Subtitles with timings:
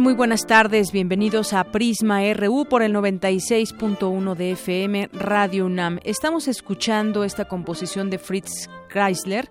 [0.00, 5.98] Muy buenas tardes, bienvenidos a Prisma RU por el 96.1 de FM Radio UNAM.
[6.02, 9.50] Estamos escuchando esta composición de Fritz Kreisler,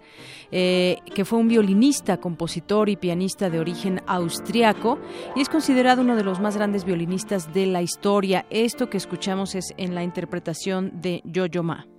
[0.52, 5.00] eh, que fue un violinista, compositor y pianista de origen austriaco
[5.36, 8.48] y es considerado uno de los más grandes violinistas de la historia.
[8.50, 11.91] Esto que escuchamos es en la interpretación de Yo-Yo Ma.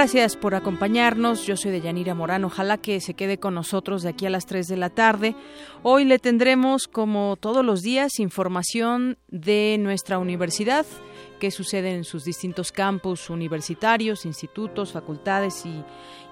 [0.00, 1.44] Gracias por acompañarnos.
[1.44, 2.46] Yo soy Deyanira Morán.
[2.46, 5.36] Ojalá que se quede con nosotros de aquí a las 3 de la tarde.
[5.82, 10.86] Hoy le tendremos, como todos los días, información de nuestra universidad
[11.40, 15.82] qué sucede en sus distintos campus universitarios, institutos, facultades y,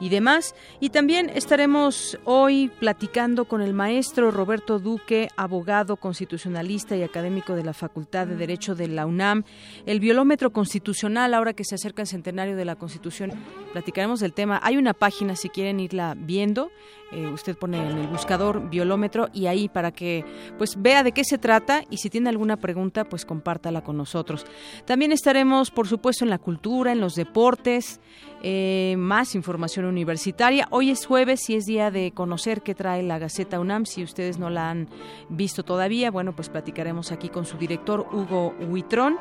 [0.00, 0.54] y demás.
[0.80, 7.64] Y también estaremos hoy platicando con el maestro Roberto Duque, abogado constitucionalista y académico de
[7.64, 9.44] la Facultad de Derecho de la UNAM,
[9.86, 13.32] el violómetro constitucional, ahora que se acerca el centenario de la Constitución,
[13.72, 14.60] platicaremos del tema.
[14.62, 16.70] Hay una página, si quieren irla viendo,
[17.10, 20.26] eh, usted pone en el buscador violómetro y ahí para que
[20.58, 24.44] pues vea de qué se trata y si tiene alguna pregunta, pues compártala con nosotros.
[24.84, 28.00] También estaremos, por supuesto, en la cultura, en los deportes,
[28.42, 30.68] eh, más información universitaria.
[30.70, 33.86] Hoy es jueves y es día de conocer qué trae la Gaceta UNAM.
[33.86, 34.88] Si ustedes no la han
[35.28, 39.16] visto todavía, bueno, pues platicaremos aquí con su director Hugo Huitrón.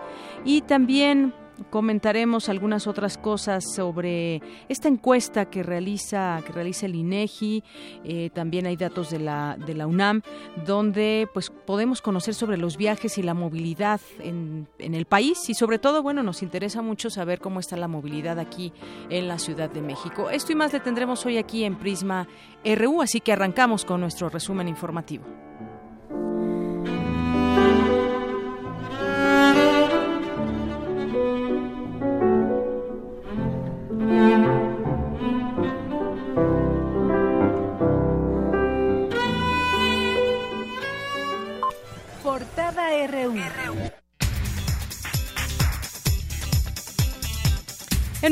[0.45, 1.33] Y también
[1.69, 7.63] comentaremos algunas otras cosas sobre esta encuesta que realiza que realiza el INEGI
[8.03, 10.21] eh, también hay datos de la de la UNAM
[10.65, 15.49] donde pues podemos conocer sobre los viajes y la movilidad en, en el país.
[15.49, 18.73] Y sobre todo bueno nos interesa mucho saber cómo está la movilidad aquí
[19.09, 20.29] en la Ciudad de México.
[20.29, 22.27] Esto y más le tendremos hoy aquí en Prisma
[22.63, 25.46] RU así que arrancamos con nuestro resumen informativo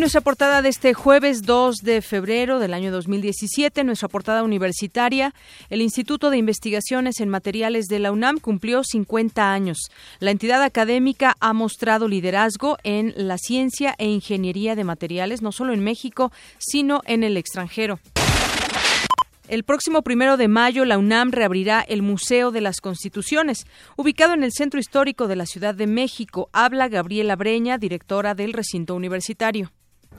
[0.06, 5.34] nuestra portada de este jueves 2 de febrero del año 2017, nuestra portada universitaria,
[5.72, 9.90] el Instituto de Investigaciones en Materiales de la UNAM cumplió 50 años.
[10.20, 15.74] La entidad académica ha mostrado liderazgo en la ciencia e ingeniería de materiales, no solo
[15.74, 18.00] en México, sino en el extranjero.
[19.48, 23.66] El próximo primero de mayo, la UNAM reabrirá el Museo de las Constituciones,
[23.96, 26.47] ubicado en el Centro Histórico de la Ciudad de México.
[26.53, 29.72] Habla Gabriela Breña, directora del recinto universitario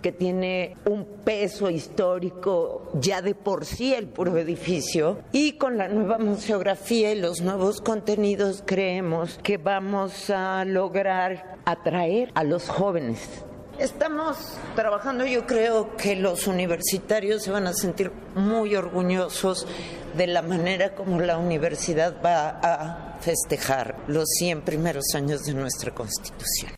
[0.02, 5.88] que tiene un peso histórico ya de por sí el puro edificio y con la
[5.88, 13.44] nueva museografía y los nuevos contenidos creemos que vamos a lograr atraer a los jóvenes
[13.78, 14.38] Estamos
[14.74, 19.66] trabajando, yo creo que los universitarios se van a sentir muy orgullosos
[20.16, 25.92] de la manera como la universidad va a festejar los 100 primeros años de nuestra
[25.92, 26.72] Constitución.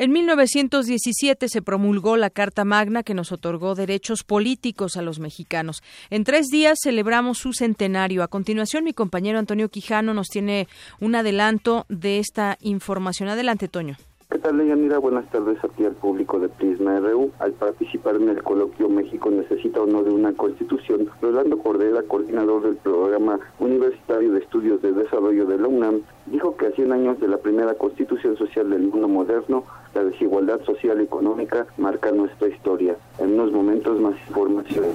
[0.00, 5.82] En 1917 se promulgó la Carta Magna que nos otorgó derechos políticos a los mexicanos.
[6.08, 8.22] En tres días celebramos su centenario.
[8.22, 10.68] A continuación, mi compañero Antonio Quijano nos tiene
[11.00, 13.28] un adelanto de esta información.
[13.28, 13.96] Adelante, Toño.
[14.38, 14.98] ¿qué tal, Leyanira?
[14.98, 17.32] Buenas tardes a ti al público de Prisma RU.
[17.40, 22.62] Al participar en el coloquio México necesita o no de una constitución, Rolando Cordera, coordinador
[22.62, 27.18] del programa universitario de estudios de desarrollo de la UNAM, dijo que a 100 años
[27.18, 29.64] de la primera constitución social del mundo moderno,
[29.98, 32.96] la desigualdad social y económica marca nuestra historia.
[33.18, 34.86] En unos momentos más información.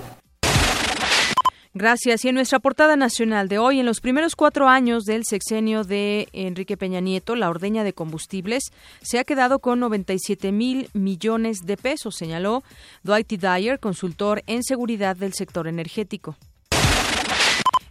[1.75, 2.23] Gracias.
[2.23, 6.27] Y en nuestra portada nacional de hoy, en los primeros cuatro años del sexenio de
[6.31, 8.71] Enrique Peña Nieto, la ordeña de combustibles
[9.01, 12.63] se ha quedado con 97 mil millones de pesos, señaló
[13.01, 16.35] Dwight Dyer, consultor en seguridad del sector energético.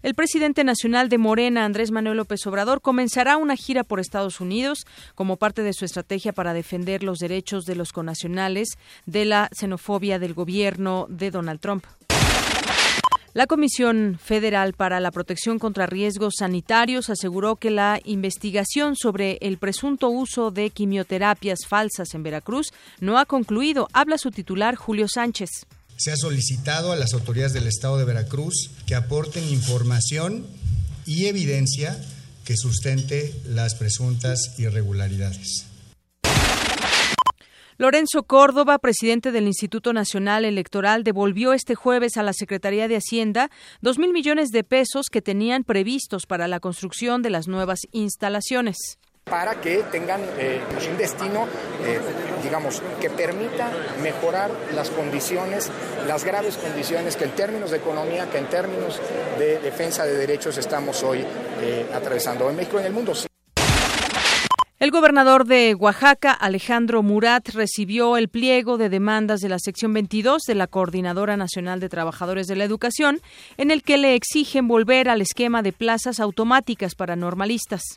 [0.03, 4.85] El presidente nacional de Morena, Andrés Manuel López Obrador, comenzará una gira por Estados Unidos
[5.15, 8.71] como parte de su estrategia para defender los derechos de los conacionales
[9.07, 11.85] de la xenofobia del gobierno de Donald Trump.
[13.33, 19.57] La Comisión Federal para la Protección contra Riesgos Sanitarios aseguró que la investigación sobre el
[19.57, 23.89] presunto uso de quimioterapias falsas en Veracruz no ha concluido.
[23.93, 25.49] Habla su titular, Julio Sánchez.
[26.03, 30.45] Se ha solicitado a las autoridades del Estado de Veracruz que aporten información
[31.07, 31.97] y evidencia
[32.45, 35.69] que sustente las presuntas irregularidades.
[37.79, 43.49] Lorenzo Córdoba, presidente del Instituto Nacional Electoral, devolvió este jueves a la Secretaría de Hacienda
[43.81, 48.99] dos mil millones de pesos que tenían previstos para la construcción de las nuevas instalaciones
[49.25, 50.61] para que tengan eh,
[50.91, 51.47] un destino,
[51.85, 52.01] eh,
[52.53, 53.71] digamos, que permita
[54.03, 55.71] mejorar las condiciones,
[56.07, 59.01] las graves condiciones que en términos de economía, que en términos
[59.39, 61.25] de defensa de derechos estamos hoy
[61.63, 63.15] eh, atravesando en México y en el mundo.
[64.79, 70.43] El gobernador de Oaxaca, Alejandro Murat, recibió el pliego de demandas de la sección 22
[70.43, 73.23] de la Coordinadora Nacional de Trabajadores de la Educación,
[73.57, 77.97] en el que le exigen volver al esquema de plazas automáticas para normalistas.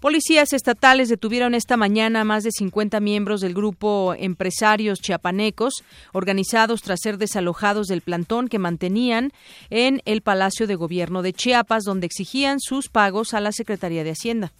[0.00, 6.80] Policías estatales detuvieron esta mañana a más de 50 miembros del grupo Empresarios Chiapanecos, organizados
[6.80, 9.30] tras ser desalojados del plantón que mantenían
[9.68, 14.12] en el Palacio de Gobierno de Chiapas, donde exigían sus pagos a la Secretaría de
[14.12, 14.54] Hacienda.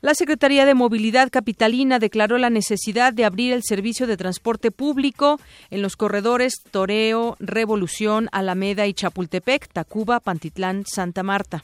[0.00, 5.38] La Secretaría de Movilidad Capitalina declaró la necesidad de abrir el servicio de transporte público
[5.70, 11.62] en los corredores Toreo, Revolución, Alameda y Chapultepec, Tacuba, Pantitlán, Santa Marta.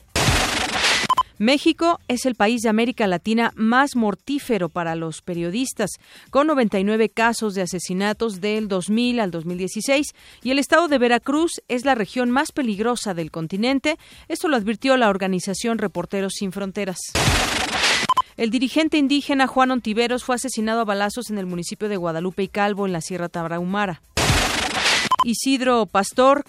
[1.40, 5.92] México es el país de América Latina más mortífero para los periodistas,
[6.28, 10.08] con 99 casos de asesinatos del 2000 al 2016,
[10.42, 13.96] y el estado de Veracruz es la región más peligrosa del continente.
[14.28, 16.98] Esto lo advirtió la organización Reporteros Sin Fronteras.
[18.36, 22.48] El dirigente indígena Juan Ontiveros fue asesinado a balazos en el municipio de Guadalupe y
[22.48, 24.02] Calvo, en la Sierra Tarahumara.
[25.24, 26.44] Isidro Pastor,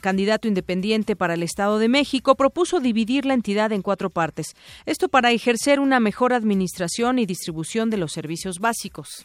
[0.00, 4.54] candidato independiente para el Estado de México, propuso dividir la entidad en cuatro partes.
[4.84, 9.24] Esto para ejercer una mejor administración y distribución de los servicios básicos.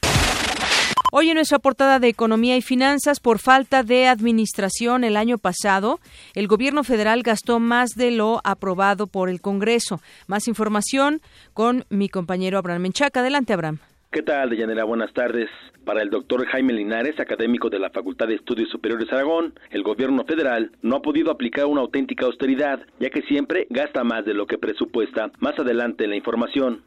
[1.13, 5.99] Hoy en nuestra portada de Economía y Finanzas, por falta de administración el año pasado,
[6.35, 9.99] el gobierno federal gastó más de lo aprobado por el Congreso.
[10.27, 11.21] Más información
[11.53, 13.19] con mi compañero Abraham Menchaca.
[13.19, 13.79] Adelante, Abraham.
[14.11, 14.83] ¿Qué tal, Deyanira?
[14.83, 15.49] Buenas tardes.
[15.85, 20.25] Para el doctor Jaime Linares, académico de la Facultad de Estudios Superiores Aragón, el gobierno
[20.25, 24.47] federal no ha podido aplicar una auténtica austeridad, ya que siempre gasta más de lo
[24.47, 25.31] que presupuesta.
[25.39, 26.83] Más adelante en la información.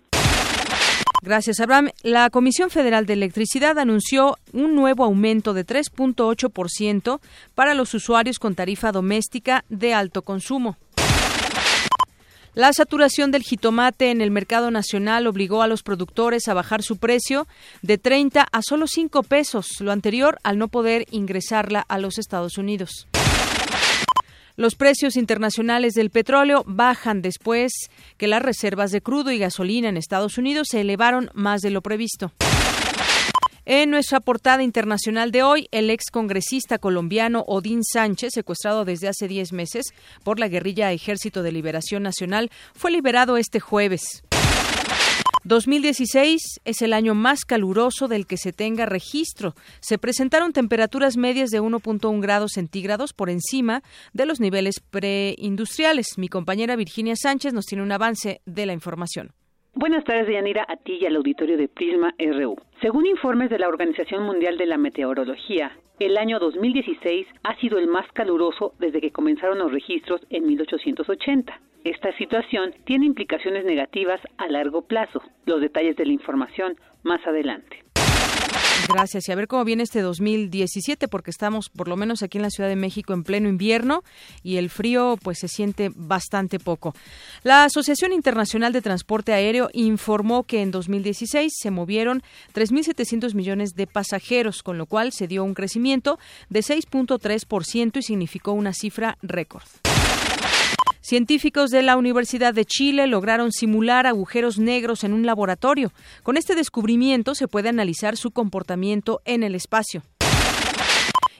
[1.22, 1.88] Gracias, Abraham.
[2.02, 7.20] La Comisión Federal de Electricidad anunció un nuevo aumento de 3.8%
[7.54, 10.76] para los usuarios con tarifa doméstica de alto consumo.
[12.54, 16.98] La saturación del jitomate en el mercado nacional obligó a los productores a bajar su
[16.98, 17.48] precio
[17.82, 22.56] de 30 a solo 5 pesos, lo anterior al no poder ingresarla a los Estados
[22.56, 23.08] Unidos.
[24.56, 27.72] Los precios internacionales del petróleo bajan después
[28.18, 31.82] que las reservas de crudo y gasolina en Estados Unidos se elevaron más de lo
[31.82, 32.30] previsto.
[33.66, 39.26] En nuestra portada internacional de hoy, el ex congresista colombiano Odín Sánchez, secuestrado desde hace
[39.26, 39.86] 10 meses
[40.22, 44.22] por la guerrilla Ejército de Liberación Nacional, fue liberado este jueves.
[45.44, 49.54] 2016 es el año más caluroso del que se tenga registro.
[49.80, 56.18] Se presentaron temperaturas medias de 1.1 grados centígrados por encima de los niveles preindustriales.
[56.18, 59.32] Mi compañera Virginia Sánchez nos tiene un avance de la información.
[59.76, 62.56] Buenas tardes, Yanira, a ti y al auditorio de Prisma RU.
[62.80, 67.88] Según informes de la Organización Mundial de la Meteorología, el año 2016 ha sido el
[67.88, 71.60] más caluroso desde que comenzaron los registros en 1880.
[71.82, 75.20] Esta situación tiene implicaciones negativas a largo plazo.
[75.44, 77.83] Los detalles de la información más adelante.
[78.88, 79.28] Gracias.
[79.28, 82.50] Y a ver cómo viene este 2017, porque estamos, por lo menos aquí en la
[82.50, 84.04] Ciudad de México, en pleno invierno
[84.42, 86.94] y el frío pues se siente bastante poco.
[87.42, 92.22] La Asociación Internacional de Transporte Aéreo informó que en 2016 se movieron
[92.54, 98.52] 3.700 millones de pasajeros, con lo cual se dio un crecimiento de 6.3% y significó
[98.52, 99.64] una cifra récord.
[101.06, 105.92] Científicos de la Universidad de Chile lograron simular agujeros negros en un laboratorio.
[106.22, 110.02] Con este descubrimiento se puede analizar su comportamiento en el espacio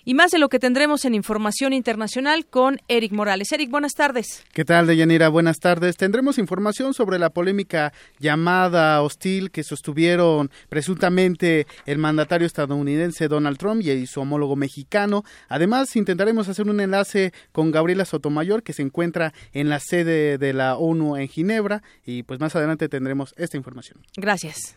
[0.05, 3.51] y más de lo que tendremos en información internacional con Eric Morales.
[3.53, 4.45] Eric, buenas tardes.
[4.53, 5.29] ¿Qué tal, Deyanira?
[5.29, 5.97] Buenas tardes.
[5.97, 13.83] Tendremos información sobre la polémica llamada hostil que sostuvieron presuntamente el mandatario estadounidense Donald Trump
[13.83, 15.25] y su homólogo mexicano.
[15.49, 20.53] Además, intentaremos hacer un enlace con Gabriela Sotomayor, que se encuentra en la sede de
[20.53, 24.01] la ONU en Ginebra, y pues más adelante tendremos esta información.
[24.17, 24.75] Gracias.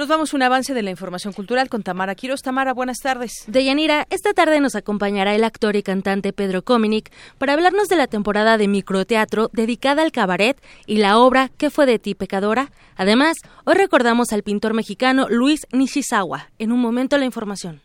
[0.00, 2.40] Nos vamos a un avance de la información cultural con Tamara Quiroz.
[2.40, 3.44] Tamara, buenas tardes.
[3.48, 8.06] Deyanira, esta tarde nos acompañará el actor y cantante Pedro Cominic para hablarnos de la
[8.06, 12.72] temporada de microteatro dedicada al cabaret y la obra ¿Qué fue de ti, pecadora?
[12.96, 16.48] Además, hoy recordamos al pintor mexicano Luis Nishizawa.
[16.58, 17.82] En un momento la información.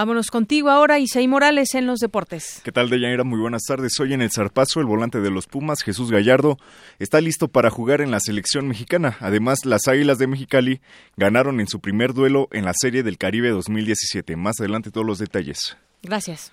[0.00, 2.62] Vámonos contigo ahora, Isaí Morales, en los deportes.
[2.64, 3.22] ¿Qué tal, Deyanira?
[3.22, 4.00] Muy buenas tardes.
[4.00, 6.56] Hoy en el Zarpazo, el volante de los Pumas, Jesús Gallardo,
[6.98, 9.18] está listo para jugar en la selección mexicana.
[9.20, 10.80] Además, las Águilas de Mexicali
[11.18, 14.36] ganaron en su primer duelo en la Serie del Caribe 2017.
[14.36, 15.76] Más adelante todos los detalles.
[16.02, 16.50] Gracias.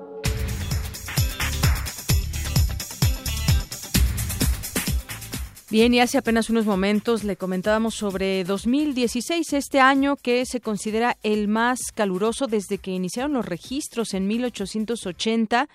[5.78, 11.18] Bien, y hace apenas unos momentos le comentábamos sobre 2016, este año que se considera
[11.22, 15.70] el más caluroso desde que iniciaron los registros en 1880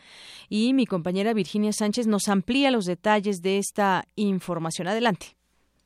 [0.49, 4.89] y mi compañera Virginia Sánchez nos amplía los detalles de esta información.
[4.89, 5.37] Adelante.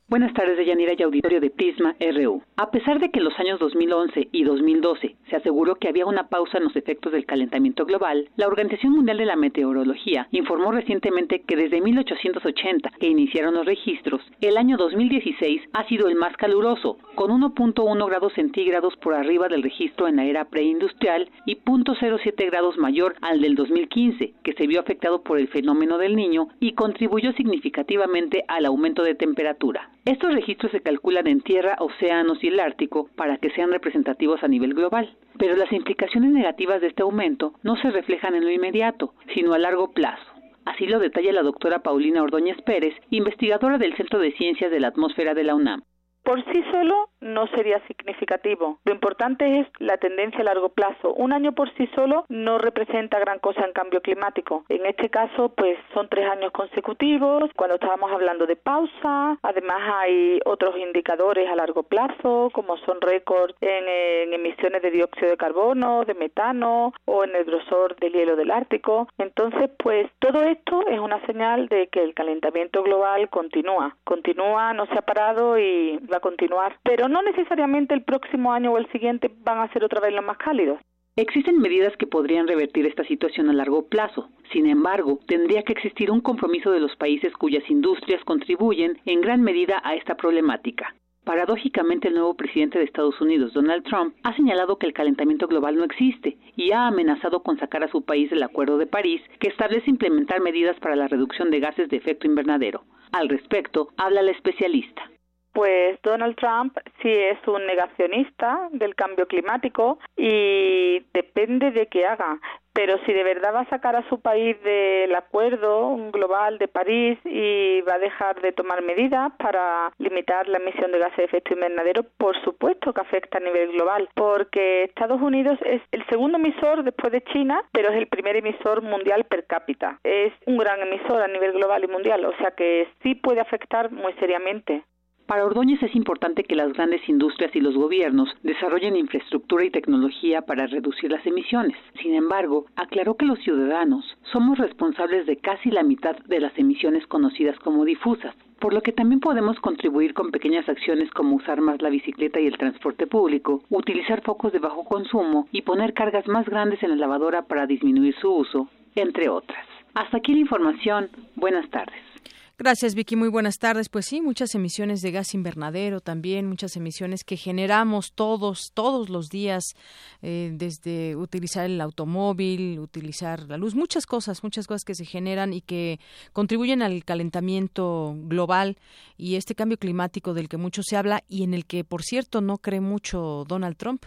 [0.08, 2.40] Buenas tardes, Deyanira y auditorio de Prisma RU.
[2.56, 6.58] A pesar de que los años 2011 y 2012 se aseguró que había una pausa
[6.58, 11.56] en los efectos del calentamiento global, la Organización Mundial de la Meteorología informó recientemente que
[11.56, 17.32] desde 1880, que iniciaron los registros, el año 2016 ha sido el más caluroso, con
[17.32, 23.16] 1.1 grados centígrados por arriba del registro en la era preindustrial y 0.07 grados mayor
[23.22, 28.44] al del 2015, que se vio afectado por el fenómeno del niño y contribuyó significativamente
[28.46, 29.90] al aumento de temperatura.
[30.06, 34.46] Estos registros se calculan en tierra, océanos y el Ártico para que sean representativos a
[34.46, 39.14] nivel global, pero las implicaciones negativas de este aumento no se reflejan en lo inmediato,
[39.34, 40.24] sino a largo plazo.
[40.64, 44.88] Así lo detalla la doctora Paulina Ordóñez Pérez, investigadora del Centro de Ciencias de la
[44.88, 45.82] Atmósfera de la UNAM.
[46.26, 48.78] Por sí solo no sería significativo.
[48.84, 51.14] Lo importante es la tendencia a largo plazo.
[51.14, 54.64] Un año por sí solo no representa gran cosa en cambio climático.
[54.68, 57.48] En este caso, pues son tres años consecutivos.
[57.54, 63.54] Cuando estábamos hablando de pausa, además hay otros indicadores a largo plazo, como son récords
[63.60, 68.50] en, emisiones de dióxido de carbono, de metano o en el grosor del hielo del
[68.50, 69.08] Ártico.
[69.18, 73.96] Entonces, pues todo esto es una señal de que el calentamiento global continúa.
[74.02, 76.76] Continúa, no se ha parado y va continuar.
[76.82, 80.24] Pero no necesariamente el próximo año o el siguiente van a ser otra vez los
[80.24, 80.80] más cálidos.
[81.18, 84.28] Existen medidas que podrían revertir esta situación a largo plazo.
[84.52, 89.40] Sin embargo, tendría que existir un compromiso de los países cuyas industrias contribuyen en gran
[89.40, 90.94] medida a esta problemática.
[91.24, 95.76] Paradójicamente, el nuevo presidente de Estados Unidos, Donald Trump, ha señalado que el calentamiento global
[95.76, 99.48] no existe y ha amenazado con sacar a su país del Acuerdo de París, que
[99.48, 102.84] establece implementar medidas para la reducción de gases de efecto invernadero.
[103.10, 105.10] Al respecto, habla la especialista.
[105.56, 112.38] Pues Donald Trump sí es un negacionista del cambio climático y depende de qué haga.
[112.74, 117.18] Pero si de verdad va a sacar a su país del acuerdo global de París
[117.24, 121.54] y va a dejar de tomar medidas para limitar la emisión de gases de efecto
[121.54, 126.84] invernadero, por supuesto que afecta a nivel global, porque Estados Unidos es el segundo emisor
[126.84, 130.00] después de China, pero es el primer emisor mundial per cápita.
[130.04, 133.90] Es un gran emisor a nivel global y mundial, o sea que sí puede afectar
[133.90, 134.84] muy seriamente.
[135.26, 140.42] Para Ordóñez es importante que las grandes industrias y los gobiernos desarrollen infraestructura y tecnología
[140.42, 141.76] para reducir las emisiones.
[142.00, 147.08] Sin embargo, aclaró que los ciudadanos somos responsables de casi la mitad de las emisiones
[147.08, 151.82] conocidas como difusas, por lo que también podemos contribuir con pequeñas acciones como usar más
[151.82, 156.48] la bicicleta y el transporte público, utilizar focos de bajo consumo y poner cargas más
[156.48, 159.66] grandes en la lavadora para disminuir su uso, entre otras.
[159.94, 161.08] Hasta aquí la información.
[161.34, 162.15] Buenas tardes.
[162.58, 163.16] Gracias, Vicky.
[163.16, 163.90] Muy buenas tardes.
[163.90, 169.28] Pues sí, muchas emisiones de gas invernadero también, muchas emisiones que generamos todos, todos los
[169.28, 169.74] días,
[170.22, 175.52] eh, desde utilizar el automóvil, utilizar la luz, muchas cosas, muchas cosas que se generan
[175.52, 176.00] y que
[176.32, 178.78] contribuyen al calentamiento global
[179.18, 182.40] y este cambio climático del que mucho se habla y en el que, por cierto,
[182.40, 184.06] no cree mucho Donald Trump.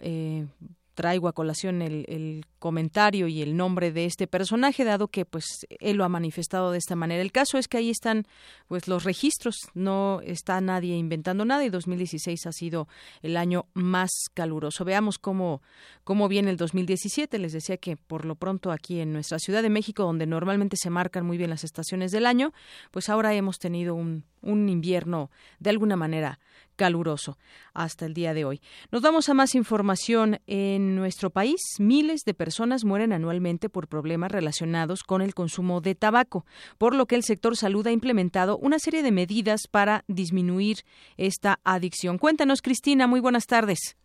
[0.00, 0.46] Eh,
[0.94, 5.66] traigo a colación el, el, comentario y el nombre de este personaje, dado que pues
[5.80, 7.20] él lo ha manifestado de esta manera.
[7.20, 8.24] El caso es que ahí están
[8.68, 12.88] pues los registros, no está nadie inventando nada y 2016 ha sido
[13.20, 14.86] el año más caluroso.
[14.86, 15.60] Veamos cómo,
[16.04, 17.38] cómo viene el 2017.
[17.38, 20.88] Les decía que por lo pronto aquí en nuestra Ciudad de México, donde normalmente se
[20.88, 22.54] marcan muy bien las estaciones del año,
[22.90, 26.38] pues ahora hemos tenido un, un invierno de alguna manera
[26.76, 27.36] caluroso
[27.72, 28.60] hasta el día de hoy.
[28.90, 31.60] Nos vamos a más información en nuestro país.
[31.78, 36.44] Miles de personas mueren anualmente por problemas relacionados con el consumo de tabaco,
[36.78, 40.78] por lo que el sector salud ha implementado una serie de medidas para disminuir
[41.16, 42.18] esta adicción.
[42.18, 43.96] Cuéntanos, Cristina, muy buenas tardes.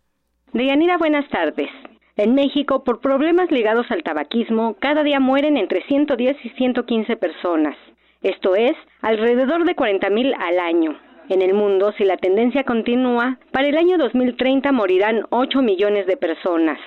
[0.52, 1.68] Deyanira, buenas tardes.
[2.16, 7.76] En México, por problemas ligados al tabaquismo, cada día mueren entre 110 y 115 personas.
[8.22, 10.98] Esto es, alrededor de 40.000 al año.
[11.30, 16.18] En el mundo, si la tendencia continúa, para el año 2030 morirán 8 millones de
[16.18, 16.78] personas.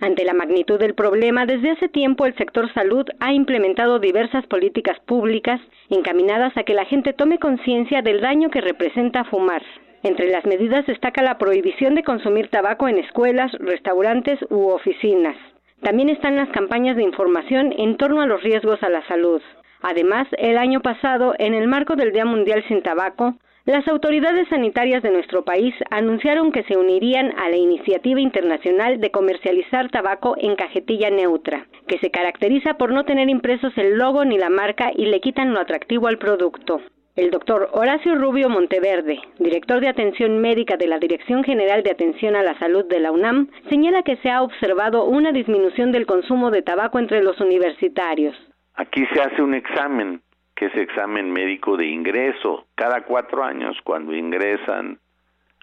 [0.00, 4.98] Ante la magnitud del problema, desde hace tiempo el sector salud ha implementado diversas políticas
[5.06, 9.62] públicas encaminadas a que la gente tome conciencia del daño que representa fumar.
[10.02, 15.36] Entre las medidas destaca la prohibición de consumir tabaco en escuelas, restaurantes u oficinas.
[15.82, 19.40] También están las campañas de información en torno a los riesgos a la salud.
[19.82, 23.34] Además, el año pasado, en el marco del Día Mundial sin Tabaco,
[23.66, 29.10] las autoridades sanitarias de nuestro país anunciaron que se unirían a la iniciativa internacional de
[29.10, 34.38] comercializar tabaco en cajetilla neutra, que se caracteriza por no tener impresos el logo ni
[34.38, 36.80] la marca y le quitan lo atractivo al producto.
[37.16, 42.36] El doctor Horacio Rubio Monteverde, director de atención médica de la Dirección General de Atención
[42.36, 46.52] a la Salud de la UNAM, señala que se ha observado una disminución del consumo
[46.52, 48.36] de tabaco entre los universitarios.
[48.76, 50.20] Aquí se hace un examen
[50.54, 54.98] que es examen médico de ingreso, cada cuatro años cuando ingresan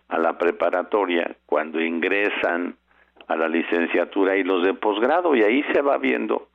[0.07, 2.75] a la preparatoria, cuando ingresan
[3.27, 6.49] a la licenciatura y los de posgrado, y ahí se va viendo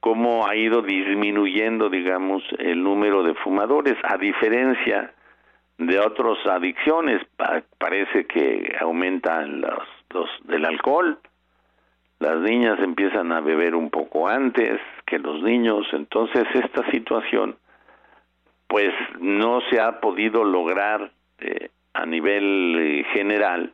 [0.00, 5.12] cómo ha ido disminuyendo, digamos, el número de fumadores, a diferencia
[5.78, 11.18] de otras adicciones, pa parece que aumentan los, los del alcohol,
[12.18, 17.56] las niñas empiezan a beber un poco antes que los niños, entonces esta situación
[18.68, 23.72] pues no se ha podido lograr eh, a nivel eh, general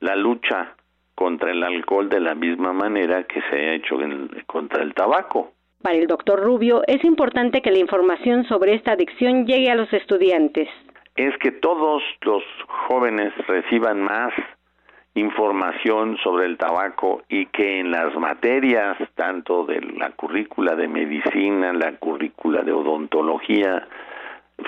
[0.00, 0.74] la lucha
[1.14, 5.52] contra el alcohol de la misma manera que se ha hecho en, contra el tabaco.
[5.82, 9.92] Para el doctor Rubio es importante que la información sobre esta adicción llegue a los
[9.92, 10.68] estudiantes.
[11.16, 12.42] es que todos los
[12.88, 14.32] jóvenes reciban más
[15.14, 21.72] información sobre el tabaco y que en las materias tanto de la currícula de medicina,
[21.72, 23.86] la currícula de odontología,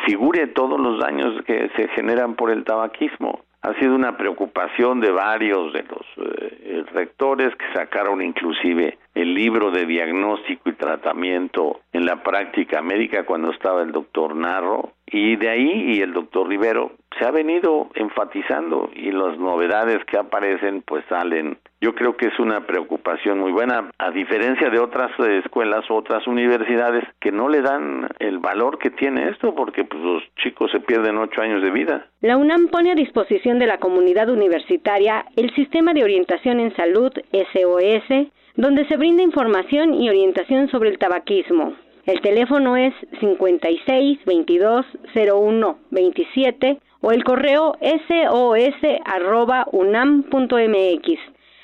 [0.06, 3.40] figure todos los daños que se generan por el tabaquismo.
[3.62, 9.72] Ha sido una preocupación de varios de los eh, rectores que sacaron inclusive el libro
[9.72, 15.48] de diagnóstico y tratamiento en la práctica médica cuando estaba el doctor Narro y de
[15.48, 21.04] ahí y el doctor Rivero se ha venido enfatizando y las novedades que aparecen pues
[21.08, 21.58] salen.
[21.80, 26.26] Yo creo que es una preocupación muy buena, a diferencia de otras eh, escuelas otras
[26.26, 30.80] universidades que no le dan el valor que tiene esto porque pues, los chicos se
[30.80, 32.06] pierden ocho años de vida.
[32.20, 37.12] La UNAM pone a disposición de la comunidad universitaria el Sistema de Orientación en Salud
[37.32, 41.74] SOS, donde se brinda información y orientación sobre el tabaquismo.
[42.06, 48.66] El teléfono es 56 22 01 27 o el correo sos@unam.mx.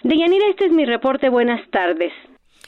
[0.04, 1.28] Deyanira, este es mi reporte.
[1.30, 2.12] Buenas tardes.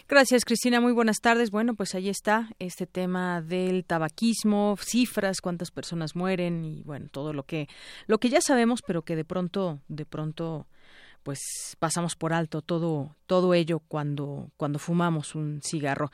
[0.09, 0.81] Gracias, Cristina.
[0.81, 1.53] Muy buenas tardes.
[1.53, 7.33] Bueno, pues ahí está este tema del tabaquismo, cifras, cuántas personas mueren y bueno, todo
[7.33, 7.69] lo que
[8.07, 10.67] lo que ya sabemos, pero que de pronto de pronto
[11.23, 11.39] pues
[11.79, 16.11] pasamos por alto todo todo ello cuando cuando fumamos un cigarro.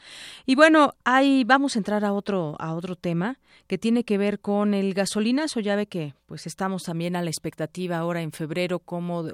[0.46, 4.40] Y bueno, ahí vamos a entrar a otro a otro tema que tiene que ver
[4.40, 8.78] con el gasolinazo, ya ve que pues estamos también a la expectativa ahora en febrero
[8.78, 9.24] cómo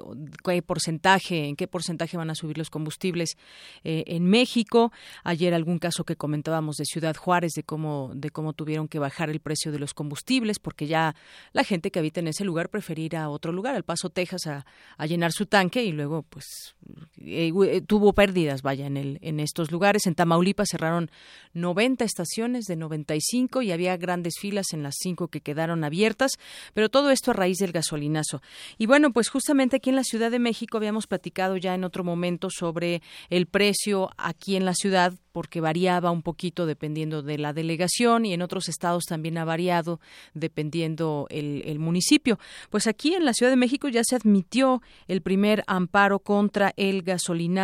[0.43, 3.37] qué porcentaje, en qué porcentaje van a subir los combustibles
[3.83, 4.91] eh, en México.
[5.23, 9.29] Ayer algún caso que comentábamos de Ciudad Juárez de cómo de cómo tuvieron que bajar
[9.29, 11.15] el precio de los combustibles porque ya
[11.53, 14.65] la gente que habita en ese lugar preferirá a otro lugar, al Paso Texas a,
[14.97, 16.75] a llenar su tanque y luego pues
[17.21, 20.05] eh, eh, tuvo pérdidas, vaya, en el en estos lugares.
[20.07, 21.09] En Tamaulipas cerraron
[21.53, 26.31] 90 estaciones de 95 y había grandes filas en las cinco que quedaron abiertas,
[26.73, 28.41] pero todo esto a raíz del gasolinazo.
[28.77, 32.03] Y bueno, pues justamente aquí en la Ciudad de México habíamos platicado ya en otro
[32.03, 37.53] momento sobre el precio aquí en la ciudad porque variaba un poquito dependiendo de la
[37.53, 39.99] delegación y en otros estados también ha variado
[40.33, 42.39] dependiendo el, el, municipio.
[42.71, 47.03] Pues aquí en la Ciudad de México ya se admitió el primer amparo contra el
[47.03, 47.56] gasolinazo.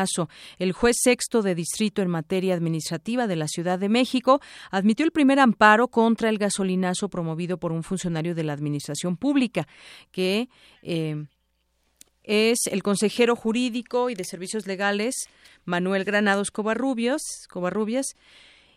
[0.58, 5.12] El juez sexto de distrito en materia administrativa de la Ciudad de México admitió el
[5.12, 9.68] primer amparo contra el gasolinazo promovido por un funcionario de la Administración Pública
[10.12, 10.50] que
[10.82, 11.26] eh,
[12.24, 15.28] es el consejero jurídico y de servicios legales
[15.66, 18.16] Manuel Granados Covarrubias, Covarrubias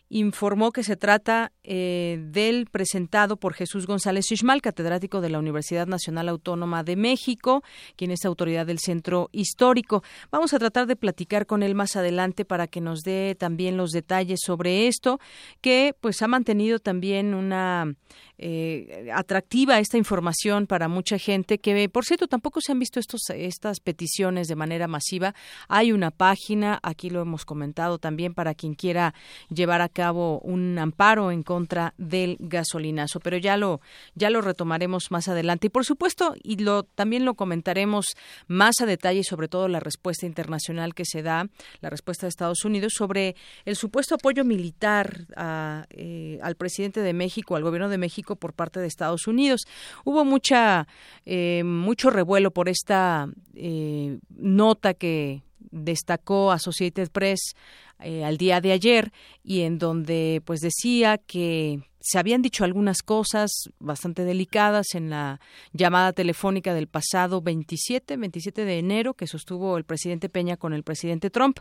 [0.09, 5.87] informó que se trata eh, del presentado por Jesús González Xixmal, catedrático de la Universidad
[5.87, 7.63] Nacional Autónoma de México,
[7.95, 10.03] quien es autoridad del Centro Histórico.
[10.31, 13.91] Vamos a tratar de platicar con él más adelante para que nos dé también los
[13.91, 15.19] detalles sobre esto,
[15.61, 17.93] que pues ha mantenido también una
[18.39, 23.21] eh, atractiva esta información para mucha gente que por cierto tampoco se han visto estos
[23.33, 25.33] estas peticiones de manera masiva
[25.67, 29.15] hay una página aquí lo hemos comentado también para quien quiera
[29.49, 33.81] llevar a cabo un amparo en contra del gasolinazo pero ya lo
[34.13, 38.05] ya lo retomaremos más adelante y por supuesto y lo también lo comentaremos
[38.45, 41.49] más a detalle sobre todo la respuesta internacional que se da
[41.81, 47.13] la respuesta de Estados Unidos sobre el supuesto apoyo militar a, eh, al presidente de
[47.13, 49.61] México al gobierno de México por parte de Estados Unidos.
[50.05, 50.87] Hubo mucha
[51.25, 57.55] eh, mucho revuelo por esta eh, nota que destacó Associated Press
[57.99, 59.11] eh, al día de ayer
[59.43, 65.41] y en donde pues decía que se habían dicho algunas cosas bastante delicadas en la
[65.73, 70.83] llamada telefónica del pasado 27, 27 de enero que sostuvo el presidente Peña con el
[70.83, 71.59] presidente Trump.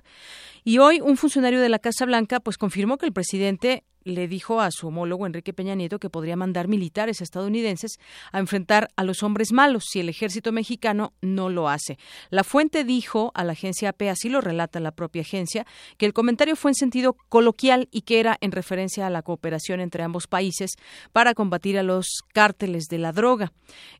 [0.63, 4.61] Y hoy un funcionario de la Casa Blanca pues confirmó que el presidente le dijo
[4.61, 7.99] a su homólogo Enrique Peña Nieto que podría mandar militares estadounidenses
[8.31, 11.99] a enfrentar a los hombres malos si el ejército mexicano no lo hace.
[12.31, 15.67] La fuente dijo a la agencia AP, así lo relata la propia agencia,
[15.99, 19.81] que el comentario fue en sentido coloquial y que era en referencia a la cooperación
[19.81, 20.77] entre ambos países
[21.13, 23.53] para combatir a los cárteles de la droga.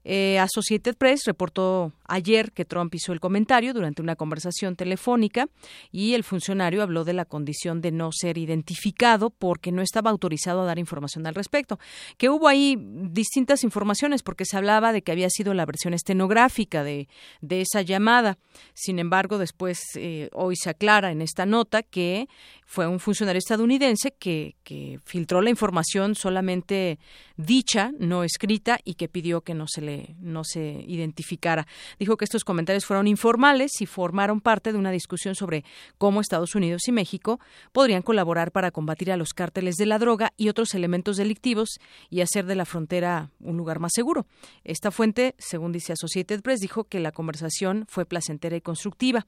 [0.05, 5.49] Eh, Associated Press reportó ayer que Trump hizo el comentario durante una conversación telefónica
[5.91, 10.61] y el funcionario habló de la condición de no ser identificado porque no estaba autorizado
[10.61, 11.79] a dar información al respecto.
[12.19, 16.85] Que hubo ahí distintas informaciones porque se hablaba de que había sido la versión estenográfica
[16.85, 17.09] de,
[17.41, 18.37] de esa llamada.
[18.75, 22.29] Sin embargo, después eh, hoy se aclara en esta nota que
[22.67, 26.99] fue un funcionario estadounidense que, que filtró la información solamente
[27.37, 31.67] dicha, no escrita, y que pidió que no se le no se identificara.
[31.99, 35.65] Dijo que estos comentarios fueron informales y formaron parte de una discusión sobre
[35.97, 37.41] cómo Estados Unidos y México
[37.73, 41.79] podrían colaborar para combatir a los cárteles la droga y otros elementos delictivos
[42.11, 44.27] y hacer de la frontera un lugar más seguro.
[44.65, 49.27] Esta fuente, según dice Associated Press, dijo que la conversación fue placentera y constructiva.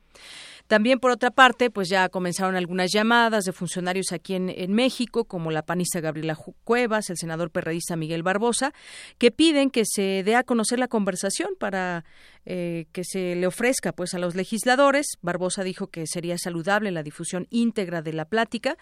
[0.67, 5.25] También, por otra parte, pues ya comenzaron algunas llamadas de funcionarios aquí en, en México,
[5.25, 8.73] como la panista Gabriela Cuevas, el senador perredista Miguel Barbosa,
[9.17, 12.05] que piden que se dé a conocer la conversación para
[12.51, 15.19] eh, que se le ofrezca pues a los legisladores.
[15.21, 18.79] Barbosa dijo que sería saludable la difusión íntegra de la plática,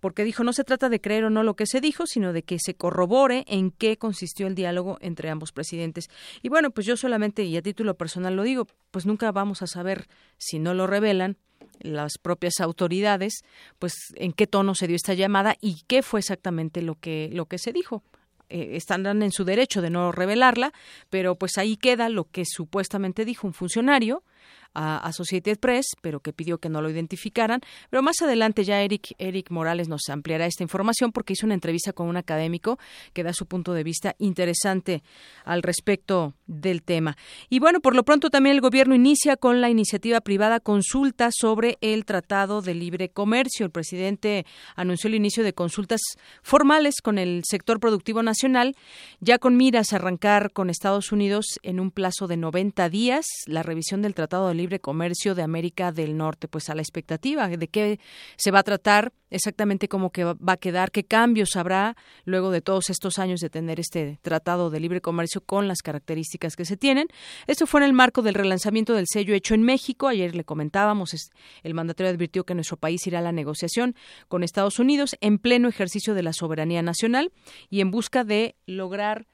[0.00, 2.44] porque dijo no se trata de creer o no lo que se dijo, sino de
[2.44, 6.08] que se corrobore en qué consistió el diálogo entre ambos presidentes.
[6.40, 9.66] Y bueno, pues yo solamente y a título personal lo digo, pues nunca vamos a
[9.66, 11.36] saber si no lo revelan
[11.80, 13.44] las propias autoridades,
[13.78, 17.44] pues en qué tono se dio esta llamada y qué fue exactamente lo que lo
[17.44, 18.02] que se dijo.
[18.50, 18.78] Eh,
[19.24, 20.72] en su derecho de no revelarla,
[21.08, 24.24] pero pues ahí queda lo que supuestamente dijo un funcionario
[24.74, 27.60] a Associated Press, pero que pidió que no lo identificaran.
[27.90, 31.92] Pero más adelante ya Eric, Eric Morales nos ampliará esta información porque hizo una entrevista
[31.92, 32.78] con un académico
[33.12, 35.02] que da su punto de vista interesante
[35.44, 37.16] al respecto del tema.
[37.48, 41.78] Y bueno, por lo pronto también el gobierno inicia con la iniciativa privada consulta sobre
[41.80, 43.64] el Tratado de Libre Comercio.
[43.66, 46.00] El presidente anunció el inicio de consultas
[46.42, 48.76] formales con el sector productivo nacional,
[49.20, 53.62] ya con miras a arrancar con Estados Unidos en un plazo de 90 días la
[53.62, 57.68] revisión del Tratado de Libre Comercio de América del Norte, pues a la expectativa de
[57.68, 57.98] qué
[58.36, 62.60] se va a tratar, exactamente cómo que va a quedar, qué cambios habrá luego de
[62.60, 66.76] todos estos años de tener este Tratado de Libre Comercio con las características que se
[66.76, 67.08] tienen.
[67.46, 70.08] Esto fue en el marco del relanzamiento del sello hecho en México.
[70.08, 71.14] Ayer le comentábamos,
[71.62, 73.94] el mandatario advirtió que nuestro país irá a la negociación
[74.28, 77.32] con Estados Unidos en pleno ejercicio de la soberanía nacional
[77.68, 79.26] y en busca de lograr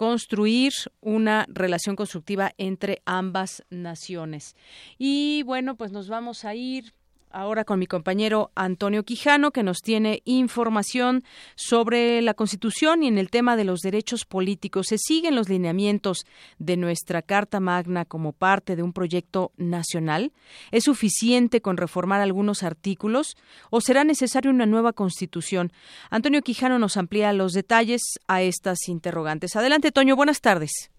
[0.00, 4.56] construir una relación constructiva entre ambas naciones.
[4.96, 6.94] Y bueno, pues nos vamos a ir
[7.30, 13.18] ahora con mi compañero Antonio Quijano, que nos tiene información sobre la Constitución y en
[13.18, 14.88] el tema de los derechos políticos.
[14.88, 16.26] ¿Se siguen los lineamientos
[16.58, 20.32] de nuestra Carta Magna como parte de un proyecto nacional?
[20.70, 23.36] ¿Es suficiente con reformar algunos artículos
[23.70, 25.72] o será necesaria una nueva Constitución?
[26.10, 29.56] Antonio Quijano nos amplía los detalles a estas interrogantes.
[29.56, 30.90] Adelante, Toño, buenas tardes.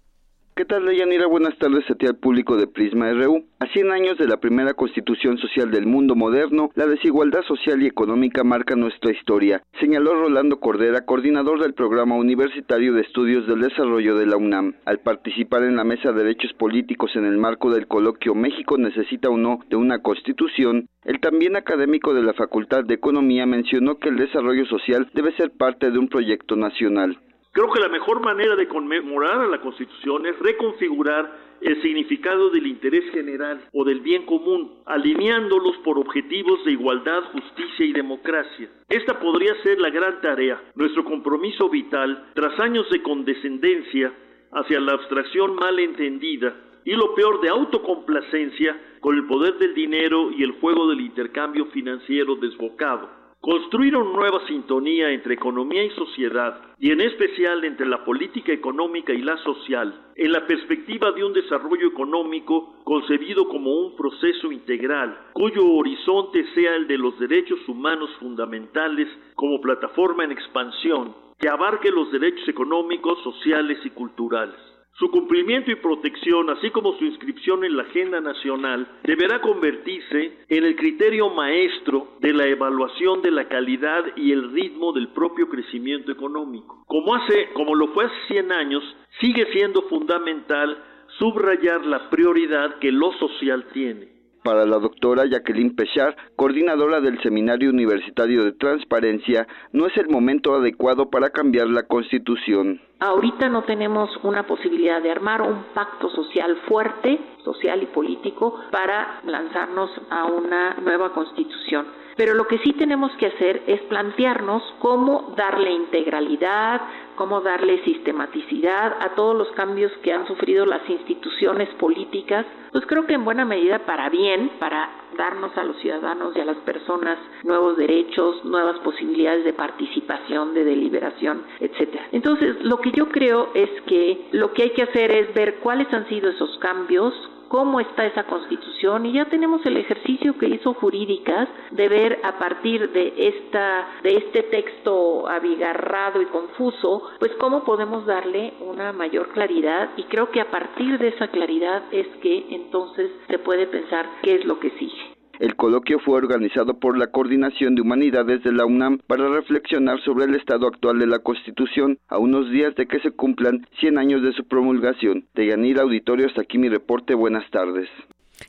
[0.54, 1.28] ¿Qué tal, Deyanira?
[1.28, 3.46] Buenas tardes a ti al público de Prisma RU.
[3.60, 7.88] A 100 años de la primera constitución social del mundo moderno, la desigualdad social y
[7.88, 14.18] económica marca nuestra historia, señaló Rolando Cordera, coordinador del Programa Universitario de Estudios del Desarrollo
[14.18, 14.76] de la UNAM.
[14.84, 19.30] Al participar en la Mesa de Derechos Políticos en el marco del coloquio México necesita
[19.30, 24.10] o no de una constitución, el también académico de la Facultad de Economía mencionó que
[24.10, 27.18] el desarrollo social debe ser parte de un proyecto nacional.
[27.54, 32.66] Creo que la mejor manera de conmemorar a la Constitución es reconfigurar el significado del
[32.66, 38.70] interés general o del bien común, alineándolos por objetivos de igualdad, justicia y democracia.
[38.88, 44.14] Esta podría ser la gran tarea, nuestro compromiso vital tras años de condescendencia
[44.54, 50.32] hacia la abstracción mal entendida y lo peor de autocomplacencia con el poder del dinero
[50.32, 53.21] y el juego del intercambio financiero desbocado.
[53.42, 59.14] Construir una nueva sintonía entre economía y sociedad, y en especial entre la política económica
[59.14, 65.18] y la social, en la perspectiva de un desarrollo económico concebido como un proceso integral,
[65.34, 71.90] cuyo horizonte sea el de los derechos humanos fundamentales como plataforma en expansión, que abarque
[71.90, 74.71] los derechos económicos, sociales y culturales.
[74.98, 80.64] Su cumplimiento y protección, así como su inscripción en la agenda nacional, deberá convertirse en
[80.64, 86.12] el criterio maestro de la evaluación de la calidad y el ritmo del propio crecimiento
[86.12, 86.84] económico.
[86.88, 88.84] Como hace, como lo fue hace 100 años,
[89.20, 90.78] sigue siendo fundamental
[91.20, 94.11] subrayar la prioridad que lo social tiene
[94.44, 100.54] para la doctora Jacqueline Pechar, coordinadora del Seminario Universitario de Transparencia, no es el momento
[100.56, 102.82] adecuado para cambiar la Constitución.
[103.00, 109.22] Ahorita no tenemos una posibilidad de armar un pacto social fuerte, social y político, para
[109.26, 112.01] lanzarnos a una nueva Constitución.
[112.18, 116.82] Pero lo que sí tenemos que hacer es plantearnos cómo darle integralidad,
[117.16, 123.06] cómo darle sistematicidad a todos los cambios que han sufrido las instituciones políticas, pues creo
[123.06, 127.18] que en buena medida para bien, para darnos a los ciudadanos y a las personas
[127.44, 132.08] nuevos derechos, nuevas posibilidades de participación, de deliberación, etcétera.
[132.12, 135.92] Entonces, lo que yo creo es que lo que hay que hacer es ver cuáles
[135.94, 137.14] han sido esos cambios,
[137.52, 142.40] cómo está esa constitución y ya tenemos el ejercicio que hizo jurídicas de ver a
[142.40, 149.34] partir de esta de este texto abigarrado y confuso, pues cómo podemos darle una mayor
[149.34, 154.06] claridad y creo que a partir de esa claridad es que entonces se puede pensar
[154.22, 155.11] qué es lo que sigue.
[155.42, 160.26] El coloquio fue organizado por la Coordinación de Humanidades de la UNAM para reflexionar sobre
[160.26, 164.22] el estado actual de la Constitución a unos días de que se cumplan 100 años
[164.22, 165.26] de su promulgación.
[165.34, 167.16] De Yanira Auditorio, hasta aquí mi reporte.
[167.16, 167.90] Buenas tardes.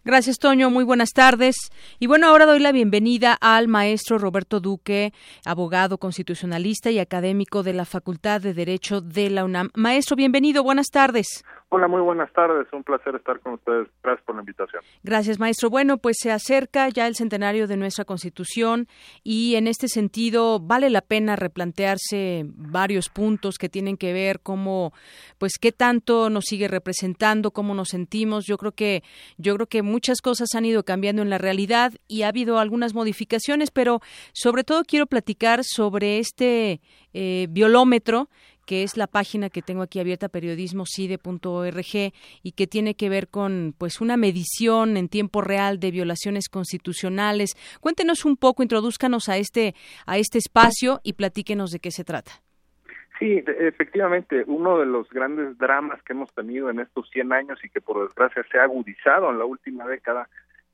[0.04, 0.68] Gracias, Toño.
[0.68, 1.56] Muy buenas tardes.
[1.98, 5.14] Y bueno, ahora doy la bienvenida al maestro Roberto Duque,
[5.46, 9.70] abogado constitucionalista y académico de la Facultad de Derecho de la UNAM.
[9.74, 10.62] Maestro, bienvenido.
[10.62, 11.42] Buenas tardes.
[11.74, 12.70] Hola, muy buenas tardes.
[12.74, 13.88] Un placer estar con ustedes.
[14.02, 14.82] Gracias por la invitación.
[15.02, 15.70] Gracias, maestro.
[15.70, 18.88] Bueno, pues se acerca ya el centenario de nuestra Constitución
[19.24, 24.92] y en este sentido vale la pena replantearse varios puntos que tienen que ver cómo,
[25.38, 28.44] pues, qué tanto nos sigue representando, cómo nos sentimos.
[28.44, 29.02] Yo creo que,
[29.38, 32.92] yo creo que muchas cosas han ido cambiando en la realidad y ha habido algunas
[32.92, 34.02] modificaciones, pero
[34.34, 36.82] sobre todo quiero platicar sobre este
[37.14, 38.28] eh, violómetro
[38.66, 43.74] que es la página que tengo aquí abierta periodismocide.org y que tiene que ver con
[43.76, 47.54] pues una medición en tiempo real de violaciones constitucionales.
[47.80, 49.74] Cuéntenos un poco, introduzcanos a este
[50.06, 52.32] a este espacio y platíquenos de qué se trata.
[53.18, 57.68] Sí, efectivamente, uno de los grandes dramas que hemos tenido en estos 100 años y
[57.68, 60.28] que por desgracia se ha agudizado en la última década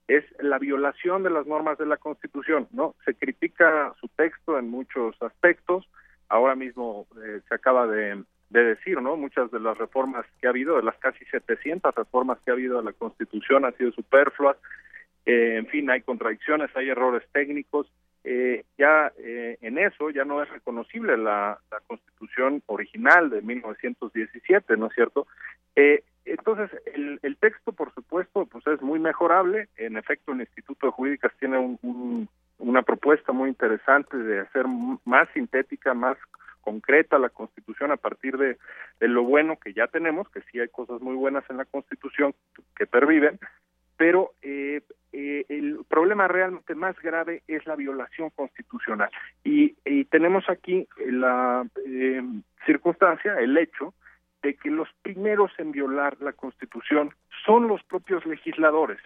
[0.06, 2.94] es la violación de las normas de la Constitución, ¿no?
[3.04, 5.86] Se critica su texto en muchos aspectos,
[6.28, 9.16] ahora mismo eh, se acaba de, de decir, ¿no?
[9.16, 12.78] Muchas de las reformas que ha habido, de las casi 700 reformas que ha habido
[12.78, 14.56] a la Constitución, han sido superfluas,
[15.26, 17.90] eh, en fin, hay contradicciones, hay errores técnicos,
[18.24, 24.76] eh, ya eh, en eso ya no es reconocible la, la Constitución original de 1917,
[24.76, 25.26] ¿no es cierto?
[25.76, 29.68] Eh, entonces, el, el texto, por supuesto, pues es muy mejorable.
[29.78, 34.66] En efecto, el Instituto de Jurídicas tiene un- un- una propuesta muy interesante de hacer
[35.04, 36.16] más sintética, más
[36.60, 38.58] concreta la Constitución a partir de,
[39.00, 42.34] de lo bueno que ya tenemos, que sí hay cosas muy buenas en la Constitución
[42.76, 43.38] que perviven,
[43.96, 49.10] pero eh, eh, el problema realmente más grave es la violación constitucional.
[49.44, 52.22] Y, y tenemos aquí la eh,
[52.66, 53.94] circunstancia, el hecho,
[54.42, 57.10] de que los primeros en violar la Constitución
[57.44, 59.00] son los propios legisladores.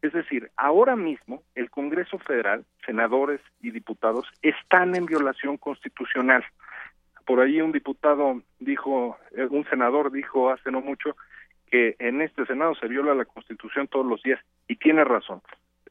[0.00, 6.44] Es decir, ahora mismo el Congreso Federal, senadores y diputados, están en violación constitucional.
[7.26, 11.16] Por ahí un diputado dijo, eh, un senador dijo hace no mucho
[11.70, 15.40] que en este Senado se viola la Constitución todos los días y tiene razón.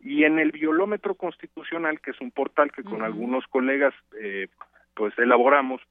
[0.01, 4.47] Y en el violómetro constitucional, que es un portal que con algunos colegas eh,
[4.93, 5.81] pues elaboramos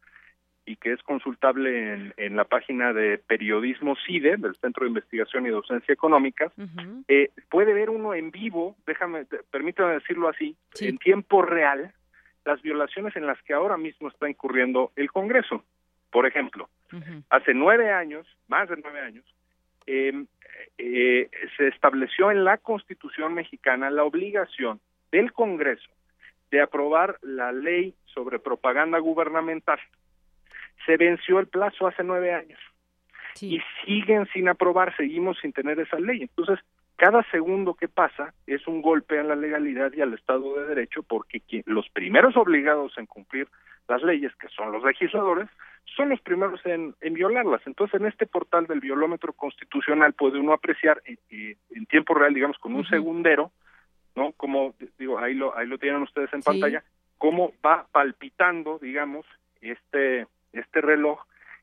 [0.69, 5.47] y que es consultable en, en la página de Periodismo CIDE, del Centro de Investigación
[5.47, 6.53] y Docencia Económicas,
[7.09, 11.95] eh, puede ver uno en vivo, déjame, permítame decirlo así, en tiempo real,
[12.45, 15.65] las violaciones en las que ahora mismo está incurriendo el Congreso.
[16.11, 16.69] Por ejemplo,
[17.31, 19.25] hace nueve años, más de nueve años,
[19.87, 20.13] eh,
[20.77, 25.89] eh, se estableció en la Constitución mexicana la obligación del Congreso
[26.51, 29.79] de aprobar la ley sobre propaganda gubernamental.
[30.87, 32.59] Se venció el plazo hace nueve años
[33.47, 36.23] y siguen sin aprobar, seguimos sin tener esa ley.
[36.23, 36.59] Entonces,
[36.97, 41.03] cada segundo que pasa es un golpe a la legalidad y al Estado de Derecho
[41.05, 43.47] porque quien- los primeros obligados en cumplir
[43.87, 45.49] las leyes, que son los legisladores,
[45.97, 47.63] son los primeros en, en violarlas.
[47.67, 52.35] Entonces, en este portal del violómetro constitucional puede uno apreciar eh, eh, en tiempo real,
[52.35, 53.53] digamos, con un segundero,
[54.17, 54.33] ¿no?
[54.33, 56.83] Como, digo, ahí lo, ahí lo tienen ustedes en pantalla,
[57.19, 59.25] cómo va palpitando, digamos,
[59.63, 61.21] este, este reloj,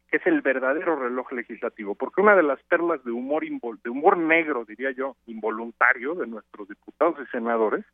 [0.10, 3.43] que es el verdadero reloj legislativo, porque una de las perlas de humor,
[3.84, 7.86] de humor negro, diría yo, involuntario de nuestros diputados y senadores,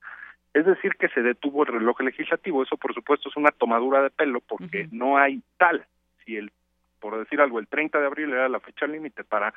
[0.54, 2.64] es decir, que se detuvo el reloj legislativo.
[2.64, 5.86] Eso, por supuesto, es una tomadura de pelo porque no hay tal.
[6.26, 6.52] Si el,
[7.00, 9.54] por decir algo, el 30 de abril era la fecha límite para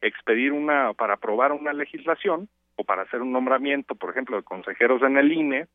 [0.00, 2.48] expedir una, para aprobar una legislación
[2.78, 5.66] o para hacer un nombramiento, por ejemplo, de consejeros en el INE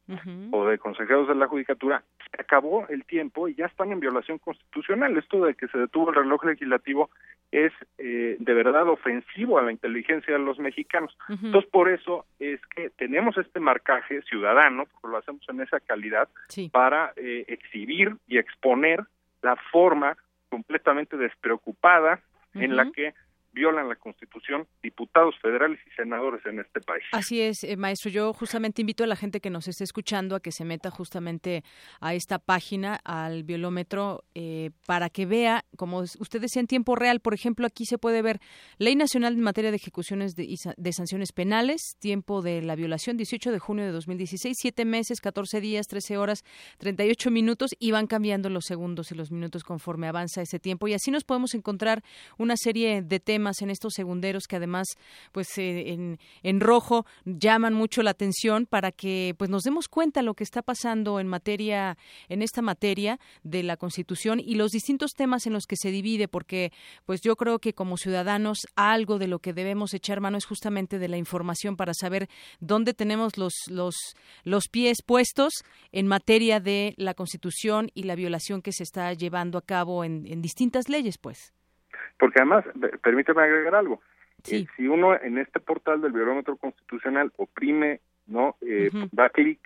[0.52, 4.38] o de consejeros de la Judicatura, se acabó el tiempo y ya están en violación
[4.38, 5.18] constitucional.
[5.18, 7.10] Esto de que se detuvo el reloj legislativo
[7.52, 11.16] es eh, de verdad ofensivo a la inteligencia de los mexicanos.
[11.28, 16.30] Entonces, por eso es que tenemos este marcaje ciudadano, porque lo hacemos en esa calidad,
[16.72, 19.04] para eh, exhibir y exponer
[19.42, 20.16] la forma
[20.48, 22.22] completamente despreocupada
[22.54, 23.14] en la que
[23.54, 27.04] violan la Constitución diputados federales y senadores en este país.
[27.12, 28.10] Así es, eh, maestro.
[28.10, 31.64] Yo justamente invito a la gente que nos esté escuchando a que se meta justamente
[32.02, 37.20] a esta página, al violómetro, eh, para que vea, como usted decía en tiempo real,
[37.20, 38.40] por ejemplo, aquí se puede ver
[38.78, 43.52] Ley Nacional en materia de ejecuciones de, de sanciones penales, tiempo de la violación, 18
[43.52, 46.44] de junio de 2016, 7 meses, 14 días, 13 horas,
[46.80, 50.88] 38 minutos y van cambiando los segundos y los minutos conforme avanza ese tiempo.
[50.88, 52.04] Y así nos podemos encontrar
[52.38, 54.88] una serie de temas en estos segunderos que además,
[55.32, 60.22] pues eh, en, en rojo llaman mucho la atención para que pues nos demos cuenta
[60.22, 61.98] lo que está pasando en materia,
[62.30, 66.28] en esta materia de la Constitución y los distintos temas en los que se divide,
[66.28, 66.72] porque
[67.06, 71.00] pues yo creo que como ciudadanos algo de lo que debemos echar mano es justamente
[71.00, 72.30] de la información para saber
[72.60, 73.96] dónde tenemos los, los,
[74.44, 75.54] los pies puestos
[75.92, 80.26] en materia de la Constitución y la violación que se está llevando a cabo en,
[80.28, 81.54] en distintas leyes, pues.
[82.18, 84.02] Porque además, pe- permíteme agregar algo.
[84.50, 88.56] Eh, si uno en este portal del Biolómetro Constitucional oprime, ¿no?
[88.62, 88.90] Eh.
[89.12, 89.60] Da clic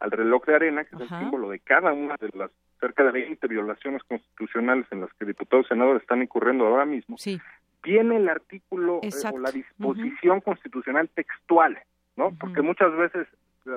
[0.00, 3.12] al reloj de arena, que es el símbolo de cada una de las cerca de
[3.12, 7.40] 20 violaciones constitucionales en las que diputados y senadores están incurriendo ahora mismo, Sí.
[7.82, 11.78] viene el artículo eh, o la disposición constitucional textual,
[12.16, 12.32] ¿no?
[12.40, 13.28] Porque muchas veces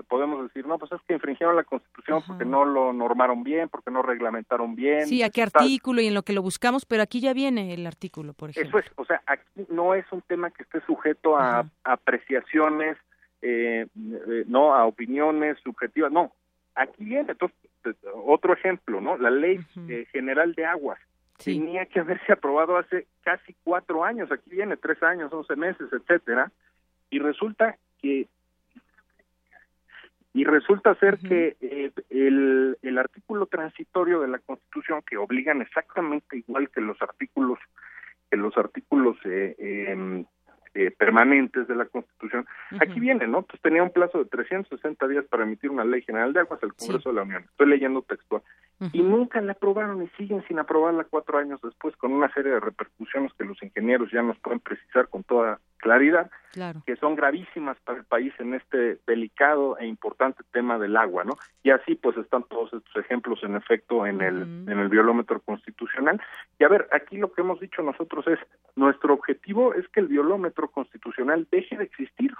[0.07, 3.91] podemos decir, no, pues es que infringieron la Constitución porque no lo normaron bien, porque
[3.91, 5.07] no reglamentaron bien.
[5.07, 5.63] Sí, a qué tal.
[5.63, 8.79] artículo y en lo que lo buscamos, pero aquí ya viene el artículo, por ejemplo.
[8.79, 12.97] Eso es, o sea, aquí no es un tema que esté sujeto a, a apreciaciones,
[13.41, 16.31] eh, eh, no a opiniones subjetivas, no.
[16.75, 17.57] Aquí viene, entonces,
[18.25, 19.17] otro ejemplo, ¿no?
[19.17, 20.99] La ley eh, general de aguas
[21.43, 26.51] tenía que haberse aprobado hace casi cuatro años, aquí viene tres años, once meses, etcétera,
[27.09, 28.27] y resulta que
[30.35, 36.37] y resulta ser que eh, el, el artículo transitorio de la Constitución que obligan exactamente
[36.37, 37.57] igual que los artículos
[38.29, 40.25] que los artículos eh, eh,
[40.75, 42.45] eh, permanentes de la Constitución
[42.79, 46.33] aquí viene no pues tenía un plazo de 360 días para emitir una ley general
[46.33, 47.43] de aguas al Congreso de la Unión.
[47.43, 48.41] Estoy leyendo textual.
[48.91, 52.59] Y nunca la aprobaron y siguen sin aprobarla cuatro años después con una serie de
[52.59, 56.81] repercusiones que los ingenieros ya nos pueden precisar con toda claridad Claro.
[56.85, 61.33] que son gravísimas para el país en este delicado e importante tema del agua, ¿no?
[61.63, 66.21] Y así pues están todos estos ejemplos en efecto en el en el violómetro constitucional.
[66.57, 68.39] Y a ver, aquí lo que hemos dicho nosotros es
[68.77, 72.33] nuestro objetivo es que el violómetro constitucional deje de existir,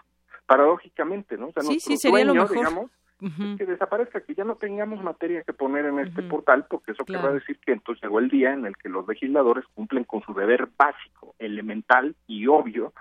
[0.46, 1.48] paradójicamente, ¿no?
[1.48, 2.56] O sea, Sí, sí, sería lo mejor.
[2.58, 6.92] digamos, es que desaparezca, que ya no tengamos materia que poner en este portal, porque
[6.92, 7.24] eso Claro.
[7.24, 10.34] querrá decir que entonces llegó el día en el que los legisladores cumplen con su
[10.34, 12.94] deber básico, elemental y obvio,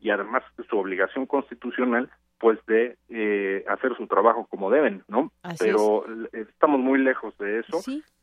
[0.00, 5.30] y además de su obligación constitucional, pues de eh, hacer su trabajo como deben, ¿no?
[5.44, 7.80] Así Pero estamos muy lejos de eso.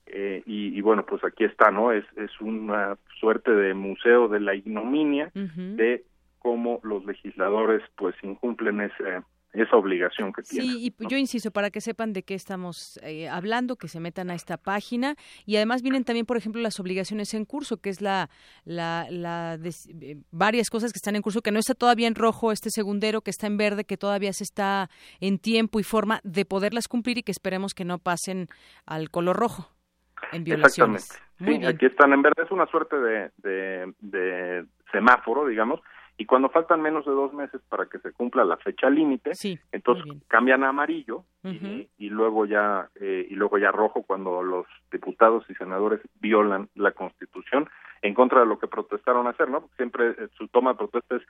[0.08, 1.94] eh, y, y bueno, pues aquí está, ¿no?
[1.94, 6.04] Es, es una suerte de museo de la ignominia de
[6.40, 9.22] cómo los legisladores pues incumplen ese,
[9.54, 10.70] esa obligación que tienen.
[10.72, 14.30] Sí, y yo insisto, para que sepan de qué estamos eh, hablando, que se metan
[14.30, 15.16] a esta página
[15.46, 18.30] y además vienen también, por ejemplo, las obligaciones en curso, que es la,
[18.64, 22.16] la, la des- eh, varias cosas que están en curso, que no está todavía en
[22.16, 26.20] rojo este segundero, que está en verde, que todavía se está en tiempo y forma
[26.24, 28.48] de poderlas cumplir y que esperemos que no pasen
[28.86, 29.72] al color rojo
[30.32, 31.04] en violaciones.
[31.04, 31.30] Exactamente.
[31.40, 31.74] Muy Sí, bien.
[31.74, 32.44] aquí están en verde.
[32.44, 35.80] Es una suerte de, de, de semáforo, digamos.
[36.20, 39.32] Y cuando faltan menos de dos meses para que se cumpla la fecha límite,
[39.72, 44.66] entonces cambian a amarillo y, y luego ya eh, y luego ya rojo cuando los
[44.92, 47.70] diputados y senadores violan la Constitución
[48.02, 49.70] en contra de lo que protestaron hacer, ¿no?
[49.78, 51.24] Siempre eh, su toma de protesta es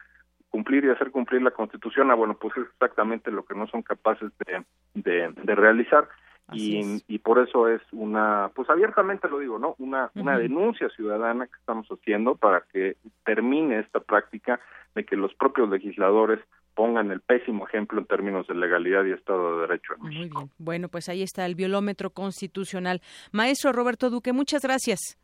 [0.50, 2.10] cumplir y hacer cumplir la Constitución.
[2.10, 4.64] Ah, bueno, pues es exactamente lo que no son capaces de,
[4.96, 6.10] de, de realizar.
[6.52, 9.76] Y, y por eso es una, pues abiertamente lo digo, ¿no?
[9.78, 14.60] Una, denuncia ciudadana que estamos haciendo para que termine esta práctica
[14.96, 16.40] de que los propios legisladores
[16.74, 19.94] pongan el pésimo ejemplo en términos de legalidad y Estado de Derecho.
[19.96, 20.40] en México.
[20.40, 20.56] Muy bien.
[20.58, 23.02] Bueno, pues ahí está el violómetro constitucional.
[23.32, 25.18] Maestro Roberto Duque, muchas gracias.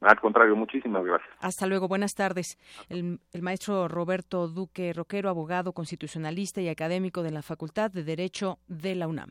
[0.00, 1.30] Al contrario, muchísimas gracias.
[1.40, 2.58] Hasta luego, buenas tardes.
[2.88, 8.58] El, el maestro Roberto Duque Roquero, abogado constitucionalista y académico de la Facultad de Derecho
[8.66, 9.30] de la UNAM.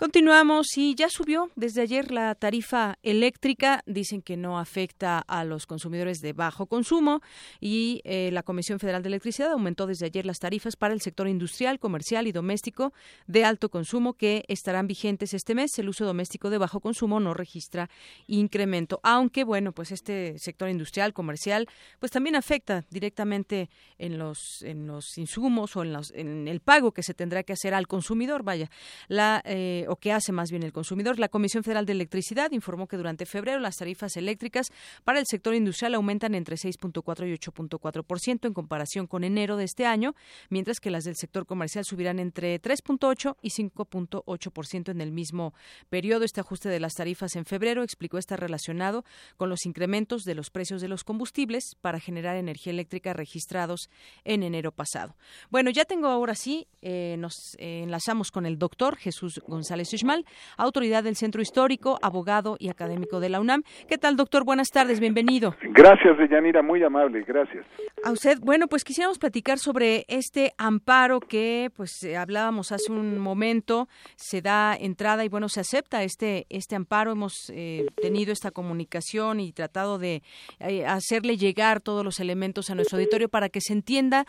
[0.00, 3.82] Continuamos y ya subió desde ayer la tarifa eléctrica.
[3.84, 7.20] Dicen que no afecta a los consumidores de bajo consumo
[7.60, 11.28] y eh, la Comisión Federal de Electricidad aumentó desde ayer las tarifas para el sector
[11.28, 12.94] industrial, comercial y doméstico
[13.26, 15.78] de alto consumo que estarán vigentes este mes.
[15.78, 17.90] El uso doméstico de bajo consumo no registra
[18.26, 24.86] incremento, aunque bueno, pues este sector industrial, comercial, pues también afecta directamente en los en
[24.86, 28.44] los insumos o en, los, en el pago que se tendrá que hacer al consumidor.
[28.44, 28.70] Vaya,
[29.06, 31.18] la eh, o que hace más bien el consumidor.
[31.18, 34.68] La Comisión Federal de Electricidad informó que durante febrero las tarifas eléctricas
[35.04, 39.86] para el sector industrial aumentan entre 6.4 y 8.4% en comparación con enero de este
[39.86, 40.14] año,
[40.48, 45.54] mientras que las del sector comercial subirán entre 3.8 y 5.8% en el mismo
[45.88, 46.24] periodo.
[46.24, 49.04] Este ajuste de las tarifas en febrero explicó estar relacionado
[49.36, 53.90] con los incrementos de los precios de los combustibles para generar energía eléctrica registrados
[54.22, 55.16] en enero pasado.
[55.50, 60.24] Bueno, ya tengo ahora sí, eh, nos enlazamos con el doctor Jesús González González
[60.56, 63.62] autoridad del Centro Histórico, abogado y académico de la UNAM.
[63.88, 64.44] ¿Qué tal, doctor?
[64.44, 65.54] Buenas tardes, bienvenido.
[65.62, 67.64] Gracias, Deyanira, muy amable, gracias.
[68.04, 73.18] A usted, bueno, pues quisiéramos platicar sobre este amparo que, pues, eh, hablábamos hace un
[73.18, 77.12] momento, se da entrada y, bueno, se acepta este, este amparo.
[77.12, 80.22] Hemos eh, tenido esta comunicación y tratado de
[80.60, 84.24] eh, hacerle llegar todos los elementos a nuestro auditorio para que se entienda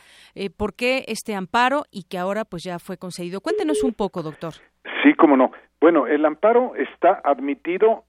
[0.58, 3.42] por qué este amparo y que ahora, pues, ya fue concedido.
[3.42, 4.54] Cuéntenos un poco, doctor.
[5.04, 5.52] Sí, cómo no.
[5.80, 8.04] Bueno, el amparo está admitido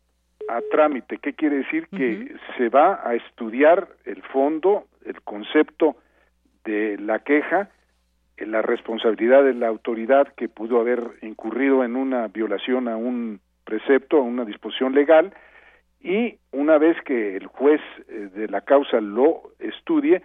[0.48, 1.18] a trámite.
[1.18, 1.88] ¿Qué quiere decir?
[1.88, 5.96] Que se va a estudiar el fondo, el concepto
[6.64, 7.70] de la queja,
[8.36, 14.18] la responsabilidad de la autoridad que pudo haber incurrido en una violación a un precepto,
[14.18, 15.32] a una disposición legal,
[16.00, 20.22] y una vez que el juez eh, de la causa lo estudie,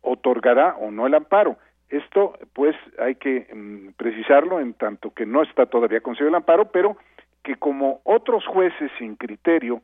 [0.00, 1.56] otorgará o no el amparo.
[1.94, 6.72] Esto, pues, hay que mm, precisarlo en tanto que no está todavía concedido el amparo,
[6.72, 6.96] pero
[7.44, 9.80] que como otros jueces sin criterio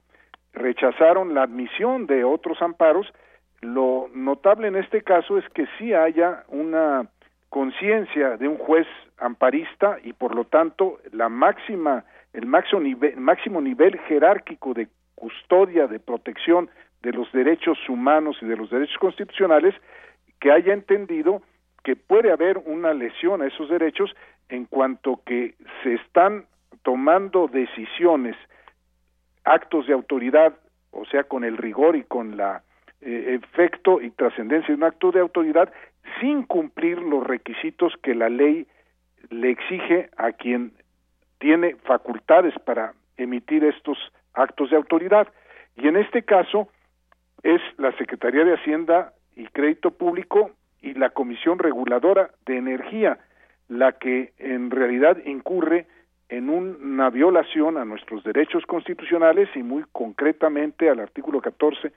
[0.53, 3.07] rechazaron la admisión de otros amparos,
[3.61, 7.07] lo notable en este caso es que sí haya una
[7.49, 8.89] conciencia de un juez
[9.19, 15.87] amparista y por lo tanto la máxima el máximo nivel, máximo nivel jerárquico de custodia
[15.87, 16.71] de protección
[17.03, 19.75] de los derechos humanos y de los derechos constitucionales
[20.41, 21.43] que haya entendido
[21.83, 24.15] que puede haber una lesión a esos derechos
[24.49, 26.47] en cuanto que se están
[26.83, 28.37] tomando decisiones,
[29.45, 30.55] actos de autoridad,
[30.91, 32.63] o sea, con el rigor y con la
[33.01, 35.73] eh, efecto y trascendencia de un acto de autoridad,
[36.21, 38.67] sin cumplir los requisitos que la ley
[39.31, 40.73] le exige a quien
[41.39, 43.99] tiene facultades para emitir estos
[44.35, 45.29] actos de autoridad.
[45.77, 46.69] Y en este caso
[47.43, 50.51] es la Secretaría de Hacienda y Crédito Público
[50.83, 53.19] y la Comisión Reguladora de Energía
[53.69, 55.87] la que en realidad incurre
[56.29, 61.93] en una violación a nuestros derechos constitucionales y muy concretamente al artículo 14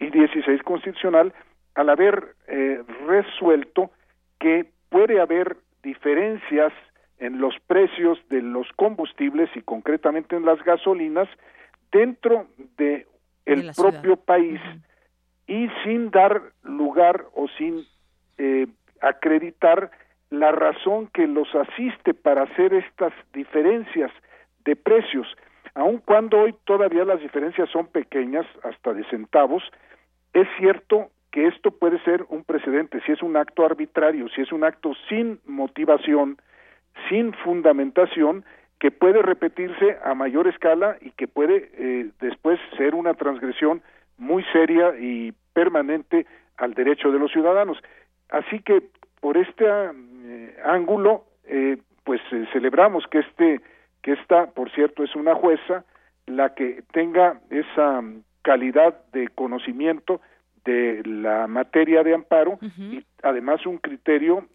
[0.00, 1.32] y 16 constitucional
[1.74, 3.90] al haber eh, resuelto
[4.38, 6.72] que puede haber diferencias
[7.18, 11.28] en los precios de los combustibles y concretamente en las gasolinas
[11.92, 13.06] dentro de
[13.46, 14.60] el propio país
[15.46, 17.84] y sin dar lugar o sin
[18.42, 18.66] eh,
[19.00, 19.92] acreditar
[20.30, 24.10] la razón que los asiste para hacer estas diferencias
[24.64, 25.28] de precios,
[25.74, 29.62] aun cuando hoy todavía las diferencias son pequeñas, hasta de centavos,
[30.32, 34.50] es cierto que esto puede ser un precedente, si es un acto arbitrario, si es
[34.50, 36.38] un acto sin motivación,
[37.08, 38.44] sin fundamentación,
[38.80, 43.82] que puede repetirse a mayor escala y que puede eh, después ser una transgresión
[44.18, 46.26] muy seria y permanente
[46.56, 47.78] al derecho de los ciudadanos.
[48.32, 48.82] Así que
[49.20, 53.60] por este eh, ángulo, eh, pues eh, celebramos que este,
[54.02, 55.84] que esta, por cierto, es una jueza
[56.26, 60.20] la que tenga esa mm, calidad de conocimiento
[60.64, 64.46] de la materia de amparo y además un criterio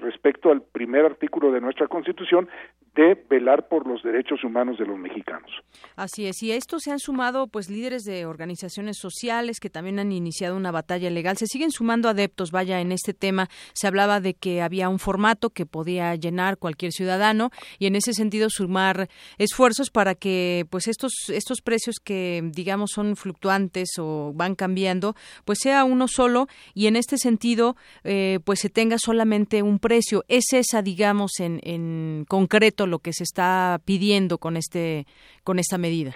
[0.00, 2.48] respecto al primer artículo de nuestra Constitución
[2.94, 5.50] de velar por los derechos humanos de los mexicanos.
[5.96, 9.98] Así es, y a esto se han sumado pues líderes de organizaciones sociales que también
[9.98, 11.38] han iniciado una batalla legal.
[11.38, 13.48] Se siguen sumando adeptos, vaya, en este tema.
[13.72, 18.12] Se hablaba de que había un formato que podía llenar cualquier ciudadano y en ese
[18.12, 24.54] sentido sumar esfuerzos para que pues estos estos precios que digamos son fluctuantes o van
[24.54, 25.14] cambiando,
[25.44, 30.24] pues sea uno solo y en este sentido eh, pues se tenga solamente un precio.
[30.28, 35.06] Es esa digamos en, en concreto lo que se está pidiendo con este
[35.44, 36.12] con esta medida.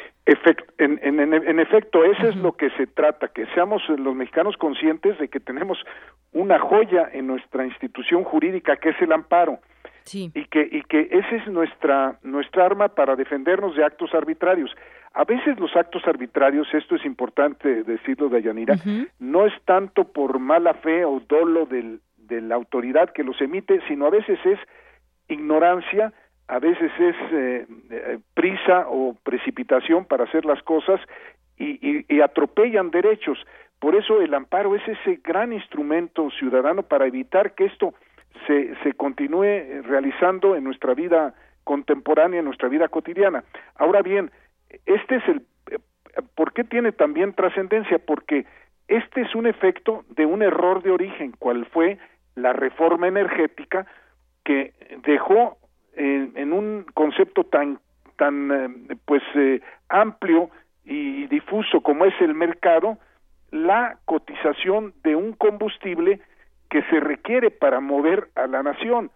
[0.78, 5.40] en, efecto, eso es lo que se trata, que seamos los mexicanos conscientes de que
[5.40, 5.78] tenemos
[6.32, 9.58] una joya en nuestra institución jurídica que es el amparo.
[10.12, 14.70] y que y que esa es nuestra nuestra arma para defendernos de actos arbitrarios.
[15.14, 18.76] A veces los actos arbitrarios, esto es importante decirlo de Yanira,
[19.18, 23.80] no es tanto por mala fe o dolo del, de la autoridad que los emite,
[23.88, 24.58] sino a veces es
[25.28, 26.12] ignorancia,
[26.48, 31.00] a veces es eh, eh, prisa o precipitación para hacer las cosas
[31.58, 33.38] y, y, atropellan derechos.
[33.78, 37.94] Por eso el amparo es ese gran instrumento ciudadano para evitar que esto
[38.46, 41.34] se, se continúe realizando en nuestra vida
[41.64, 43.42] contemporánea, en nuestra vida cotidiana.
[43.76, 44.30] Ahora bien,
[44.84, 45.42] este es el...
[46.34, 47.98] ¿Por qué tiene también trascendencia?
[47.98, 48.46] Porque
[48.88, 51.98] este es un efecto de un error de origen, cual fue
[52.34, 53.86] la reforma energética
[54.44, 54.72] que
[55.04, 55.58] dejó
[55.96, 57.78] en, un concepto tan
[58.16, 60.50] tan eh, pues eh, amplio
[60.84, 62.98] y difuso como es el mercado
[63.50, 66.20] la cotización de un combustible
[66.70, 69.10] que se requiere para mover a la nación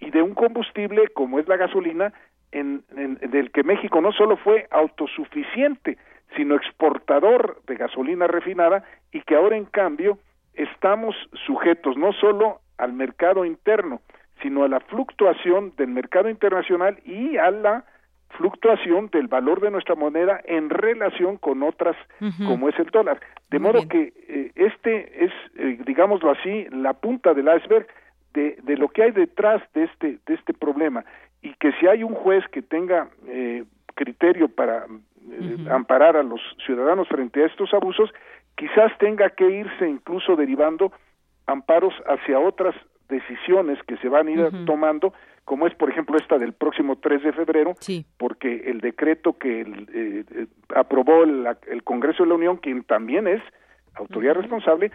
[0.00, 2.12] y de un combustible como es la gasolina
[2.52, 5.98] en, del que México no solo fue autosuficiente
[6.36, 10.18] sino exportador de gasolina refinada y que ahora en cambio
[10.54, 11.14] estamos
[11.46, 14.00] sujetos no solo al mercado interno
[14.44, 17.84] sino a la fluctuación del mercado internacional y a la
[18.36, 21.96] fluctuación del valor de nuestra moneda en relación con otras
[22.46, 23.20] como es el dólar.
[23.50, 27.86] De modo que eh, este es, eh, digámoslo así, la punta del iceberg
[28.34, 31.06] de, de, lo que hay detrás de este, de este problema.
[31.40, 33.64] Y que si hay un juez que tenga eh,
[33.94, 34.84] criterio para
[35.70, 38.10] amparar a los ciudadanos frente a estos abusos,
[38.56, 40.92] quizás tenga que irse incluso derivando
[41.46, 42.74] amparos hacia otras
[43.08, 45.12] decisiones que se van a ir tomando,
[45.44, 47.74] como es por ejemplo esta del próximo 3 de febrero,
[48.16, 53.42] porque el decreto que eh, eh, aprobó el, Congreso de la Unión, quien también es
[53.94, 54.90] autoridad responsable,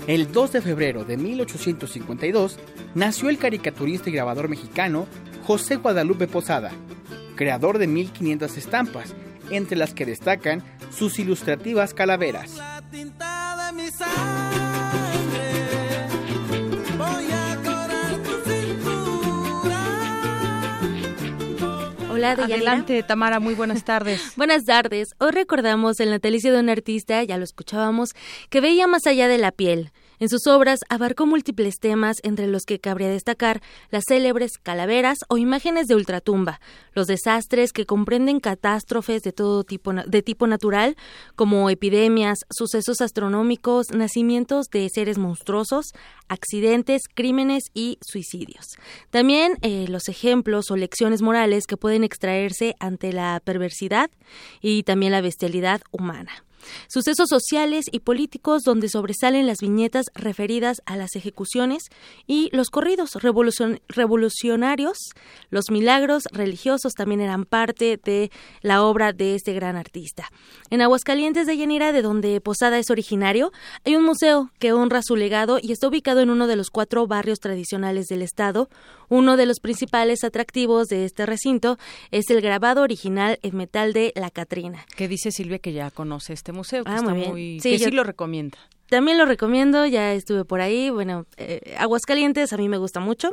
[0.07, 2.59] El 2 de febrero de 1852
[2.95, 5.07] nació el caricaturista y grabador mexicano
[5.45, 6.73] José Guadalupe Posada,
[7.37, 9.15] creador de 1500 estampas,
[9.51, 12.61] entre las que destacan sus ilustrativas calaveras.
[22.21, 24.33] Hola, Adelante, Tamara, muy buenas tardes.
[24.37, 25.15] buenas tardes.
[25.19, 28.11] Hoy recordamos el natalicio de un artista, ya lo escuchábamos,
[28.51, 29.91] que veía más allá de la piel,
[30.21, 35.39] en sus obras abarcó múltiples temas, entre los que cabría destacar las célebres calaveras o
[35.39, 36.61] imágenes de ultratumba,
[36.93, 40.97] los desastres que comprenden catástrofes de todo tipo de tipo natural,
[41.37, 45.87] como epidemias, sucesos astronómicos, nacimientos de seres monstruosos,
[46.29, 48.67] accidentes, crímenes y suicidios.
[49.11, 54.11] También eh, los ejemplos o lecciones morales que pueden extraerse ante la perversidad
[54.61, 56.45] y también la bestialidad humana.
[56.89, 61.85] Sucesos sociales y políticos donde sobresalen las viñetas referidas a las ejecuciones
[62.27, 64.99] y los corridos revolucionarios,
[65.51, 68.31] los milagros religiosos también eran parte de
[68.63, 70.31] la obra de este gran artista.
[70.71, 73.53] En Aguascalientes de Yanira, de donde Posada es originario,
[73.85, 77.07] hay un museo que honra su legado y está ubicado en uno de los cuatro
[77.07, 78.69] barrios tradicionales del estado.
[79.09, 81.79] Uno de los principales atractivos de este recinto
[82.11, 84.87] es el grabado original en metal de La Catrina.
[84.97, 88.59] ¿Qué dice Silvia que ya conoce este museo, que, ah, muy sí, sí lo recomienda.
[88.91, 90.91] También lo recomiendo, ya estuve por ahí.
[90.91, 93.33] Bueno, eh, Aguascalientes a mí me gusta mucho,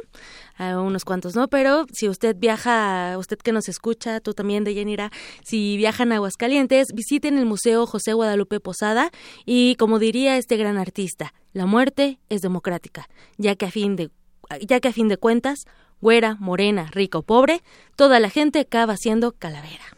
[0.56, 4.76] a unos cuantos no, pero si usted viaja, usted que nos escucha, tú también de
[4.76, 5.12] Yanira,
[5.44, 9.10] si viajan a Aguascalientes, visiten el Museo José Guadalupe Posada
[9.48, 14.12] y como diría este gran artista, la muerte es democrática, ya que a fin de,
[14.62, 15.66] ya que a fin de cuentas,
[16.02, 17.64] güera, morena, rica o pobre,
[17.96, 19.97] toda la gente acaba siendo calavera.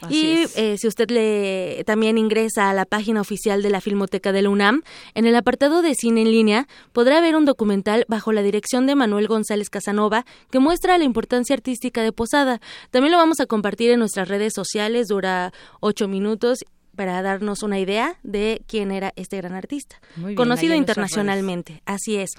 [0.00, 4.32] Así y eh, si usted le también ingresa a la página oficial de la Filmoteca
[4.32, 4.82] de la UNAM,
[5.14, 8.94] en el apartado de cine en línea podrá ver un documental bajo la dirección de
[8.94, 12.60] Manuel González Casanova que muestra la importancia artística de Posada.
[12.90, 16.64] También lo vamos a compartir en nuestras redes sociales, dura ocho minutos
[16.98, 21.80] para darnos una idea de quién era este gran artista, bien, conocido internacionalmente.
[21.86, 22.30] Así es.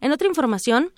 [0.00, 0.92] En otra información,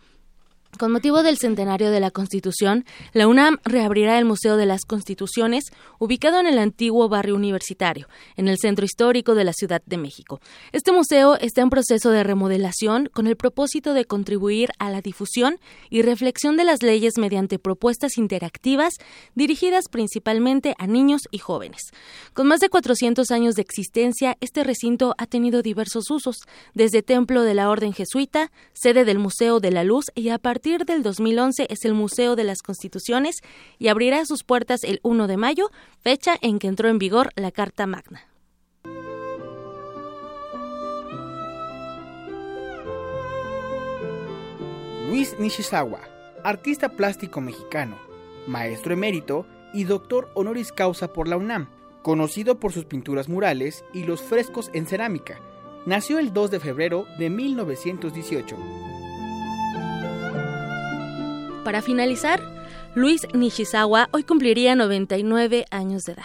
[0.79, 5.64] con motivo del centenario de la Constitución, la UNAM reabrirá el Museo de las Constituciones,
[5.99, 10.41] ubicado en el antiguo barrio universitario, en el centro histórico de la Ciudad de México.
[10.73, 15.59] Este museo está en proceso de remodelación con el propósito de contribuir a la difusión
[15.91, 18.95] y reflexión de las leyes mediante propuestas interactivas
[19.35, 21.83] dirigidas principalmente a niños y jóvenes.
[22.33, 26.37] Con más de 400 años de existencia, este recinto ha tenido diversos usos,
[26.75, 30.60] desde templo de la Orden Jesuita, sede del Museo de la Luz y a partir
[30.63, 33.41] del 2011 es el Museo de las Constituciones
[33.79, 37.51] y abrirá sus puertas el 1 de mayo, fecha en que entró en vigor la
[37.51, 38.27] Carta Magna.
[45.09, 46.01] Luis Nishizawa,
[46.45, 47.97] artista plástico mexicano,
[48.47, 51.69] maestro emérito y doctor honoris causa por la UNAM,
[52.03, 55.41] conocido por sus pinturas murales y los frescos en cerámica.
[55.87, 58.89] Nació el 2 de febrero de 1918.
[61.65, 62.41] Para finalizar,
[62.95, 66.25] Luis Nishizawa hoy cumpliría 99 años de edad.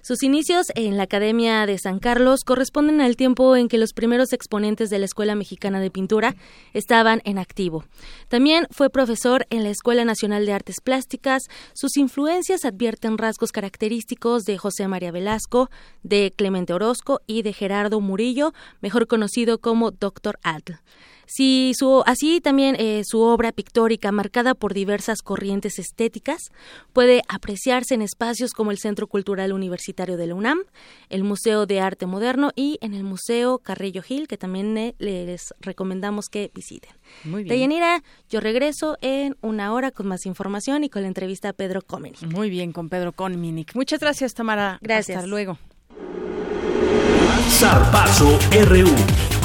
[0.00, 4.32] Sus inicios en la Academia de San Carlos corresponden al tiempo en que los primeros
[4.32, 6.36] exponentes de la Escuela Mexicana de Pintura
[6.72, 7.84] estaban en activo.
[8.28, 11.42] También fue profesor en la Escuela Nacional de Artes Plásticas.
[11.74, 15.68] Sus influencias advierten rasgos característicos de José María Velasco,
[16.04, 20.38] de Clemente Orozco y de Gerardo Murillo, mejor conocido como Dr.
[20.42, 20.78] Adl.
[21.26, 26.50] Si su, así también eh, su obra pictórica, marcada por diversas corrientes estéticas,
[26.92, 30.60] puede apreciarse en espacios como el Centro Cultural Universitario de la UNAM,
[31.08, 35.54] el Museo de Arte Moderno y en el Museo Carrillo Gil, que también eh, les
[35.60, 36.90] recomendamos que visiten.
[37.24, 37.54] Muy bien.
[37.54, 41.82] Deyanira, yo regreso en una hora con más información y con la entrevista a Pedro
[41.82, 42.16] Comeni.
[42.22, 43.74] Muy bien, con Pedro Cominic.
[43.74, 44.78] Muchas gracias, Tamara.
[44.80, 45.18] Gracias.
[45.18, 45.58] Hasta luego.
[47.50, 49.35] Zarpazo RU.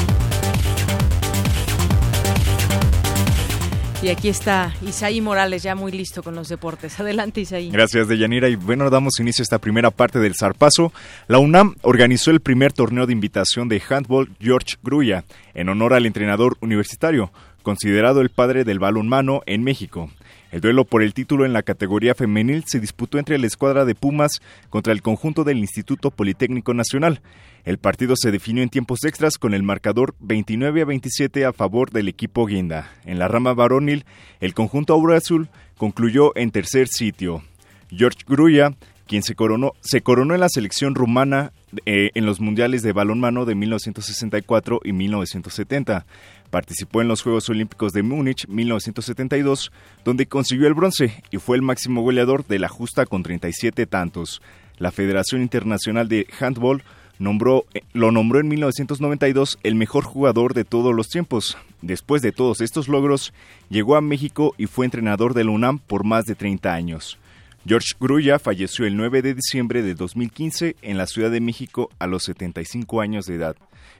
[4.04, 6.99] Y aquí está Isaí Morales, ya muy listo con los deportes.
[6.99, 7.70] Adelante, Isaí.
[7.70, 8.49] Gracias, Deyanira.
[8.49, 10.91] Y bueno, damos inicio a esta primera parte del Zarpazo.
[11.28, 15.24] La UNAM organizó el primer torneo de invitación de handball George Gruya,
[15.54, 17.32] en honor al entrenador universitario,
[17.62, 20.10] considerado el padre del balonmano en México.
[20.52, 23.95] El duelo por el título en la categoría femenil se disputó entre la escuadra de
[23.95, 27.22] Pumas contra el conjunto del Instituto Politécnico Nacional.
[27.64, 31.91] El partido se definió en tiempos extras con el marcador 29 a 27 a favor
[31.91, 32.91] del equipo Guinda.
[33.06, 34.04] En la rama varonil,
[34.41, 35.47] el conjunto Aura Azul
[35.78, 37.43] concluyó en tercer sitio.
[37.89, 38.76] George Gruya,
[39.08, 41.54] quien se coronó, se coronó en la selección rumana
[41.86, 46.06] eh, en los mundiales de balonmano de 1964 y 1970.
[46.52, 49.72] Participó en los Juegos Olímpicos de Múnich 1972,
[50.04, 54.41] donde consiguió el bronce y fue el máximo goleador de la justa con 37 tantos.
[54.78, 56.84] La Federación Internacional de Handball
[57.20, 61.58] nombró, eh, lo nombró en 1992 el mejor jugador de todos los tiempos.
[61.82, 63.34] Después de todos estos logros,
[63.70, 67.18] llegó a México y fue entrenador de la UNAM por más de 30 años.
[67.64, 72.07] George Grulla falleció el 9 de diciembre de 2015 en la Ciudad de México a
[72.07, 73.55] los 75 años de edad.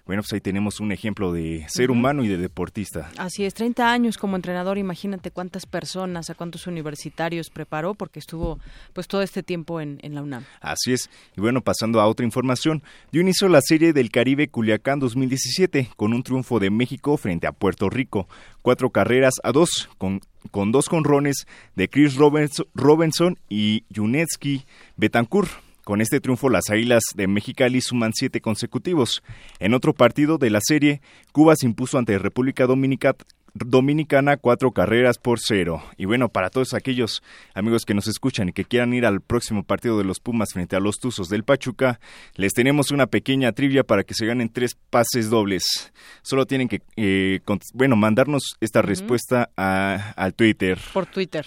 [0.08, 3.12] Bueno, pues ahí tenemos un ejemplo de ser humano y de deportista.
[3.18, 8.60] Así es, 30 años como entrenador, imagínate cuántas personas, a cuántos universitarios preparó, porque estuvo
[8.94, 10.44] pues todo este tiempo en, en la UNAM.
[10.60, 11.12] Así es.
[11.38, 12.82] Y bueno, pasando a otra información,
[13.12, 17.52] dio inicio la serie del Caribe Culiacán 2017 con un triunfo de México frente a
[17.52, 18.28] Puerto Rico.
[18.64, 24.66] Cuatro carreras a dos, con, con dos conrones de Chris Robinson, y Yunetsky
[24.98, 25.52] Betancourt.
[25.84, 29.24] Con este triunfo, las Águilas de Mexicali suman siete consecutivos.
[29.60, 33.16] En otro partido de la serie, Cuba se impuso ante República Dominica-
[33.54, 35.84] Dominicana cuatro carreras por cero.
[35.98, 37.22] Y bueno, para todos aquellos
[37.54, 40.76] amigos que nos escuchan y que quieran ir al próximo partido de los Pumas frente
[40.76, 42.00] a los Tuzos del Pachuca,
[42.36, 45.92] les tenemos una pequeña trivia para que se ganen tres pases dobles.
[46.22, 47.40] Solo tienen que, eh,
[47.74, 50.80] bueno, mandarnos esta respuesta a- al Twitter.
[50.94, 51.46] Por Twitter.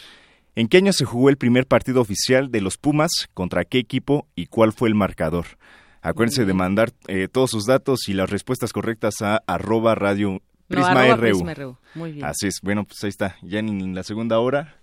[0.57, 3.11] ¿En qué año se jugó el primer partido oficial de los Pumas?
[3.35, 4.29] ¿Contra qué equipo?
[4.37, 5.47] ¿Y cuál fue el marcador?
[6.01, 10.43] Acuérdense de mandar eh, todos sus datos y las respuestas correctas a arroba radio
[10.75, 11.21] Prisma RU.
[11.21, 11.77] Prisma RU.
[11.95, 12.25] Muy bien.
[12.25, 12.61] Así es.
[12.63, 13.37] Bueno, pues ahí está.
[13.43, 14.77] Ya en la segunda hora.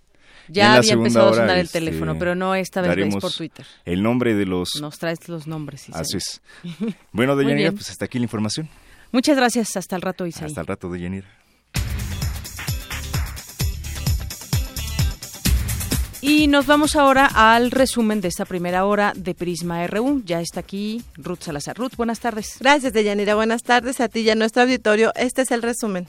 [0.48, 3.32] Ya había empezado a hora, sonar el este, teléfono, pero no esta vez es por
[3.32, 3.66] Twitter.
[3.84, 4.80] El nombre de los.
[4.80, 5.88] Nos traes los nombres.
[5.92, 6.42] Así es.
[7.12, 8.68] Bueno, Deyanira, pues hasta aquí la información.
[9.12, 9.76] Muchas gracias.
[9.76, 10.46] Hasta el rato, Isaí.
[10.46, 11.28] Hasta el rato, Deyanira.
[16.24, 20.22] Y nos vamos ahora al resumen de esta primera hora de Prisma RU.
[20.24, 21.76] Ya está aquí Ruth Salazar.
[21.76, 22.58] Ruth, buenas tardes.
[22.60, 23.34] Gracias, Deyanira.
[23.34, 25.10] Buenas tardes a ti y a nuestro auditorio.
[25.16, 26.06] Este es el resumen.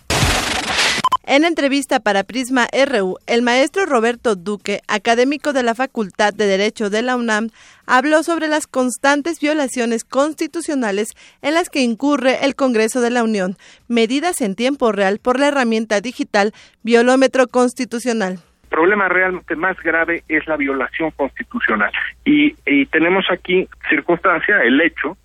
[1.24, 6.91] En entrevista para Prisma RU, el maestro Roberto Duque, académico de la Facultad de Derecho
[6.91, 7.49] de la UNAM,
[7.88, 11.07] habló sobre las constantes violaciones constitucionales
[11.41, 13.57] en las que incurre el Congreso de la Unión,
[13.88, 16.53] medidas en tiempo real por la herramienta digital
[16.84, 18.43] Violómetro Constitucional
[18.74, 21.91] problema realmente más grave es la violación constitucional.
[22.26, 25.15] Y, y tenemos aquí circunstancia, el hecho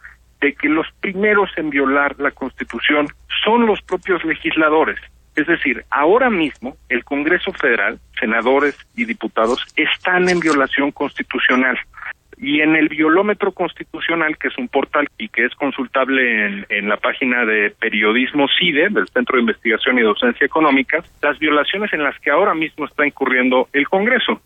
[0.42, 3.08] de que los primeros en violar la Constitución
[3.42, 4.98] son los propios legisladores.
[5.34, 11.78] Es decir, ahora mismo el Congreso Federal, senadores y diputados, están en violación constitucional.
[12.40, 16.88] Y en el violómetro constitucional, que es un portal y que es consultable en, en
[16.88, 22.04] la página de periodismo CIDE, del Centro de Investigación y Docencia Económica, las violaciones en
[22.04, 24.40] las que ahora mismo está incurriendo el Congreso.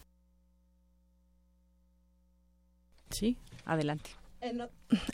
[3.10, 3.36] Sí,
[3.66, 4.21] adelante.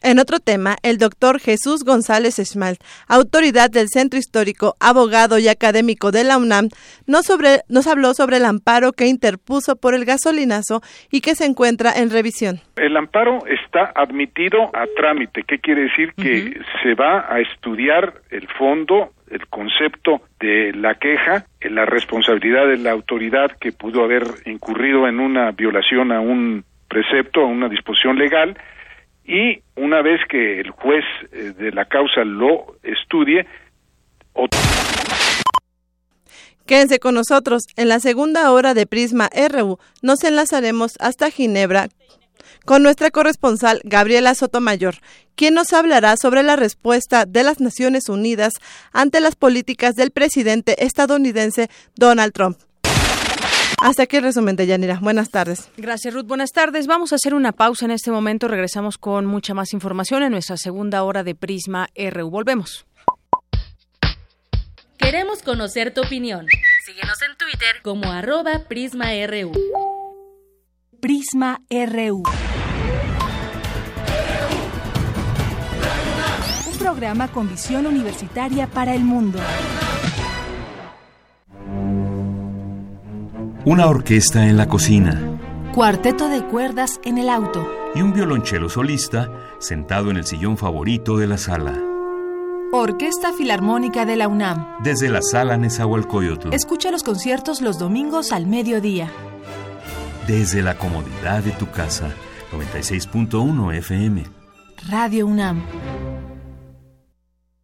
[0.02, 6.10] En otro tema, el doctor Jesús González Esmalt, autoridad del Centro Histórico, abogado y académico
[6.10, 6.68] de la UNAM,
[7.06, 11.44] nos, sobre, nos habló sobre el amparo que interpuso por el gasolinazo y que se
[11.44, 12.60] encuentra en revisión.
[12.76, 15.42] El amparo está admitido a trámite.
[15.46, 16.14] ¿Qué quiere decir?
[16.14, 22.78] Que se va a estudiar el fondo, el concepto de la queja, la responsabilidad de
[22.78, 28.16] la autoridad que pudo haber incurrido en una violación a un precepto, a una disposición
[28.18, 28.56] legal,
[29.28, 33.46] y una vez que el juez eh, de la causa lo estudie,
[36.64, 37.62] Quédense con nosotros.
[37.76, 41.88] En la segunda hora de Prisma RU nos enlazaremos hasta Ginebra
[42.66, 44.96] con nuestra corresponsal Gabriela Sotomayor,
[45.34, 48.52] quien nos hablará sobre la respuesta de las Naciones Unidas
[48.92, 52.58] ante las políticas del presidente estadounidense Donald Trump.
[53.80, 54.98] Hasta aquí el resumen de Yanira.
[55.00, 55.70] Buenas tardes.
[55.76, 56.26] Gracias, Ruth.
[56.26, 56.86] Buenas tardes.
[56.86, 58.48] Vamos a hacer una pausa en este momento.
[58.48, 62.30] Regresamos con mucha más información en nuestra segunda hora de Prisma RU.
[62.30, 62.86] Volvemos.
[64.98, 66.46] Queremos conocer tu opinión.
[66.84, 69.52] Síguenos en Twitter como arroba PrismaRU.
[71.00, 72.22] Prisma RU.
[76.66, 79.38] Un programa con visión universitaria para el mundo.
[83.68, 85.38] Una orquesta en la cocina
[85.74, 87.68] Cuarteto de cuerdas en el auto.
[87.94, 91.78] y un violonchelo solista sentado en el sillón favorito de la sala.
[92.72, 94.78] Orquesta Filarmónica de la UNAM.
[94.82, 99.10] Desde la sala Nezahualcóyotl, Escucha los conciertos los domingos al mediodía.
[100.26, 102.08] desde la comodidad de tu casa.
[102.52, 104.24] 96.1 FM.
[104.88, 105.62] Radio UNAM.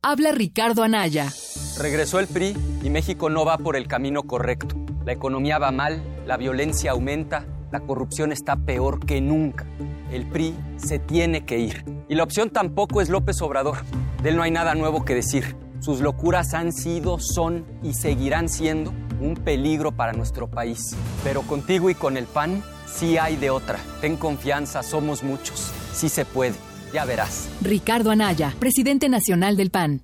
[0.03, 1.33] Habla Ricardo Anaya.
[1.79, 4.77] Regresó el PRI y México no va por el camino correcto.
[5.05, 9.67] La economía va mal, la violencia aumenta, la corrupción está peor que nunca.
[10.11, 11.85] El PRI se tiene que ir.
[12.09, 13.79] Y la opción tampoco es López Obrador.
[14.23, 15.57] De él no hay nada nuevo que decir.
[15.81, 20.97] Sus locuras han sido, son y seguirán siendo un peligro para nuestro país.
[21.23, 23.79] Pero contigo y con el PAN sí hay de otra.
[24.01, 25.71] Ten confianza, somos muchos.
[25.93, 26.55] Sí se puede.
[26.95, 27.49] Ya verás.
[27.61, 30.01] Ricardo Anaya, presidente nacional del PAN.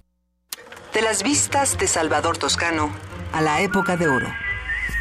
[0.93, 2.91] De las vistas de Salvador Toscano
[3.33, 4.27] a la época de oro.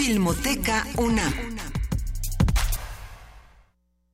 [0.00, 1.69] Filmoteca UNAM.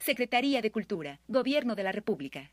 [0.00, 2.52] Secretaría de Cultura, Gobierno de la República.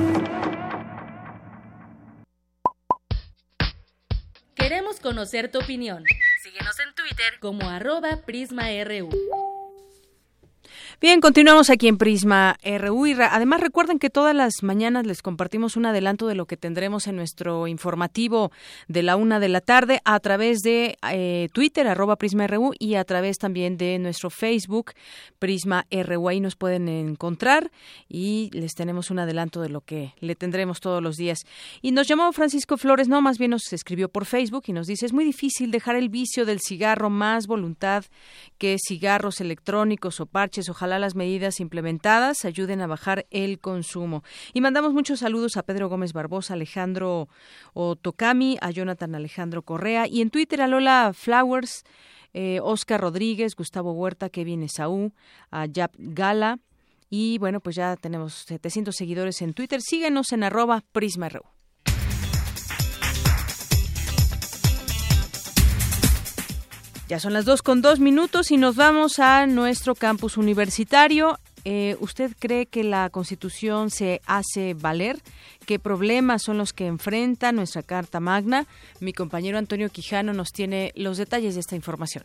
[5.01, 6.03] Conocer tu opinión.
[6.41, 9.09] Síguenos en Twitter como arroba PrismaRU.
[11.01, 15.87] Bien, continuamos aquí en Prisma RU además recuerden que todas las mañanas les compartimos un
[15.87, 18.51] adelanto de lo que tendremos en nuestro informativo
[18.87, 22.93] de la una de la tarde a través de eh, Twitter, arroba Prisma RU y
[22.93, 24.91] a través también de nuestro Facebook,
[25.39, 26.29] Prisma RU.
[26.29, 27.71] Ahí nos pueden encontrar
[28.07, 31.39] y les tenemos un adelanto de lo que le tendremos todos los días.
[31.81, 35.07] Y nos llamó Francisco Flores, no, más bien nos escribió por Facebook y nos dice,
[35.07, 38.05] es muy difícil dejar el vicio del cigarro, más voluntad
[38.59, 44.23] que cigarros electrónicos o parches, ojalá las medidas implementadas ayuden a bajar el consumo.
[44.53, 47.29] Y mandamos muchos saludos a Pedro Gómez Barbosa, Alejandro
[47.73, 51.83] Otokami, a Jonathan Alejandro Correa y en Twitter a Lola Flowers,
[52.33, 55.13] eh, Oscar Rodríguez, Gustavo Huerta, Kevin Esaú,
[55.51, 56.59] a Yap Gala.
[57.09, 59.81] Y bueno, pues ya tenemos 700 seguidores en Twitter.
[59.81, 61.43] Síguenos en arroba PrismaRU.
[67.11, 71.37] Ya son las dos con dos minutos y nos vamos a nuestro campus universitario.
[71.65, 75.19] Eh, ¿Usted cree que la Constitución se hace valer?
[75.65, 78.65] ¿Qué problemas son los que enfrenta nuestra Carta Magna?
[79.01, 82.23] Mi compañero Antonio Quijano nos tiene los detalles de esta información.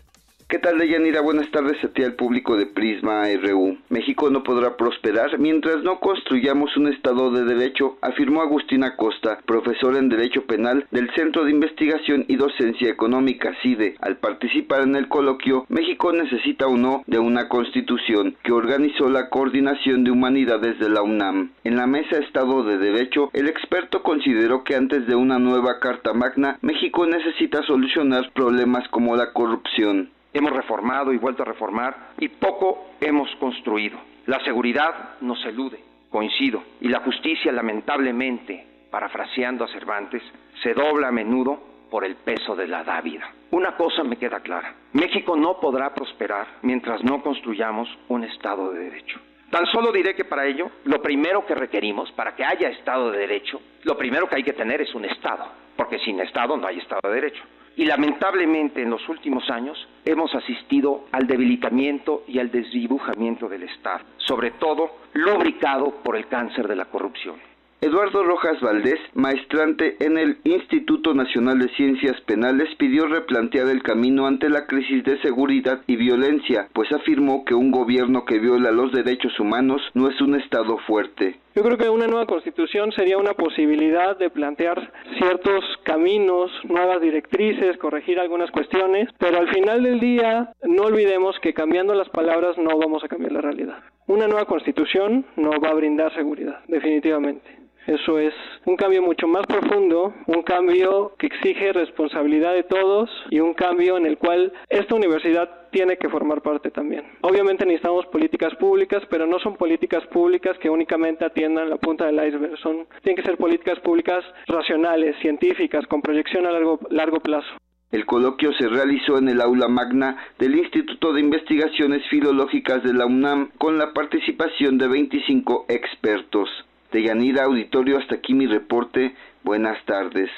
[0.49, 1.23] ¿Qué tal, Deyanira?
[1.23, 3.79] Buenas tardes a ti al público de Prisma RU.
[3.89, 9.97] México no podrá prosperar mientras no construyamos un Estado de Derecho, afirmó Agustín Acosta, profesor
[9.97, 13.97] en Derecho Penal del Centro de Investigación y Docencia Económica, CIDE.
[14.01, 19.31] Al participar en el coloquio, México necesita o no de una constitución que organizó la
[19.31, 21.51] coordinación de humanidades de la UNAM.
[21.65, 26.13] En la mesa Estado de Derecho, el experto consideró que antes de una nueva Carta
[26.13, 32.29] Magna, México necesita solucionar problemas como la corrupción hemos reformado y vuelto a reformar y
[32.29, 33.99] poco hemos construido.
[34.27, 35.81] La seguridad nos elude,
[36.11, 40.23] coincido, y la justicia lamentablemente, parafraseando a Cervantes,
[40.63, 41.59] se dobla a menudo
[41.91, 43.33] por el peso de la dávida.
[43.51, 48.81] Una cosa me queda clara, México no podrá prosperar mientras no construyamos un Estado de
[48.81, 49.21] Derecho.
[49.51, 53.19] Tan solo diré que para ello, lo primero que requerimos, para que haya Estado de
[53.19, 56.79] Derecho, lo primero que hay que tener es un Estado, porque sin Estado no hay
[56.79, 57.45] Estado de Derecho.
[57.77, 64.05] Y lamentablemente en los últimos años hemos asistido al debilitamiento y al desdibujamiento del Estado,
[64.17, 67.37] sobre todo lubricado por el cáncer de la corrupción.
[67.83, 74.27] Eduardo Rojas Valdés, maestrante en el Instituto Nacional de Ciencias Penales, pidió replantear el camino
[74.27, 78.93] ante la crisis de seguridad y violencia, pues afirmó que un gobierno que viola los
[78.93, 81.39] derechos humanos no es un Estado fuerte.
[81.57, 87.79] Yo creo que una nueva constitución sería una posibilidad de plantear ciertos caminos, nuevas directrices,
[87.79, 92.77] corregir algunas cuestiones, pero al final del día no olvidemos que cambiando las palabras no
[92.77, 93.79] vamos a cambiar la realidad.
[94.07, 97.49] Una nueva constitución no va a brindar seguridad, definitivamente.
[97.87, 98.35] Eso es
[98.65, 103.97] un cambio mucho más profundo, un cambio que exige responsabilidad de todos y un cambio
[103.97, 107.05] en el cual esta universidad tiene que formar parte también.
[107.21, 112.27] Obviamente necesitamos políticas públicas, pero no son políticas públicas que únicamente atiendan la punta del
[112.27, 112.59] iceberg.
[112.59, 117.49] Son, tienen que ser políticas públicas racionales, científicas, con proyección a largo, largo plazo.
[117.93, 123.07] El coloquio se realizó en el aula magna del Instituto de Investigaciones Filológicas de la
[123.07, 126.49] UNAM con la participación de 25 expertos.
[126.97, 129.15] De Yanira Auditorio, hasta aquí mi reporte.
[129.45, 130.31] Buenas tardes.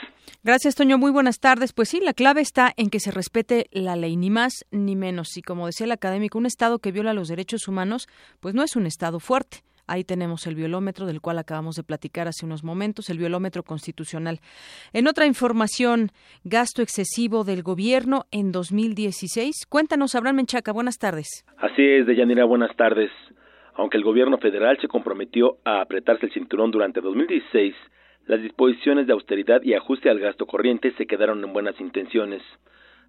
[0.43, 0.99] Gracias, Toño.
[0.99, 1.73] Muy buenas tardes.
[1.73, 5.37] Pues sí, la clave está en que se respete la ley, ni más ni menos.
[5.37, 8.09] Y como decía el académico, un Estado que viola los derechos humanos,
[8.41, 9.59] pues no es un Estado fuerte.
[9.87, 14.41] Ahí tenemos el violómetro del cual acabamos de platicar hace unos momentos, el violómetro constitucional.
[14.93, 16.11] En otra información,
[16.43, 19.65] gasto excesivo del gobierno en 2016.
[19.69, 20.73] Cuéntanos, Abraham Menchaca.
[20.73, 21.45] Buenas tardes.
[21.59, 22.47] Así es, Deyanira.
[22.47, 23.13] Buenas tardes.
[23.79, 27.77] Aunque el gobierno federal se comprometió a apretarse el cinturón durante 2016,
[28.27, 32.43] las disposiciones de austeridad y ajuste al gasto corriente se quedaron en buenas intenciones.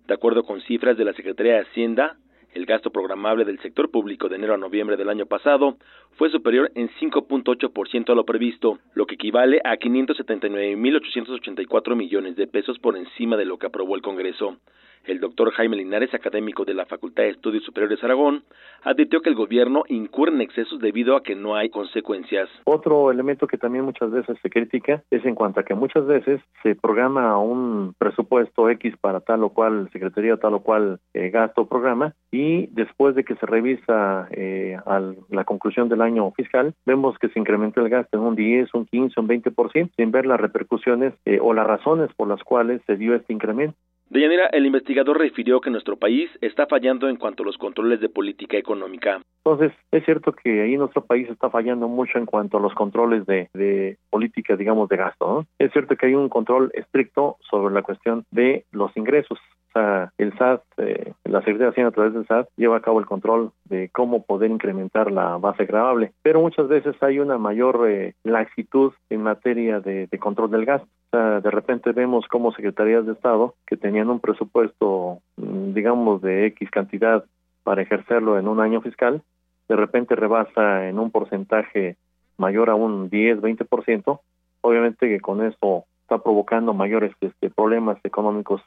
[0.05, 2.17] De acuerdo con cifras de la Secretaría de Hacienda,
[2.53, 5.78] el gasto programable del sector público de enero a noviembre del año pasado
[6.17, 12.78] fue superior en 5.8% a lo previsto, lo que equivale a 579.884 millones de pesos
[12.78, 14.59] por encima de lo que aprobó el Congreso.
[15.05, 18.43] El doctor Jaime Linares, académico de la Facultad de Estudios Superiores Aragón,
[18.83, 22.49] advirtió que el gobierno incurre en excesos debido a que no hay consecuencias.
[22.65, 26.41] Otro elemento que también muchas veces se critica es en cuanto a que muchas veces
[26.63, 31.61] se programa un presupuesto X para tal o cual secretaría, tal o cual eh, gasto
[31.61, 36.73] o programa, y después de que se revisa eh, a la conclusión del año fiscal,
[36.85, 40.25] vemos que se incrementó el gasto en un 10, un 15, un 20%, sin ver
[40.25, 43.77] las repercusiones eh, o las razones por las cuales se dio este incremento.
[44.10, 48.10] Deyanira, el investigador refirió que nuestro país está fallando en cuanto a los controles de
[48.10, 49.22] política económica.
[49.45, 53.28] Entonces, es cierto que ahí nuestro país está fallando mucho en cuanto a los controles
[53.28, 55.45] de, de política, digamos, de gasto.
[55.60, 59.38] Es cierto que hay un control estricto sobre la cuestión de los ingresos.
[59.70, 62.82] O sea, el SAT, eh, la Secretaría de Hacienda a través del SAT lleva a
[62.82, 67.38] cabo el control de cómo poder incrementar la base grabable, pero muchas veces hay una
[67.38, 70.88] mayor eh, laxitud en materia de, de control del gasto.
[71.12, 76.45] Sea, de repente vemos como secretarías de Estado que tenían un presupuesto, mm, digamos, de
[76.47, 77.26] X cantidad
[77.64, 79.22] para ejercerlo en un año fiscal,
[79.68, 81.97] de repente rebasa en un porcentaje
[82.38, 84.22] mayor a un 10, 20%,
[84.62, 88.62] obviamente que con eso está provocando mayores este, problemas económicos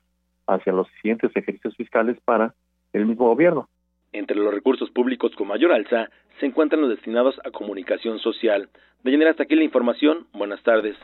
[0.46, 2.54] hacia los siguientes ejercicios fiscales para
[2.92, 3.68] el mismo gobierno.
[4.12, 8.68] Entre los recursos públicos con mayor alza se encuentran los destinados a comunicación social.
[9.02, 10.26] De generar hasta aquí la información.
[10.32, 10.96] Buenas tardes.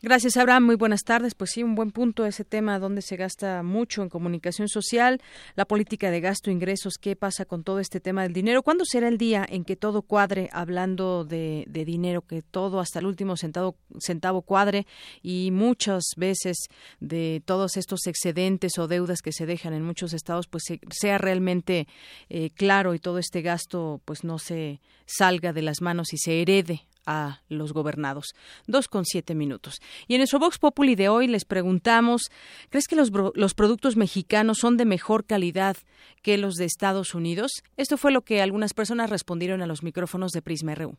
[0.00, 0.64] Gracias, Abraham.
[0.64, 1.34] Muy buenas tardes.
[1.34, 5.20] Pues sí, un buen punto ese tema donde se gasta mucho en comunicación social,
[5.56, 8.62] la política de gasto, ingresos, qué pasa con todo este tema del dinero.
[8.62, 13.00] ¿Cuándo será el día en que todo cuadre hablando de, de dinero, que todo hasta
[13.00, 14.86] el último centavo, centavo cuadre
[15.20, 16.68] y muchas veces
[17.00, 21.18] de todos estos excedentes o deudas que se dejan en muchos estados, pues se- sea
[21.18, 21.88] realmente
[22.28, 26.40] eh, claro y todo este gasto pues no se salga de las manos y se
[26.40, 28.34] herede a los gobernados.
[28.66, 29.80] Dos con siete minutos.
[30.06, 32.30] Y en nuestro Vox Populi de hoy les preguntamos,
[32.68, 35.78] ¿crees que los, los productos mexicanos son de mejor calidad
[36.22, 37.50] que los de Estados Unidos?
[37.78, 40.96] Esto fue lo que algunas personas respondieron a los micrófonos de Prisma RU.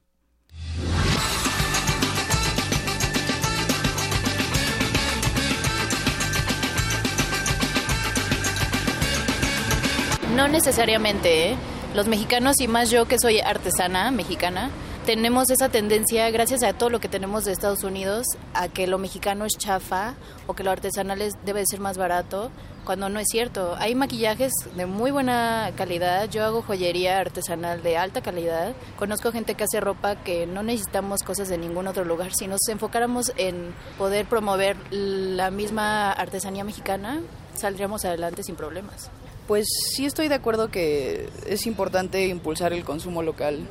[10.35, 11.57] No necesariamente, ¿eh?
[11.93, 14.69] Los mexicanos y más yo que soy artesana mexicana,
[15.09, 18.99] tenemos esa tendencia, gracias a todo lo que tenemos de Estados Unidos, a que lo
[18.99, 20.13] mexicano es chafa
[20.45, 22.51] o que lo artesanal es- debe de ser más barato,
[22.85, 23.75] cuando no es cierto.
[23.79, 29.55] Hay maquillajes de muy buena calidad, yo hago joyería artesanal de alta calidad, conozco gente
[29.55, 32.31] que hace ropa que no necesitamos cosas de ningún otro lugar.
[32.35, 37.19] Si nos enfocáramos en poder promover la misma artesanía mexicana,
[37.55, 39.09] saldríamos adelante sin problemas.
[39.47, 43.65] Pues sí estoy de acuerdo que es importante impulsar el consumo local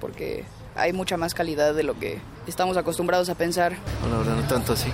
[0.00, 0.44] porque
[0.76, 3.76] hay mucha más calidad de lo que estamos acostumbrados a pensar.
[4.02, 4.90] No, la verdad no tanto así.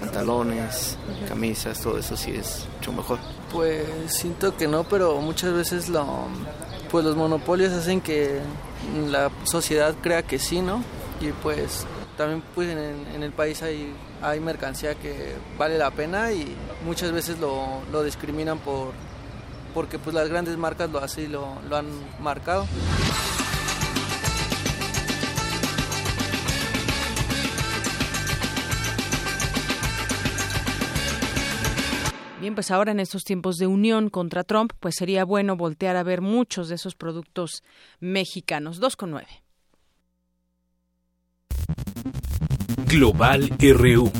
[0.00, 0.96] Pantalones,
[1.28, 3.18] camisas, todo eso sí es mucho mejor.
[3.52, 6.26] Pues siento que no, pero muchas veces lo,
[6.90, 8.40] pues los monopolios hacen que
[9.10, 10.82] la sociedad crea que sí, ¿no?
[11.20, 11.86] Y pues
[12.16, 13.92] también pues en, en el país hay,
[14.22, 18.92] hay mercancía que vale la pena y muchas veces lo, lo discriminan por
[19.74, 21.86] porque pues las grandes marcas lo así lo, lo han
[22.20, 22.66] marcado.
[32.44, 36.02] Bien, pues ahora en estos tiempos de unión contra Trump, pues sería bueno voltear a
[36.02, 37.62] ver muchos de esos productos
[38.00, 38.80] mexicanos.
[38.80, 39.28] Dos con nueve.
[42.86, 44.12] Global RU.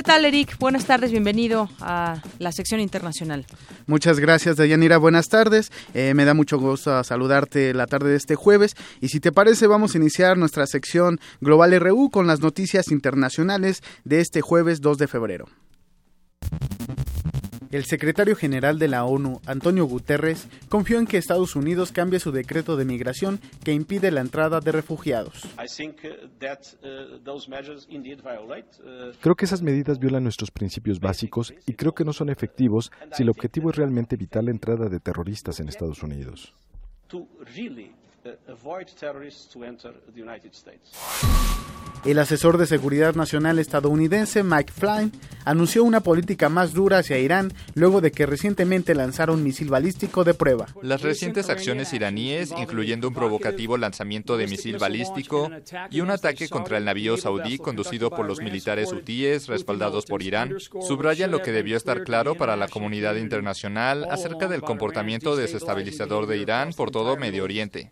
[0.00, 0.56] ¿Qué tal, Eric?
[0.58, 3.44] Buenas tardes, bienvenido a la sección internacional.
[3.86, 4.96] Muchas gracias, Dayanira.
[4.96, 5.70] Buenas tardes.
[5.92, 8.76] Eh, me da mucho gusto saludarte la tarde de este jueves.
[9.02, 13.82] Y si te parece, vamos a iniciar nuestra sección Global RU con las noticias internacionales
[14.04, 15.48] de este jueves 2 de febrero.
[17.70, 22.32] El secretario general de la ONU, Antonio Guterres, confió en que Estados Unidos cambie su
[22.32, 25.44] decreto de migración que impide la entrada de refugiados.
[25.56, 30.24] I think uh, that uh, those measures indeed violate uh, Creo que esas medidas violan
[30.24, 34.42] nuestros principios básicos y creo que no son efectivos si el objetivo es realmente evitar
[34.42, 36.52] la entrada de terroristas en Estados Unidos.
[37.10, 37.92] to really
[38.48, 40.90] avoid terrorists to enter the United States.
[42.04, 45.12] El asesor de seguridad nacional estadounidense Mike Flynn
[45.44, 50.24] anunció una política más dura hacia Irán luego de que recientemente lanzara un misil balístico
[50.24, 50.66] de prueba.
[50.82, 55.50] Las recientes acciones iraníes, incluyendo un provocativo lanzamiento de misil balístico
[55.90, 60.56] y un ataque contra el navío saudí conducido por los militares hutíes respaldados por Irán,
[60.80, 66.38] subrayan lo que debió estar claro para la comunidad internacional acerca del comportamiento desestabilizador de
[66.38, 67.90] Irán por todo Medio Oriente.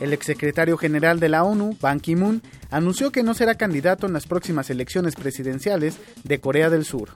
[0.00, 4.26] El exsecretario general de la ONU, Ban Ki-moon, anunció que no será candidato en las
[4.26, 7.10] próximas elecciones presidenciales de Corea del Sur.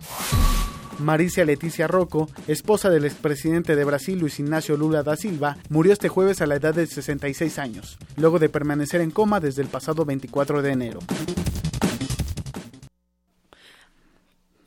[0.98, 6.08] Maricia Leticia Rocco, esposa del expresidente de Brasil Luis Ignacio Lula da Silva, murió este
[6.08, 10.04] jueves a la edad de 66 años, luego de permanecer en coma desde el pasado
[10.04, 11.00] 24 de enero.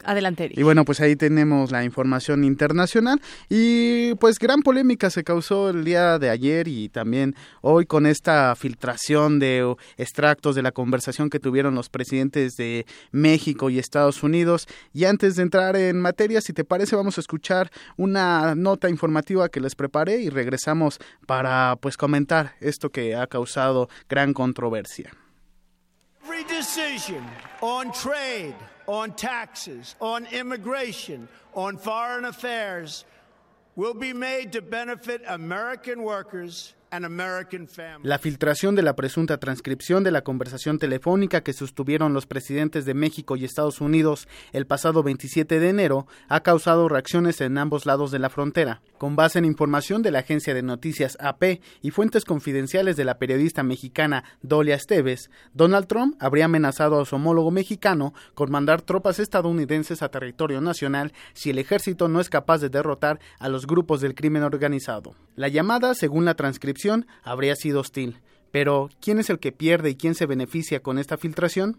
[0.03, 0.49] Adelante.
[0.53, 5.83] Y bueno, pues ahí tenemos la información internacional y pues gran polémica se causó el
[5.83, 11.39] día de ayer y también hoy con esta filtración de extractos de la conversación que
[11.39, 14.67] tuvieron los presidentes de México y Estados Unidos.
[14.93, 19.49] Y antes de entrar en materia, si te parece, vamos a escuchar una nota informativa
[19.49, 25.11] que les preparé y regresamos para pues comentar esto que ha causado gran controversia.
[26.23, 27.25] Every decision
[27.61, 28.55] on trade,
[28.89, 33.05] on taxes, on immigration, on foreign affairs
[33.75, 36.73] will be made to benefit American workers
[38.01, 42.95] La filtración de la presunta transcripción de la conversación telefónica que sostuvieron los presidentes de
[42.95, 48.09] México y Estados Unidos el pasado 27 de enero ha causado reacciones en ambos lados
[48.09, 48.81] de la frontera.
[48.97, 53.19] Con base en información de la agencia de noticias AP y fuentes confidenciales de la
[53.19, 59.19] periodista mexicana Dolia Esteves, Donald Trump habría amenazado a su homólogo mexicano con mandar tropas
[59.19, 64.01] estadounidenses a territorio nacional si el ejército no es capaz de derrotar a los grupos
[64.01, 65.13] del crimen organizado.
[65.35, 66.78] La llamada, según la transcripción,
[67.23, 68.17] habría sido hostil.
[68.51, 71.77] Pero, ¿quién es el que pierde y quién se beneficia con esta filtración?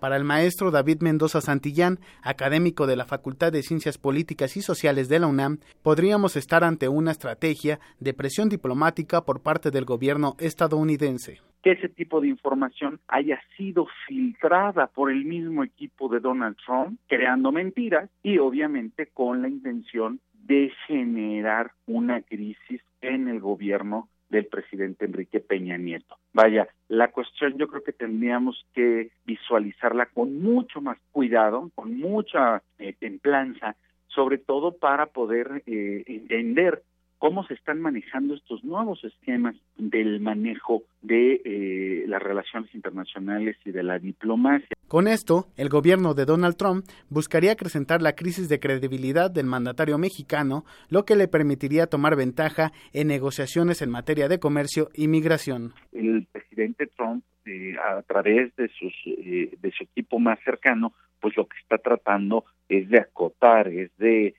[0.00, 5.08] Para el maestro David Mendoza Santillán, académico de la Facultad de Ciencias Políticas y Sociales
[5.08, 10.36] de la UNAM, podríamos estar ante una estrategia de presión diplomática por parte del gobierno
[10.38, 11.40] estadounidense.
[11.62, 17.00] Que ese tipo de información haya sido filtrada por el mismo equipo de Donald Trump,
[17.08, 24.46] creando mentiras y obviamente con la intención de generar una crisis en el gobierno del
[24.46, 26.16] presidente Enrique Peña Nieto.
[26.32, 32.62] Vaya, la cuestión yo creo que tendríamos que visualizarla con mucho más cuidado, con mucha
[32.78, 33.76] eh, templanza,
[34.08, 36.82] sobre todo para poder eh, entender
[37.18, 43.70] cómo se están manejando estos nuevos esquemas del manejo de eh, las relaciones internacionales y
[43.70, 44.68] de la diplomacia.
[44.88, 49.98] Con esto, el gobierno de Donald Trump buscaría acrecentar la crisis de credibilidad del mandatario
[49.98, 55.72] mexicano, lo que le permitiría tomar ventaja en negociaciones en materia de comercio y migración.
[55.92, 61.36] El presidente Trump, eh, a través de, sus, eh, de su equipo más cercano, pues
[61.36, 64.34] lo que está tratando es de acotar, es de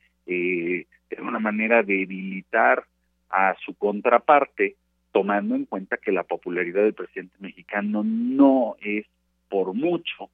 [1.09, 2.85] de alguna manera debilitar
[3.29, 4.75] a su contraparte,
[5.11, 9.05] tomando en cuenta que la popularidad del presidente mexicano no es
[9.49, 10.29] por mucho.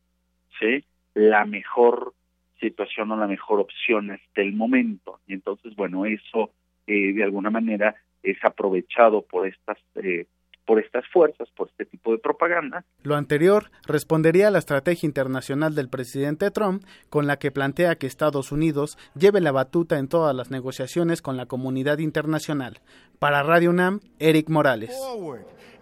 [1.14, 2.14] La mejor
[2.60, 5.20] situación o la mejor opción hasta el momento.
[5.28, 6.52] Y entonces, bueno, eso
[6.88, 10.26] eh, de alguna manera es aprovechado por estas eh,
[10.66, 12.84] por estas fuerzas, por este tipo de propaganda.
[13.02, 18.08] Lo anterior respondería a la estrategia internacional del presidente Trump, con la que plantea que
[18.08, 22.80] Estados Unidos lleve la batuta en todas las negociaciones con la comunidad internacional.
[23.20, 24.92] Para Radio UNAM, Eric Morales.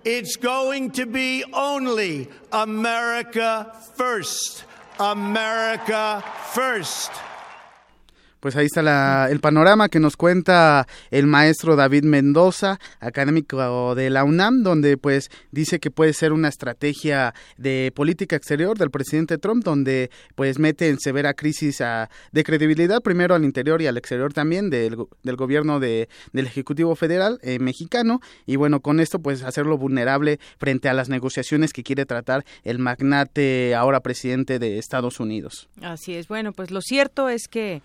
[0.04, 4.66] It's going to be only America first.
[4.98, 7.12] America first
[8.42, 14.24] pues ahí está el panorama que nos cuenta el maestro David Mendoza, académico de la
[14.24, 19.64] UNAM, donde pues dice que puede ser una estrategia de política exterior del presidente Trump,
[19.64, 21.84] donde pues mete en severa crisis
[22.32, 24.96] de credibilidad primero al interior y al exterior también del,
[25.38, 30.90] gobierno de, del Ejecutivo Federal eh, mexicano y bueno, con esto pues hacerlo vulnerable frente
[30.90, 35.70] a las negociaciones que quiere tratar el magnate ahora presidente de Estados Unidos.
[35.82, 37.84] Así es, bueno, pues lo cierto es que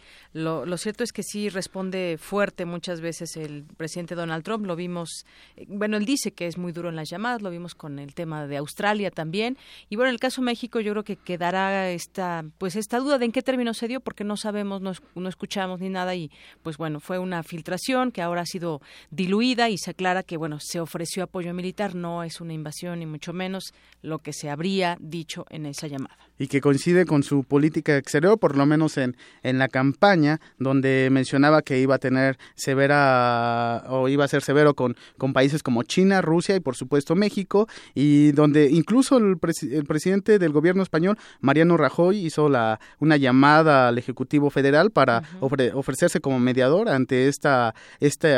[0.76, 4.66] cierto es que sí responde fuerte muchas veces el presidente Donald Trump.
[4.66, 5.24] Lo vimos,
[5.56, 8.14] eh, bueno, él dice que es muy duro en las llamadas, lo vimos con el
[8.14, 9.56] tema de Australia también.
[9.88, 13.18] Y bueno, en el caso de México yo creo que quedará esta, pues esta duda
[13.18, 16.14] de en qué término se dio, porque no sabemos, no, no escuchamos ni nada.
[16.14, 16.30] Y
[16.62, 20.58] pues bueno, fue una filtración que ahora ha sido diluida y se aclara que, bueno,
[20.60, 24.96] se ofreció apoyo militar, no es una invasión ni mucho menos lo que se habría
[25.00, 26.16] dicho en esa llamada.
[26.38, 31.08] Y que coincide con su política exterior, por lo menos en, en la campaña donde
[31.10, 35.82] mencionaba que iba a tener severa o iba a ser severo con, con países como
[35.82, 41.76] China, Rusia y por supuesto México, y donde incluso el, presidente del gobierno español, Mariano
[41.76, 48.34] Rajoy, hizo la, una llamada al Ejecutivo Federal para ofrecerse como mediador ante esta, este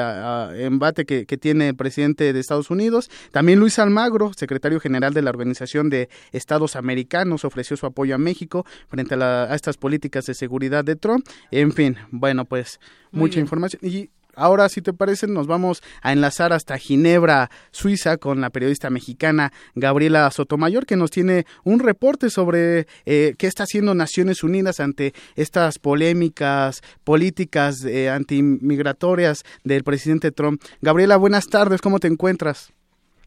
[0.65, 3.11] embate que, que tiene el presidente de Estados Unidos.
[3.31, 8.19] También Luis Almagro, secretario general de la Organización de Estados Americanos, ofreció su apoyo a
[8.19, 11.27] México frente a, a estas políticas de seguridad de Trump.
[11.51, 13.81] En fin, bueno, pues mucha información.
[13.82, 18.90] Y ahora, si te parece, nos vamos a enlazar hasta Ginebra, Suiza, con la periodista
[18.90, 24.81] mexicana Gabriela Sotomayor, que nos tiene un reporte sobre eh, qué está haciendo Naciones Unidas
[24.81, 30.62] ante estas polémicas políticas eh, antimigratorias del presidente Trump.
[30.81, 32.73] Gabriela, buenas tardes, ¿cómo te encuentras?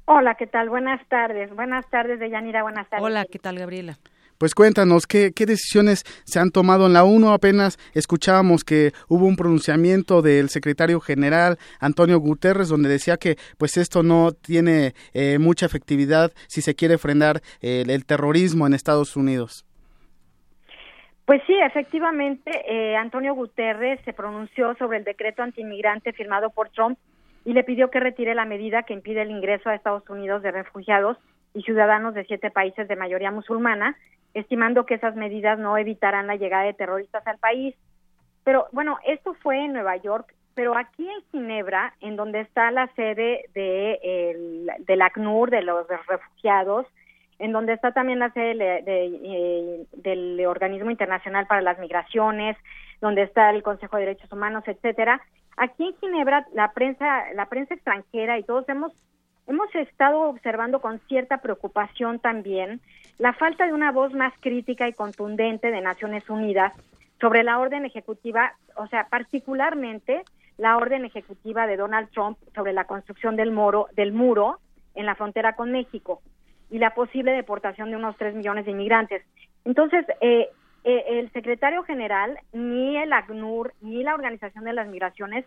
[0.05, 0.69] Hola, ¿qué tal?
[0.69, 1.53] Buenas tardes.
[1.55, 3.05] Buenas tardes, Deyanira, buenas tardes.
[3.05, 3.97] Hola, ¿qué tal, Gabriela?
[4.41, 7.29] Pues cuéntanos, ¿qué, ¿qué decisiones se han tomado en la ONU?
[7.29, 13.77] Apenas escuchábamos que hubo un pronunciamiento del secretario general Antonio Guterres donde decía que pues
[13.77, 19.63] esto no tiene eh, mucha efectividad si se quiere frenar el terrorismo en Estados Unidos.
[21.25, 26.97] Pues sí, efectivamente, eh, Antonio Guterres se pronunció sobre el decreto antimigrante firmado por Trump
[27.45, 30.49] y le pidió que retire la medida que impide el ingreso a Estados Unidos de
[30.49, 31.19] refugiados
[31.53, 33.95] y ciudadanos de siete países de mayoría musulmana,
[34.33, 37.75] estimando que esas medidas no evitarán la llegada de terroristas al país.
[38.43, 42.87] Pero bueno, esto fue en Nueva York, pero aquí en Ginebra, en donde está la
[42.95, 46.87] sede de, el, del ACNUR, de los refugiados,
[47.39, 48.53] en donde está también la sede
[48.83, 52.57] de, eh, del Organismo Internacional para las Migraciones,
[52.99, 55.21] donde está el Consejo de Derechos Humanos, etcétera.
[55.57, 58.93] Aquí en Ginebra, la prensa, la prensa extranjera y todos hemos
[59.51, 62.79] hemos estado observando con cierta preocupación también
[63.19, 66.71] la falta de una voz más crítica y contundente de Naciones Unidas
[67.19, 70.23] sobre la orden ejecutiva, o sea, particularmente
[70.57, 74.59] la orden ejecutiva de Donald Trump sobre la construcción del muro, del muro
[74.95, 76.21] en la frontera con México
[76.69, 79.21] y la posible deportación de unos tres millones de inmigrantes.
[79.65, 80.47] Entonces, eh,
[80.85, 85.45] eh, el secretario general, ni el ACNUR, ni la Organización de las Migraciones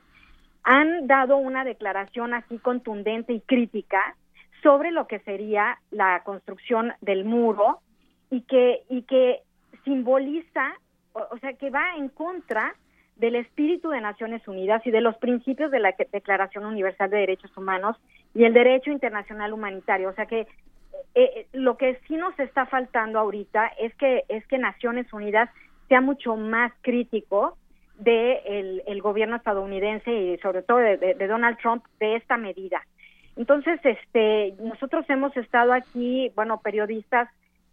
[0.65, 4.17] han dado una declaración así contundente y crítica
[4.63, 7.81] sobre lo que sería la construcción del muro
[8.31, 9.43] y que, y que
[9.85, 10.75] simboliza,
[11.13, 12.75] o sea, que va en contra
[13.17, 17.57] del espíritu de Naciones Unidas y de los principios de la Declaración Universal de Derechos
[17.57, 17.97] Humanos
[18.35, 20.09] y el derecho internacional humanitario.
[20.09, 20.49] O sea que
[21.15, 25.49] eh, lo que sí nos está faltando ahorita es que es que Naciones Unidas
[25.89, 27.57] sea mucho más crítico
[27.99, 32.83] de el, gobierno estadounidense y sobre todo de, Donald Trump de esta medida.
[33.37, 37.29] Entonces, este, nosotros hemos estado aquí, bueno, periodistas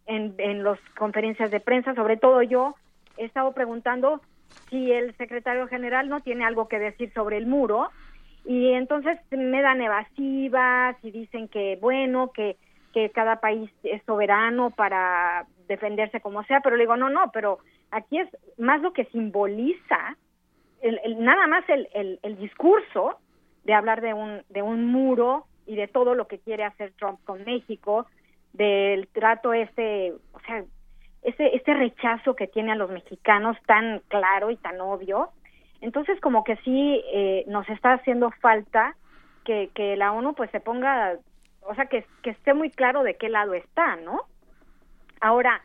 [0.08, 2.76] en, en las conferencias de prensa, sobre todo yo,
[3.18, 4.22] he estado preguntando
[4.70, 7.90] si el secretario general no tiene algo que decir sobre el muro
[8.46, 12.58] y entonces me dan evasivas y dicen que bueno, que
[12.92, 17.60] que cada país es soberano para defenderse como sea, pero le digo, no, no, pero
[17.92, 20.18] aquí es más lo que simboliza,
[20.82, 23.20] el, nada más el, el, discurso
[23.64, 27.20] de hablar de un, de un muro y de todo lo que quiere hacer Trump
[27.24, 28.08] con México,
[28.54, 30.64] del trato ese, o sea,
[31.22, 35.30] ese, ese rechazo que tiene a los mexicanos tan claro y tan obvio.
[35.82, 38.96] Entonces, como que sí eh, nos está haciendo falta
[39.46, 41.18] que, que la ONU pues se ponga
[41.62, 44.22] o sea, que, que esté muy claro de qué lado está, ¿no?
[45.20, 45.62] Ahora,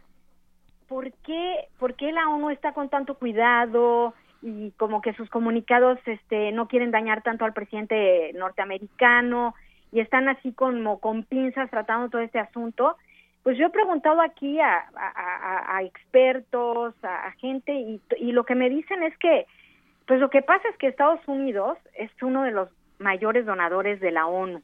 [0.89, 5.99] ¿por qué, ¿por qué la ONU está con tanto cuidado y como que sus comunicados
[6.07, 9.55] este, no quieren dañar tanto al presidente norteamericano
[9.93, 12.97] y están así como con pinzas tratando todo este asunto?
[13.43, 19.05] Pues yo he preguntado aquí a, a, expertos, a, gente, y lo que me dicen
[19.05, 19.47] es que,
[20.05, 22.69] pues lo que pasa es que Estados Unidos es uno de los
[22.99, 24.63] mayores donadores de la ONU.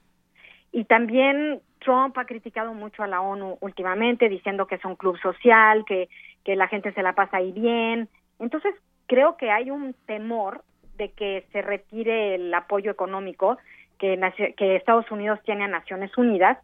[0.73, 5.19] Y también Trump ha criticado mucho a la ONU últimamente, diciendo que es un club
[5.21, 6.09] social, que,
[6.45, 8.09] que la gente se la pasa ahí bien.
[8.39, 8.75] Entonces,
[9.07, 10.63] creo que hay un temor
[10.97, 13.59] de que se retire el apoyo económico
[13.99, 16.59] que, Estados Unidos tiene a Naciones Unidas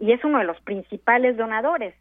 [0.00, 1.94] y es uno de los principales donadores.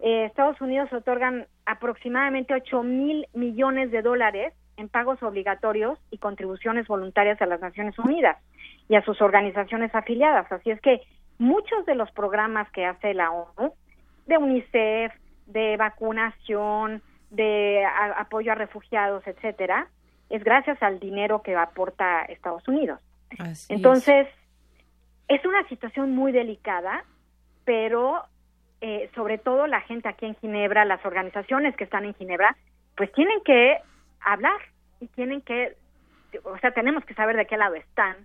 [0.00, 6.86] Eh, Estados Unidos otorgan aproximadamente 8 mil millones de dólares en pagos obligatorios y contribuciones
[6.86, 8.38] voluntarias a las Naciones Unidas
[8.88, 10.50] y a sus organizaciones afiliadas.
[10.50, 11.00] Así es que
[11.38, 13.72] muchos de los programas que hace la ONU,
[14.26, 15.12] de UNICEF,
[15.46, 17.84] de vacunación, de
[18.16, 19.88] apoyo a refugiados, etcétera,
[20.30, 23.00] es gracias al dinero que aporta Estados Unidos.
[23.68, 24.26] Entonces,
[25.28, 25.44] es.
[25.44, 27.04] una situación muy delicada,
[27.64, 28.22] pero
[28.80, 32.56] eh, sobre todo la gente aquí en Ginebra, las organizaciones que están en Ginebra,
[32.96, 33.78] pues tienen que
[34.24, 34.60] hablar
[35.00, 35.76] y tienen que,
[36.44, 38.16] o sea, tenemos que saber de qué lado están,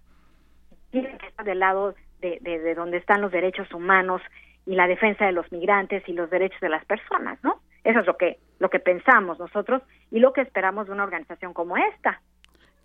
[0.92, 4.22] tienen que estar del lado de, de, donde están los derechos humanos
[4.66, 7.62] y la defensa de los migrantes y los derechos de las personas, ¿no?
[7.84, 11.54] Eso es lo que lo que pensamos nosotros y lo que esperamos de una organización
[11.54, 12.22] como esta.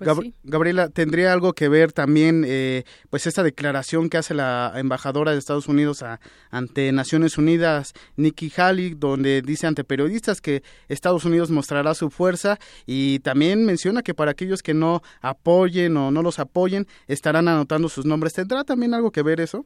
[0.05, 5.33] Pues Gabriela, ¿tendría algo que ver también eh, pues esta declaración que hace la embajadora
[5.33, 6.05] de Estados Unidos
[6.51, 12.59] ante Naciones Unidas, Nikki Haley, donde dice ante periodistas que Estados Unidos mostrará su fuerza
[12.87, 17.89] y también menciona que para aquellos que no apoyen o no los apoyen estarán anotando
[17.89, 18.35] sus nombres?
[18.35, 19.65] ¿Tendrá también algo que ver eso?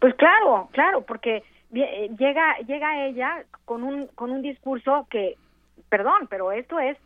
[0.00, 1.42] Pues claro, claro, porque
[1.72, 5.36] eh, llega llega ella con un con un discurso que
[5.88, 6.96] perdón, pero esto es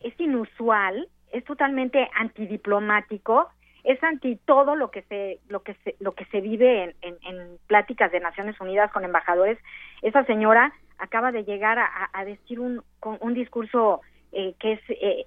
[0.00, 3.48] es inusual es totalmente antidiplomático,
[3.84, 7.58] es anti todo lo que se lo que se lo que se vive en, en,
[7.66, 9.58] pláticas de Naciones Unidas con embajadores.
[10.02, 14.02] Esa señora acaba de llegar a, decir un, un discurso
[14.32, 15.26] eh, que es, eh,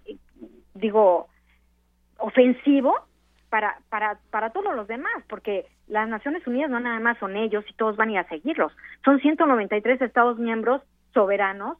[0.75, 1.27] digo,
[2.17, 2.95] ofensivo
[3.49, 7.65] para, para, para todos los demás, porque las Naciones Unidas no nada más son ellos
[7.67, 8.71] y todos van a ir a seguirlos.
[9.03, 11.77] Son 193 Estados miembros soberanos,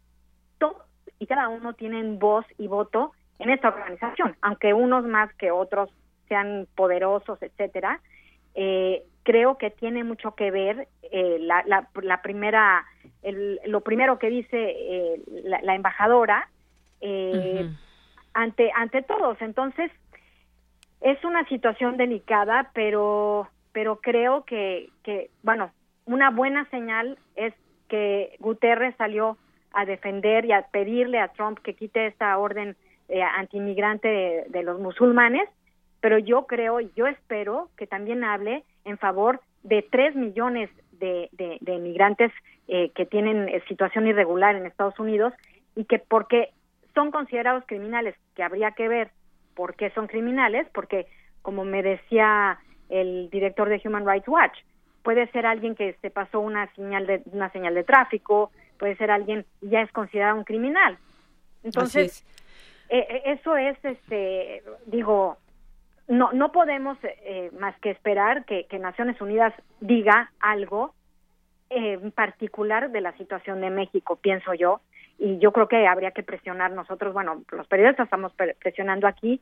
[1.23, 3.13] y cada uno tienen voz y voto
[3.43, 5.89] en esta organización, aunque unos más que otros
[6.29, 7.99] sean poderosos, etcétera.
[8.55, 11.63] Eh, creo que tiene mucho que ver eh, la,
[12.01, 12.85] la, primera,
[13.65, 16.49] lo primero que dice eh, la, embajadora
[18.33, 19.41] ante ante todos.
[19.41, 19.91] Entonces
[21.01, 25.71] es una situación delicada, pero pero creo que que bueno
[26.05, 27.53] una buena señal es
[27.89, 29.37] que Guterres salió
[29.73, 32.77] a defender y a pedirle a Trump que quite esta orden
[33.13, 35.47] eh, antimigrante de, los musulmanes,
[36.01, 41.29] pero yo creo y yo espero que también hable en favor de tres millones de,
[41.31, 42.31] de, migrantes
[42.67, 45.31] eh, que tienen eh, situación irregular en Estados Unidos
[45.75, 46.49] y que porque
[46.95, 49.11] son considerados criminales, que habría que ver
[49.53, 51.05] por qué son criminales, porque
[51.43, 52.57] como me decía
[52.89, 54.57] el director de Human Rights Watch,
[55.03, 59.11] puede ser alguien que se pasó una señal de una señal de tráfico, puede ser
[59.11, 60.97] alguien ya es considerado un criminal.
[61.63, 62.25] Entonces,
[62.89, 65.37] eh, eh, eso es, este, digo,
[66.07, 70.93] no no podemos eh, más que esperar que, Naciones Unidas diga algo
[71.69, 74.81] en particular de la situación de México, pienso yo,
[75.17, 79.41] y yo creo que habría que presionar nosotros, bueno, los periodistas estamos presionando aquí,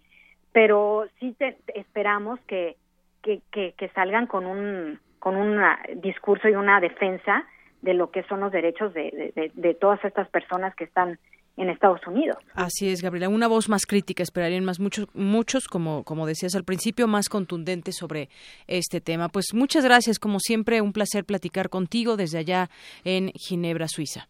[0.54, 2.78] pero sí te, esperamos que,
[3.22, 5.62] que, salgan con un con un
[5.96, 7.46] discurso y una defensa
[7.82, 11.20] de lo que son los derechos de, de, todas estas personas que están
[11.58, 12.38] en Estados Unidos.
[12.54, 13.30] Así es, Gabriela.
[13.30, 17.96] Una voz más crítica, esperarían más muchos, muchos, como, como decías al principio, más contundentes
[17.98, 18.30] sobre
[18.68, 19.30] este tema.
[19.30, 22.70] Pues muchas gracias, como siempre, un placer platicar contigo desde allá
[23.04, 24.28] en Ginebra, Suiza.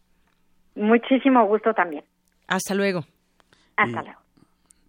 [0.74, 2.04] Muchísimo gusto también.
[2.48, 3.04] Hasta luego.
[3.76, 4.21] Hasta luego.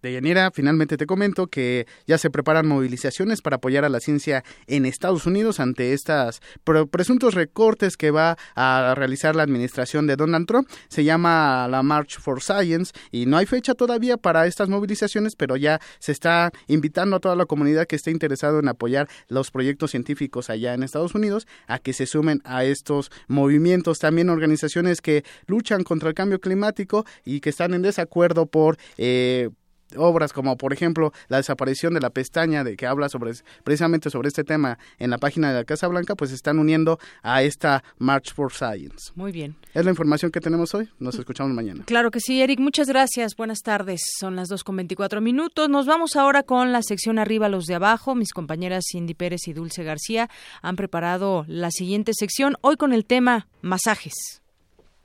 [0.04, 4.84] Deyanira, finalmente te comento que ya se preparan movilizaciones para apoyar a la ciencia en
[4.84, 6.42] Estados Unidos ante estos
[6.90, 10.68] presuntos recortes que va a realizar la administración de Donald Trump.
[10.88, 15.56] Se llama la March for Science y no hay fecha todavía para estas movilizaciones, pero
[15.56, 19.92] ya se está invitando a toda la comunidad que esté interesado en apoyar los proyectos
[19.92, 24.00] científicos allá en Estados Unidos a que se sumen a estos movimientos.
[24.00, 29.48] También organizaciones que luchan contra el cambio climático y que están en desacuerdo por eh,
[29.96, 33.32] obras como por ejemplo la desaparición de la pestaña de que habla sobre
[33.64, 36.98] precisamente sobre este tema en la página de la Casa Blanca pues se están uniendo
[37.22, 39.12] a esta March for Science.
[39.14, 39.56] Muy bien.
[39.72, 40.88] Es la información que tenemos hoy.
[40.98, 41.84] Nos escuchamos mañana.
[41.84, 42.60] Claro que sí, Eric.
[42.60, 43.36] Muchas gracias.
[43.36, 44.00] Buenas tardes.
[44.18, 45.68] Son las dos con veinticuatro minutos.
[45.68, 48.14] Nos vamos ahora con la sección arriba los de abajo.
[48.14, 50.28] Mis compañeras Cindy Pérez y Dulce García
[50.62, 54.42] han preparado la siguiente sección hoy con el tema masajes.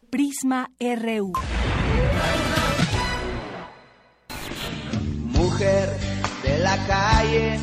[0.09, 1.33] Prisma RU.
[5.59, 5.89] Mujer
[6.41, 7.59] de la calle.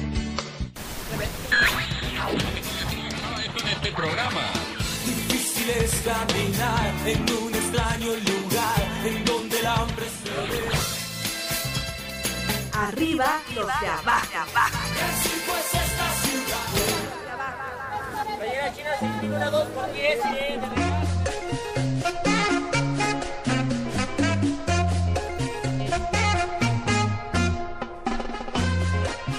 [3.72, 4.42] Este programa.
[5.06, 10.68] Difícil es caminar en un extraño lugar en donde el hambre se ve.
[12.72, 14.26] Arriba los de abajo.
[15.08, 16.66] Así pues esta ciudad.
[18.76, 18.90] China
[19.20, 20.95] sin una 2 por 10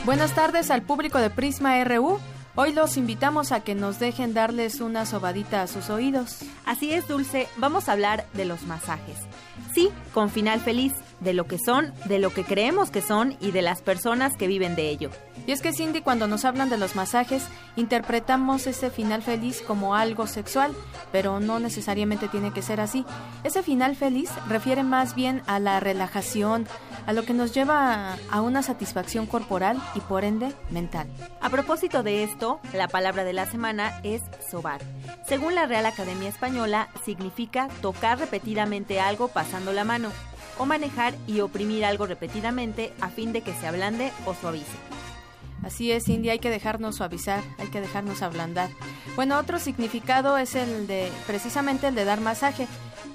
[0.07, 2.17] Buenas tardes al público de Prisma RU.
[2.55, 6.38] Hoy los invitamos a que nos dejen darles una sobadita a sus oídos.
[6.65, 9.17] Así es, Dulce, vamos a hablar de los masajes.
[9.75, 13.51] Sí, con final feliz, de lo que son, de lo que creemos que son y
[13.51, 15.09] de las personas que viven de ello.
[15.45, 17.43] Y es que Cindy, cuando nos hablan de los masajes,
[17.75, 20.73] interpretamos ese final feliz como algo sexual,
[21.11, 23.05] pero no necesariamente tiene que ser así.
[23.43, 26.65] Ese final feliz refiere más bien a la relajación,
[27.07, 31.07] a lo que nos lleva a una satisfacción corporal y por ende mental.
[31.41, 34.81] A propósito de esto, la palabra de la semana es sobar.
[35.25, 40.11] Según la Real Academia Española, significa tocar repetidamente algo pasando la mano
[40.59, 44.86] o manejar y oprimir algo repetidamente a fin de que se ablande o suavice.
[45.63, 48.69] Así es, India, hay que dejarnos suavizar, hay que dejarnos ablandar.
[49.15, 52.67] Bueno, otro significado es el de, precisamente el de dar masaje,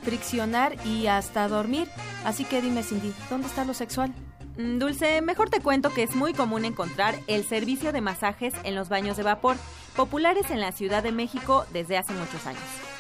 [0.02, 1.88] friccionar y hasta dormir.
[2.24, 4.12] Así que dime, Cindy, ¿dónde está lo sexual?
[4.58, 8.74] Mm, Dulce, mejor te cuento que es muy común encontrar el servicio de masajes en
[8.74, 9.56] los baños de vapor,
[9.96, 12.91] populares en la Ciudad de México desde hace muchos años.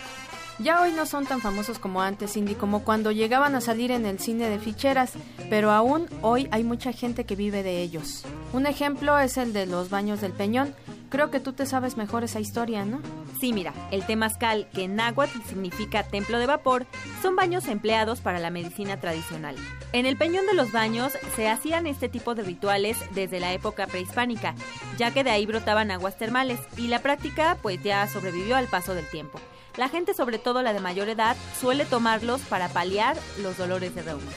[0.62, 4.06] Ya hoy no son tan famosos como antes, Cindy, como cuando llegaban a salir en
[4.06, 5.14] el cine de ficheras,
[5.50, 8.24] pero aún hoy hay mucha gente que vive de ellos.
[8.52, 10.72] Un ejemplo es el de los baños del Peñón.
[11.08, 13.00] Creo que tú te sabes mejor esa historia, ¿no?
[13.40, 16.86] Sí, mira, el temazcal, que en náhuatl significa templo de vapor,
[17.22, 19.56] son baños empleados para la medicina tradicional.
[19.92, 23.88] En el Peñón de los Baños se hacían este tipo de rituales desde la época
[23.88, 24.54] prehispánica,
[24.96, 28.94] ya que de ahí brotaban aguas termales y la práctica pues ya sobrevivió al paso
[28.94, 29.40] del tiempo.
[29.76, 34.02] La gente, sobre todo la de mayor edad, suele tomarlos para paliar los dolores de
[34.02, 34.30] reuma.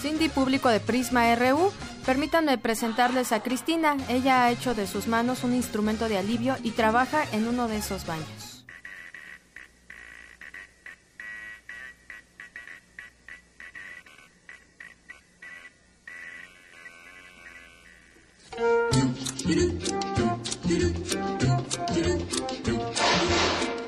[0.00, 1.72] Cindy, público de Prisma RU,
[2.06, 3.96] permítanme presentarles a Cristina.
[4.08, 7.78] Ella ha hecho de sus manos un instrumento de alivio y trabaja en uno de
[7.78, 8.58] esos baños.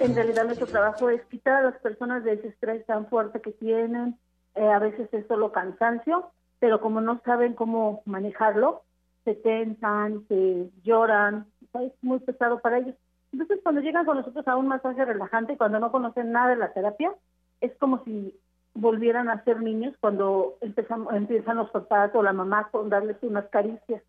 [0.00, 3.52] En realidad nuestro trabajo es quitar a las personas de ese estrés tan fuerte que
[3.52, 4.16] tienen,
[4.54, 8.82] eh, a veces es solo cansancio, pero como no saben cómo manejarlo,
[9.24, 12.94] se tensan, se lloran, es muy pesado para ellos.
[13.30, 16.72] Entonces cuando llegan con nosotros a un masaje relajante, cuando no conocen nada de la
[16.72, 17.12] terapia,
[17.60, 18.34] es como si
[18.72, 23.46] volvieran a ser niños cuando empezamos, empiezan los papás o la mamá con darles unas
[23.48, 24.02] caricias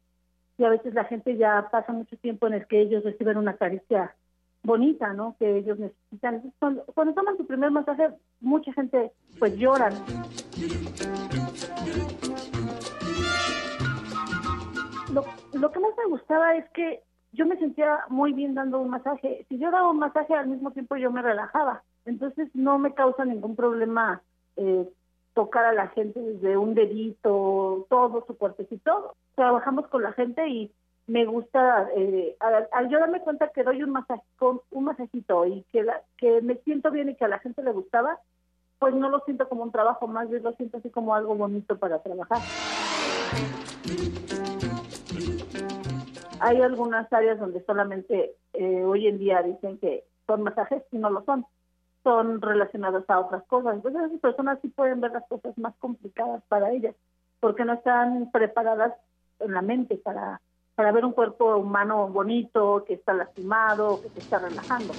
[0.57, 3.57] y a veces la gente ya pasa mucho tiempo en el que ellos reciben una
[3.57, 4.15] caricia
[4.63, 5.35] bonita, ¿no?
[5.39, 6.53] Que ellos necesitan.
[6.59, 6.83] Cuando,
[7.13, 8.09] toman su primer masaje,
[8.39, 9.93] mucha gente pues lloran.
[15.13, 18.89] Lo, lo que más me gustaba es que yo me sentía muy bien dando un
[18.89, 19.45] masaje.
[19.49, 21.83] Si yo daba un masaje al mismo tiempo yo me relajaba.
[22.05, 24.21] Entonces no me causa ningún problema
[24.57, 24.87] eh,
[25.33, 29.15] tocar a la gente desde un dedito, todo su cuerpecito.
[29.35, 30.71] Trabajamos con la gente y
[31.07, 35.85] me gusta, eh, al, yo darme cuenta que doy un masaje, un masajito y que,
[36.17, 38.19] que me siento bien y que a la gente le gustaba,
[38.79, 41.77] pues no lo siento como un trabajo, más bien lo siento así como algo bonito
[41.77, 42.39] para trabajar.
[46.39, 51.09] Hay algunas áreas donde solamente eh, hoy en día dicen que son masajes y no
[51.09, 51.45] lo son
[52.03, 53.75] son relacionados a otras cosas.
[53.75, 56.95] Entonces esas personas sí pueden ver las cosas más complicadas para ellas,
[57.39, 58.93] porque no están preparadas
[59.39, 60.41] en la mente para,
[60.81, 64.91] para ver un cuerpo humano bonito, que está lastimado, que se está relajando.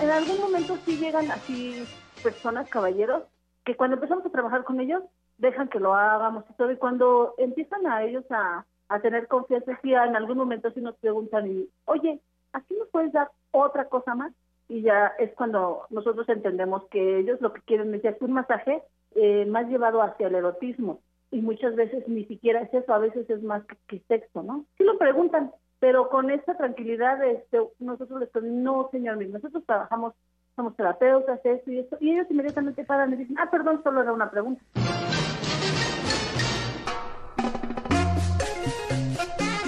[0.00, 1.82] En algún momento sí llegan así
[2.22, 3.24] personas, caballeros,
[3.64, 5.02] que cuando empezamos a trabajar con ellos,
[5.38, 9.76] dejan que lo hagamos y todo, y cuando empiezan a ellos a, a tener confianza,
[9.82, 12.20] sí, en algún momento sí nos preguntan, y, oye,
[12.52, 14.32] ¿aquí nos puedes dar otra cosa más?
[14.68, 18.84] Y ya es cuando nosotros entendemos que ellos lo que quieren es un masaje
[19.16, 21.00] eh, más llevado hacia el erotismo.
[21.30, 24.64] Y muchas veces ni siquiera es eso, a veces es más que, sexo, ¿no?
[24.78, 30.14] Sí lo preguntan, pero con esta tranquilidad este, nosotros les no, señor, nosotros trabajamos,
[30.54, 34.12] somos terapeutas, esto y esto, y ellos inmediatamente paran y dicen, ah, perdón, solo era
[34.12, 34.62] una pregunta.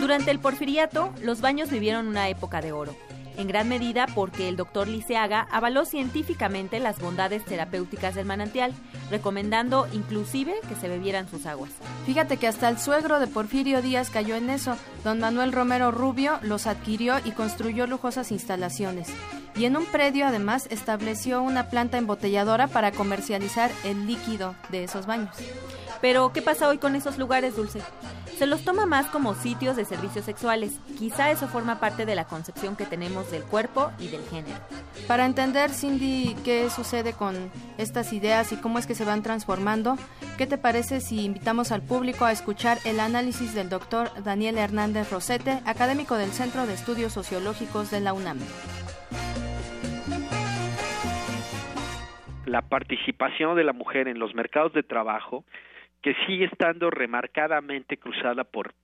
[0.01, 2.93] Durante el porfiriato, los baños vivieron una época de oro,
[3.39, 8.75] en gran medida porque el doctor Liceaga avaló científicamente las bondades terapéuticas del manantial,
[9.11, 11.71] recomendando inclusive que se bebieran sus aguas.
[12.05, 14.77] Fíjate que hasta el suegro de Porfirio Díaz cayó en eso.
[15.05, 19.09] Don Manuel Romero Rubio los adquirió y construyó lujosas instalaciones.
[19.57, 25.07] Y en un predio además estableció una planta embotelladora para comercializar el líquido de esos
[25.07, 25.35] baños.
[26.01, 27.81] Pero, ¿qué pasa hoy con esos lugares, Dulce?
[28.39, 30.79] Se los toma más como sitios de servicios sexuales.
[30.97, 34.61] Quizá eso forma parte de la concepción que tenemos del cuerpo y del género.
[35.09, 39.97] Para entender, Cindy, qué sucede con estas ideas y cómo es que se van transformando,
[40.37, 45.11] ¿qué te parece si invitamos al público a escuchar el análisis del doctor Daniel Hernández
[45.11, 48.39] Rosete, académico del Centro de Estudios Sociológicos de la UNAM?
[52.47, 55.45] La participación de la mujer en los mercados de trabajo
[56.03, 58.75] que sigue estando remarcadamente cruzada por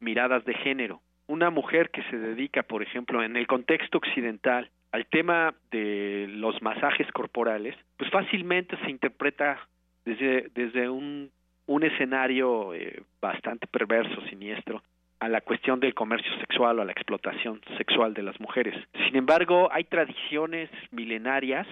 [0.00, 1.00] miradas de género.
[1.26, 6.62] Una mujer que se dedica, por ejemplo, en el contexto occidental, al tema de los
[6.62, 9.58] masajes corporales, pues fácilmente se interpreta
[10.04, 11.30] desde, desde un,
[11.66, 14.82] un escenario eh, bastante perverso, siniestro,
[15.20, 18.74] a la cuestión del comercio sexual o a la explotación sexual de las mujeres.
[19.06, 21.66] Sin embargo, hay tradiciones milenarias,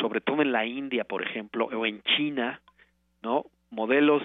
[0.00, 2.60] sobre todo en la India, por ejemplo, o en China,
[3.22, 3.46] ¿no?
[3.70, 4.22] Modelos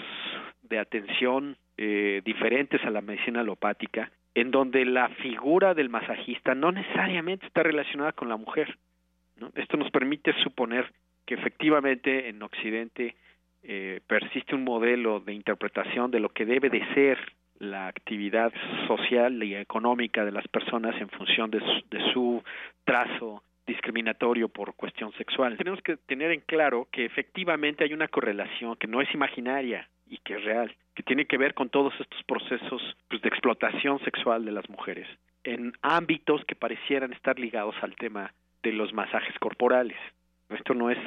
[0.63, 6.71] de atención eh, diferentes a la medicina alopática, en donde la figura del masajista no
[6.71, 8.77] necesariamente está relacionada con la mujer.
[9.55, 10.91] Esto nos permite suponer
[11.25, 13.15] que efectivamente en Occidente
[13.63, 17.17] eh, persiste un modelo de interpretación de lo que debe de ser
[17.57, 18.53] la actividad
[18.87, 21.59] social y económica de las personas en función de
[21.89, 22.43] de su
[22.83, 25.57] trazo discriminatorio por cuestión sexual.
[25.57, 30.17] Tenemos que tener en claro que efectivamente hay una correlación que no es imaginaria y
[30.19, 34.45] que es real, que tiene que ver con todos estos procesos pues, de explotación sexual
[34.45, 35.07] de las mujeres.
[35.43, 38.33] en ámbitos que parecieran estar ligados al tema
[38.63, 39.97] de los masajes corporales.
[40.49, 40.97] Esto no es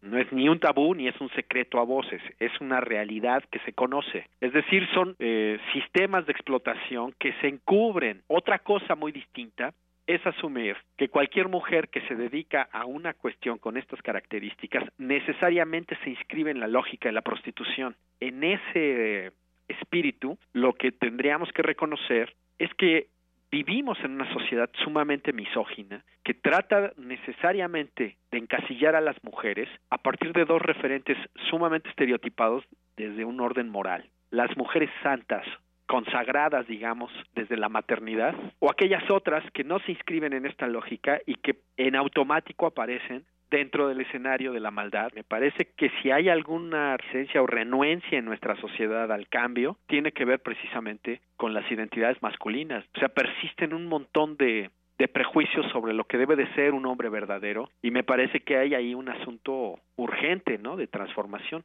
[0.00, 3.58] no es ni un tabú ni es un secreto a voces, es una realidad que
[3.60, 4.28] se conoce.
[4.40, 8.22] Es decir, son eh, sistemas de explotación que se encubren.
[8.28, 9.74] Otra cosa muy distinta
[10.08, 15.96] es asumir que cualquier mujer que se dedica a una cuestión con estas características necesariamente
[16.02, 17.94] se inscribe en la lógica de la prostitución.
[18.18, 19.32] En ese
[19.68, 23.08] espíritu, lo que tendríamos que reconocer es que
[23.50, 29.98] vivimos en una sociedad sumamente misógina que trata necesariamente de encasillar a las mujeres a
[29.98, 31.18] partir de dos referentes
[31.50, 32.64] sumamente estereotipados
[32.96, 34.08] desde un orden moral.
[34.30, 35.46] Las mujeres santas,
[35.88, 41.20] consagradas, digamos, desde la maternidad, o aquellas otras que no se inscriben en esta lógica
[41.26, 45.10] y que en automático aparecen dentro del escenario de la maldad.
[45.14, 50.12] Me parece que si hay alguna resistencia o renuencia en nuestra sociedad al cambio, tiene
[50.12, 52.84] que ver precisamente con las identidades masculinas.
[52.94, 56.84] O sea, persisten un montón de, de prejuicios sobre lo que debe de ser un
[56.84, 60.76] hombre verdadero y me parece que hay ahí un asunto urgente, ¿no?
[60.76, 61.64] De transformación.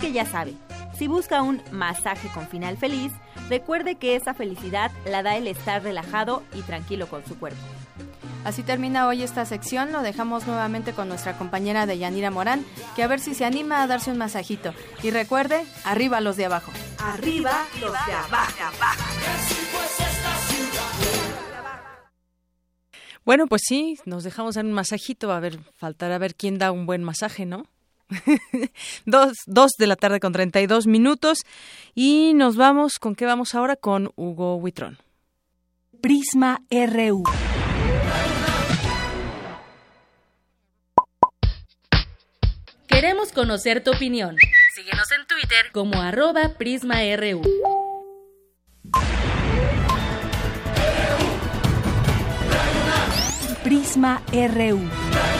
[0.00, 0.54] Que ya sabe,
[0.96, 3.12] si busca un masaje con final feliz,
[3.48, 7.60] recuerde que esa felicidad la da el estar relajado y tranquilo con su cuerpo.
[8.44, 12.64] Así termina hoy esta sección, lo dejamos nuevamente con nuestra compañera de Yanira Morán,
[12.96, 14.72] que a ver si se anima a darse un masajito.
[15.02, 16.72] Y recuerde, arriba los de abajo.
[16.98, 18.52] Arriba los de abajo.
[23.24, 26.86] Bueno, pues sí, nos dejamos dar un masajito, a ver, faltará ver quién da un
[26.86, 27.66] buen masaje, ¿no?
[29.06, 31.38] dos, dos de la tarde con 32 minutos.
[31.94, 33.76] Y nos vamos, ¿con qué vamos ahora?
[33.76, 34.98] Con Hugo Huitrón.
[36.00, 37.24] Prisma RU.
[42.86, 44.36] Queremos conocer tu opinión.
[44.74, 47.40] Síguenos en Twitter como arroba PrismaRU.
[53.62, 55.39] Prisma RU.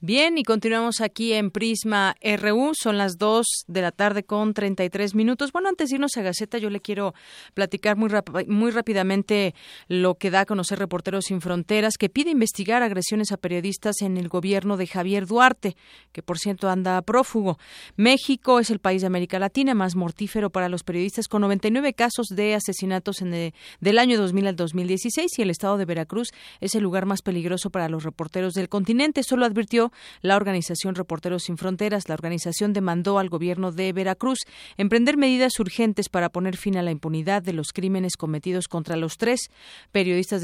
[0.00, 2.70] Bien, y continuamos aquí en Prisma RU.
[2.80, 5.50] Son las 2 de la tarde con 33 minutos.
[5.50, 7.14] Bueno, antes de irnos a Gaceta, yo le quiero
[7.52, 8.08] platicar muy,
[8.46, 9.56] muy rápidamente
[9.88, 14.18] lo que da a conocer Reporteros Sin Fronteras, que pide investigar agresiones a periodistas en
[14.18, 15.74] el gobierno de Javier Duarte,
[16.12, 17.58] que por cierto anda prófugo.
[17.96, 22.28] México es el país de América Latina más mortífero para los periodistas, con 99 casos
[22.28, 26.30] de asesinatos en del año 2000 al 2016, y el estado de Veracruz
[26.60, 29.24] es el lugar más peligroso para los reporteros del continente.
[29.24, 29.87] Solo advirtió
[30.22, 32.08] la organización Reporteros Sin Fronteras.
[32.08, 34.40] La organización demandó al gobierno de Veracruz
[34.76, 39.16] emprender medidas urgentes para poner fin a la impunidad de los crímenes cometidos contra los
[39.16, 39.50] tres
[39.92, 40.42] periodistas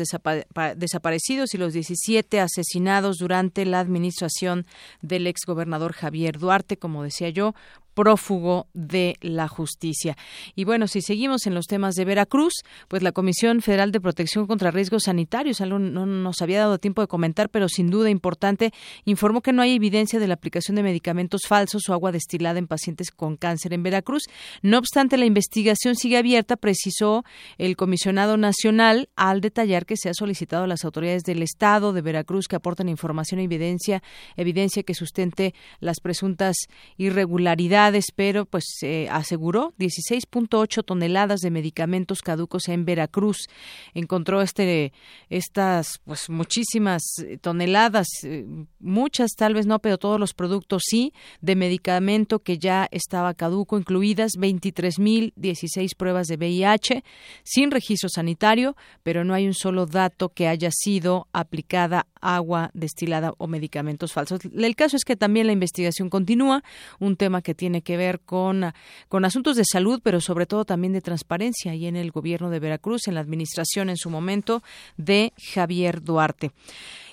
[0.76, 4.66] desaparecidos y los 17 asesinados durante la administración
[5.02, 7.54] del exgobernador Javier Duarte, como decía yo,
[7.94, 10.16] prófugo de la justicia.
[10.54, 12.52] Y bueno, si seguimos en los temas de Veracruz,
[12.88, 17.00] pues la Comisión Federal de Protección contra Riesgos Sanitarios, algo no nos había dado tiempo
[17.00, 18.72] de comentar, pero sin duda importante,
[19.04, 22.66] informó que no hay evidencia de la aplicación de medicamentos falsos o agua destilada en
[22.66, 24.24] pacientes con cáncer en Veracruz.
[24.62, 27.24] No obstante, la investigación sigue abierta, precisó
[27.58, 32.02] el comisionado nacional al detallar que se ha solicitado a las autoridades del Estado de
[32.02, 34.02] Veracruz que aporten información e evidencia,
[34.36, 36.56] evidencia que sustente las presuntas
[36.96, 37.83] irregularidades
[38.14, 43.48] pero pues se aseguró 16.8 toneladas de medicamentos caducos en Veracruz.
[43.92, 44.92] Encontró este
[45.28, 47.02] estas pues muchísimas
[47.40, 48.46] toneladas, eh,
[48.80, 53.78] muchas tal vez no, pero todos los productos sí de medicamento que ya estaba caduco,
[53.78, 57.04] incluidas 23.016 pruebas de VIH
[57.42, 63.34] sin registro sanitario, pero no hay un solo dato que haya sido aplicada agua destilada
[63.38, 64.40] o medicamentos falsos.
[64.44, 66.62] El caso es que también la investigación continúa,
[66.98, 68.72] un tema que tiene que ver con,
[69.08, 72.60] con asuntos de salud, pero sobre todo también de transparencia y en el gobierno de
[72.60, 74.62] Veracruz, en la administración en su momento
[74.96, 76.52] de Javier Duarte.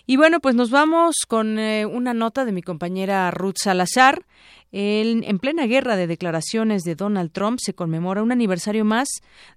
[0.08, 4.26] Y bueno, pues nos vamos con eh, una nota de mi compañera Ruth Salazar.
[4.74, 9.08] en plena guerra de declaraciones de Donald Trump se conmemora un aniversario más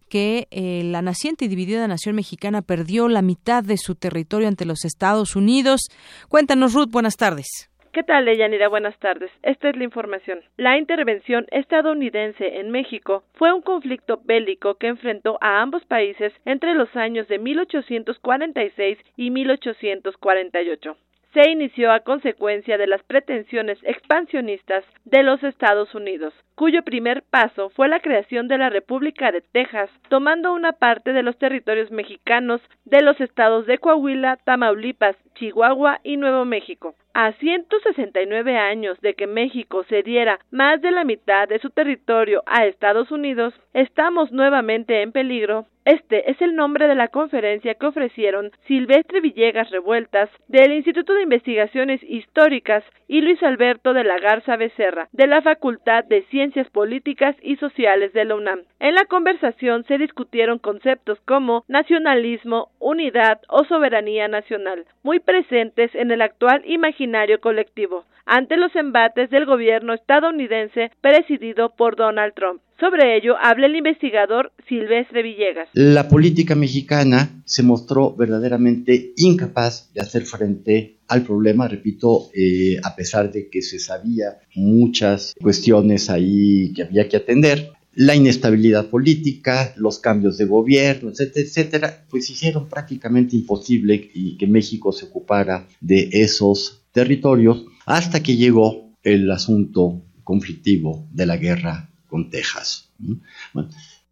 [0.09, 4.64] que eh, la naciente y dividida nación mexicana perdió la mitad de su territorio ante
[4.64, 5.82] los Estados Unidos.
[6.28, 7.70] Cuéntanos, Ruth, buenas tardes.
[7.95, 8.66] ¿Qué tal, Deyanira?
[8.66, 9.31] Buenas tardes.
[9.45, 10.41] Esta es la información.
[10.57, 16.75] La intervención estadounidense en México fue un conflicto bélico que enfrentó a ambos países entre
[16.75, 20.97] los años de 1846 y 1848
[21.35, 27.71] se inició a consecuencia de las pretensiones expansionistas de los Estados Unidos, cuyo primer paso
[27.71, 32.61] fue la creación de la República de Texas, tomando una parte de los territorios mexicanos
[32.85, 36.95] de los estados de Coahuila, Tamaulipas, Chihuahua y Nuevo México.
[37.16, 42.66] A 169 años de que México cediera más de la mitad de su territorio a
[42.66, 45.66] Estados Unidos, estamos nuevamente en peligro.
[45.85, 51.24] Este es el nombre de la conferencia que ofrecieron Silvestre Villegas Revueltas del Instituto de
[51.24, 57.36] Investigaciones Históricas y Luis Alberto de la Garza Becerra de la Facultad de Ciencias Políticas
[57.43, 58.62] y Sociales de la UNAM.
[58.81, 66.11] En la conversación se discutieron conceptos como nacionalismo, unidad o soberanía nacional, muy presentes en
[66.11, 72.62] el actual imaginario colectivo, ante los embates del gobierno estadounidense presidido por Donald Trump.
[72.80, 75.68] Sobre ello habla el investigador Silvestre Villegas.
[75.74, 82.96] La política mexicana se mostró verdaderamente incapaz de hacer frente al problema, repito, eh, a
[82.96, 89.72] pesar de que se sabía muchas cuestiones ahí que había que atender, la inestabilidad política,
[89.76, 96.09] los cambios de gobierno, etcétera, etcétera, pues hicieron prácticamente imposible que México se ocupara de
[96.10, 102.89] esos territorios hasta que llegó el asunto conflictivo de la guerra con Texas.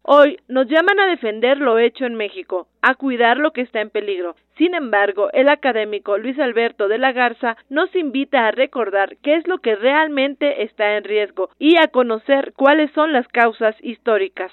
[0.01, 3.91] Hoy nos llaman a defender lo hecho en México, a cuidar lo que está en
[3.91, 4.35] peligro.
[4.57, 9.47] Sin embargo, el académico Luis Alberto de la Garza nos invita a recordar qué es
[9.47, 14.51] lo que realmente está en riesgo y a conocer cuáles son las causas históricas.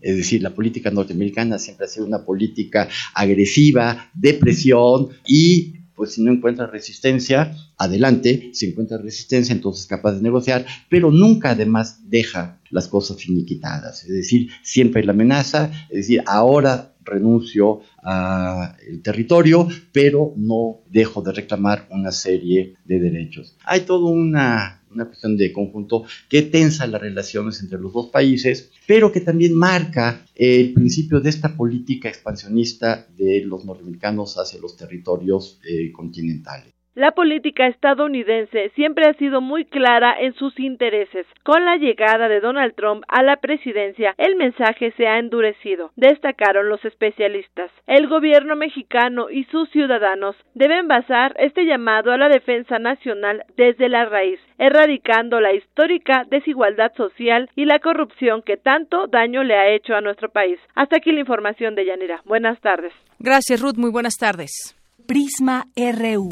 [0.00, 6.14] Es decir, la política norteamericana siempre ha sido una política agresiva, de presión y pues
[6.14, 11.50] si no encuentra resistencia, adelante, si encuentra resistencia, entonces es capaz de negociar, pero nunca
[11.50, 17.82] además deja las cosas finiquitadas, es decir, siempre hay la amenaza, es decir, ahora renuncio
[18.02, 18.74] al
[19.04, 23.56] territorio, pero no dejo de reclamar una serie de derechos.
[23.64, 28.70] Hay toda una una cuestión de conjunto que tensa las relaciones entre los dos países,
[28.86, 34.76] pero que también marca el principio de esta política expansionista de los norteamericanos hacia los
[34.76, 36.72] territorios eh, continentales.
[36.94, 41.26] La política estadounidense siempre ha sido muy clara en sus intereses.
[41.42, 46.68] Con la llegada de Donald Trump a la presidencia, el mensaje se ha endurecido, destacaron
[46.68, 47.70] los especialistas.
[47.86, 53.88] El gobierno mexicano y sus ciudadanos deben basar este llamado a la defensa nacional desde
[53.88, 59.68] la raíz, erradicando la histórica desigualdad social y la corrupción que tanto daño le ha
[59.70, 60.58] hecho a nuestro país.
[60.74, 62.20] Hasta aquí la información de Yanira.
[62.26, 62.92] Buenas tardes.
[63.18, 63.78] Gracias, Ruth.
[63.78, 64.76] Muy buenas tardes.
[65.06, 66.28] Prisma RU.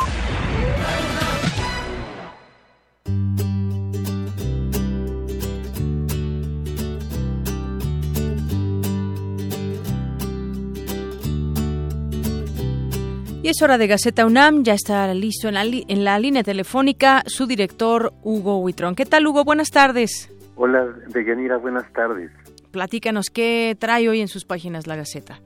[13.42, 17.22] Y es hora de Gaceta UNAM, ya está listo en la, en la línea telefónica
[17.24, 18.94] su director Hugo Huitrón.
[18.94, 19.44] ¿Qué tal Hugo?
[19.44, 20.30] Buenas tardes.
[20.56, 22.30] Hola, Deyanira, buenas tardes.
[22.70, 25.40] Platícanos, ¿qué trae hoy en sus páginas la Gaceta?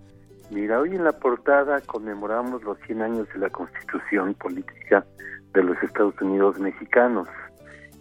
[0.51, 5.07] Mira, hoy en la portada conmemoramos los 100 años de la Constitución Política
[5.53, 7.29] de los Estados Unidos Mexicanos,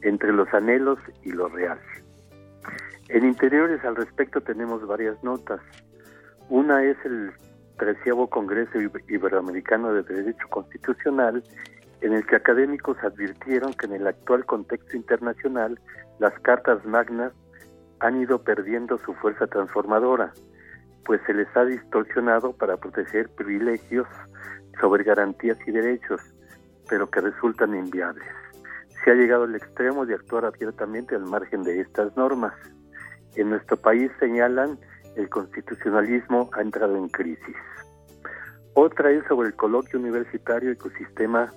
[0.02, 1.80] entre los anhelos y lo real.
[3.10, 5.62] En interiores al respecto tenemos varias notas.
[6.50, 7.32] Una es el
[7.78, 11.44] treceavo Congreso Iberoamericano de Derecho Constitucional,
[12.02, 15.80] en el que académicos advirtieron que en el actual contexto internacional
[16.20, 17.34] las cartas magnas
[18.00, 20.34] han ido perdiendo su fuerza transformadora,
[21.06, 24.08] pues se les ha distorsionado para proteger privilegios
[24.80, 26.22] sobre garantías y derechos,
[26.90, 28.28] pero que resultan inviables.
[29.04, 32.54] Se ha llegado al extremo de actuar abiertamente al margen de estas normas.
[33.36, 34.78] En nuestro país señalan
[35.16, 37.56] el constitucionalismo ha entrado en crisis.
[38.74, 41.52] Otra es sobre el coloquio universitario ecosistema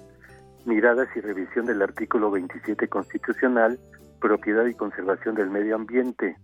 [0.67, 3.79] miradas y revisión del artículo 27 constitucional,
[4.21, 6.37] propiedad y conservación del medio ambiente.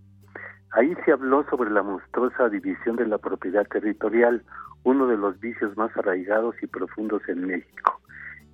[0.71, 4.43] Ahí se habló sobre la monstruosa división de la propiedad territorial,
[4.85, 8.01] uno de los vicios más arraigados y profundos en México,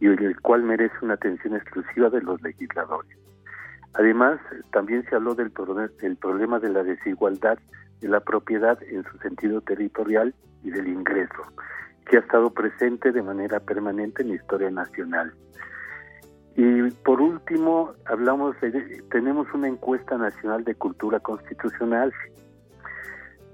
[0.00, 3.16] y el cual merece una atención exclusiva de los legisladores.
[3.94, 4.40] Además,
[4.72, 5.52] también se habló del,
[6.00, 7.58] del problema de la desigualdad
[8.00, 11.42] de la propiedad en su sentido territorial y del ingreso,
[12.06, 15.32] que ha estado presente de manera permanente en la historia nacional.
[16.56, 22.12] Y por último, hablamos de, tenemos una encuesta nacional de cultura constitucional.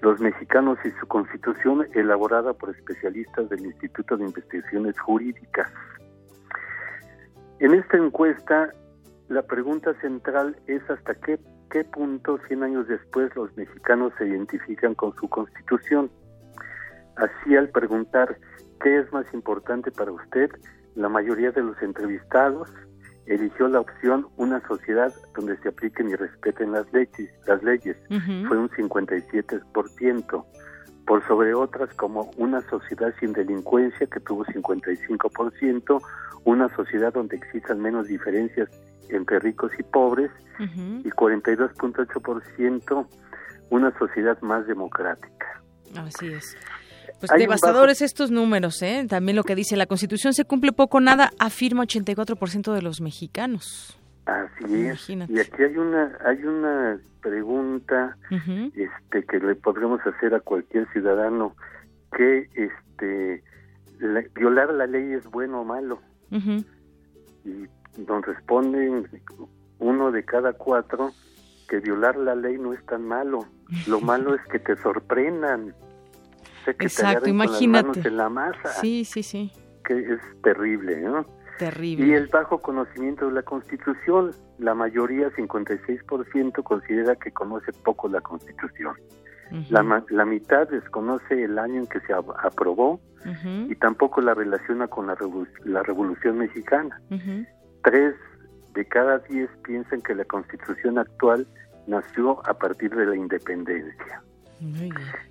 [0.01, 5.71] Los mexicanos y su constitución elaborada por especialistas del Instituto de Investigaciones Jurídicas.
[7.61, 8.73] En esta encuesta,
[9.29, 11.39] la pregunta central es hasta qué
[11.75, 16.09] qué punto 100 años después los mexicanos se identifican con su constitución.
[17.17, 18.39] Así al preguntar
[18.81, 20.51] qué es más importante para usted,
[20.95, 22.73] la mayoría de los entrevistados
[23.27, 27.97] eligió la opción una sociedad donde se apliquen y respeten las leyes, las leyes.
[28.47, 30.45] Fue un 57%,
[31.09, 36.01] por sobre otras como una sociedad sin delincuencia que tuvo 55%,
[36.45, 38.69] una sociedad donde existan menos diferencias
[39.09, 43.07] entre ricos y pobres y 42.8%
[43.71, 45.63] una sociedad más democrática.
[45.97, 46.57] Así es.
[47.21, 49.07] Pues devastadores estos números, ¿eh?
[49.09, 53.99] También lo que dice la Constitución se cumple poco nada, afirma 84% de los mexicanos.
[54.27, 55.09] Así es.
[55.11, 61.55] Y aquí hay una hay una pregunta este que le podremos hacer a cualquier ciudadano
[62.17, 63.43] que este
[64.35, 66.01] violar la ley es bueno o malo.
[67.45, 67.67] Y
[68.01, 69.09] nos responden
[69.79, 71.13] uno de cada cuatro
[71.69, 73.47] que violar la ley no es tan malo.
[73.87, 75.75] Lo malo es que te sorprendan.
[76.67, 78.09] Exacto, imagínate.
[78.09, 78.69] en la masa.
[78.81, 79.53] Sí, sí, sí.
[79.85, 81.27] Que es terrible, ¿no?
[81.59, 82.07] Terrible.
[82.07, 88.21] Y el bajo conocimiento de la Constitución, la mayoría, 56%, considera que conoce poco la
[88.21, 88.95] Constitución.
[89.71, 93.01] La, la, mitad desconoce el año en que se aprobó
[93.69, 95.17] y tampoco la relaciona con la,
[95.65, 97.01] la Revolución Mexicana.
[97.83, 98.15] Tres
[98.75, 101.47] de cada diez piensan que la Constitución actual
[101.87, 104.23] nació a partir de la independencia.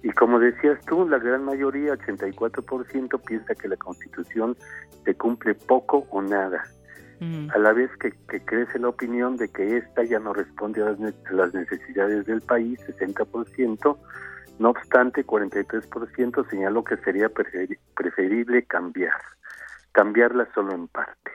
[0.04, 4.56] Y como decías tú, la gran mayoría, 84%, piensa que la Constitución
[5.06, 6.64] se cumple poco o nada.
[7.54, 8.12] A la vez que,
[8.46, 10.96] crece la opinión de que esta ya no responde a
[11.32, 13.98] las, necesidades del país, 60%,
[14.60, 19.20] no obstante, 43% señaló que sería preferible cambiar,
[19.92, 21.32] cambiarla solo en parte.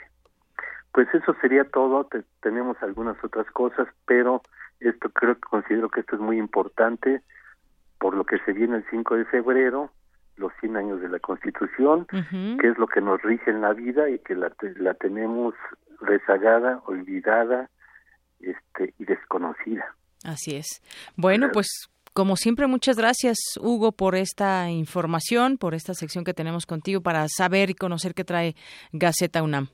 [0.93, 2.09] Pues eso sería todo,
[2.41, 4.43] tenemos algunas otras cosas, pero
[4.81, 7.23] esto creo que considero que esto es muy importante
[7.99, 9.91] por lo que se viene el 5 de febrero,
[10.39, 14.09] los 100 años de la Constitución, que es lo que nos rige en la vida
[14.09, 15.55] y que la, la tenemos
[16.01, 17.69] rezagada, olvidada
[18.41, 19.95] este, y desconocida.
[20.25, 20.83] Así es.
[21.17, 26.67] Bueno, pues como siempre, muchas gracias, Hugo, por esta información, por esta sección que tenemos
[26.67, 28.57] contigo para saber y conocer qué trae
[28.93, 29.69] Gaceta UNAM.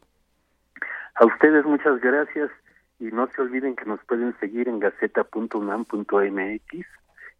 [1.14, 2.50] A ustedes muchas gracias
[2.98, 6.86] y no se olviden que nos pueden seguir en gaceta.unam.mx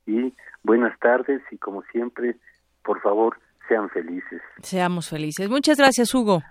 [0.07, 2.37] y buenas tardes y como siempre,
[2.85, 3.39] por favor,
[3.69, 4.41] sean felices.
[4.63, 5.49] Seamos felices.
[5.49, 6.43] Muchas gracias, Hugo.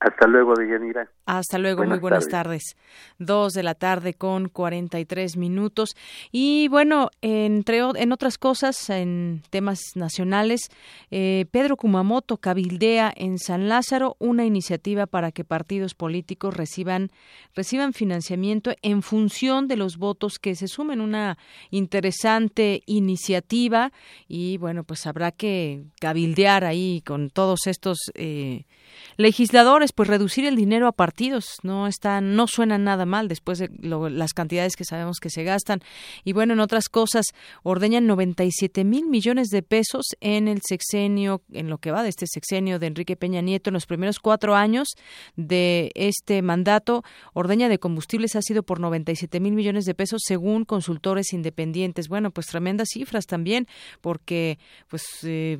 [0.00, 1.08] Hasta luego, Deyanira.
[1.26, 2.76] Hasta luego, muy buenas tardes.
[3.18, 5.96] Dos de la tarde con 43 minutos.
[6.30, 10.68] Y bueno, entre en otras cosas, en temas nacionales,
[11.10, 17.10] eh, Pedro Kumamoto cabildea en San Lázaro una iniciativa para que partidos políticos reciban,
[17.54, 21.00] reciban financiamiento en función de los votos que se sumen.
[21.00, 21.38] Una
[21.70, 23.92] interesante iniciativa
[24.28, 28.64] y bueno, pues habrá que cabildear ahí con todos estos eh,
[29.16, 33.70] legisladores, pues reducir el dinero a partidos no está, no suena nada mal después de
[33.80, 35.80] las cantidades que sabemos que se gastan.
[36.24, 37.26] Y bueno, en otras cosas,
[37.62, 42.26] ordeñan 97 mil millones de pesos en el sexenio, en lo que va de este
[42.26, 44.88] sexenio de Enrique Peña Nieto en los primeros cuatro años
[45.36, 47.02] de este mandato.
[47.32, 52.08] Ordeña de combustibles ha sido por 97 mil millones de pesos según consultores independientes.
[52.08, 53.66] Bueno, pues tremendas cifras también,
[54.00, 54.58] porque
[54.88, 55.58] pues eh,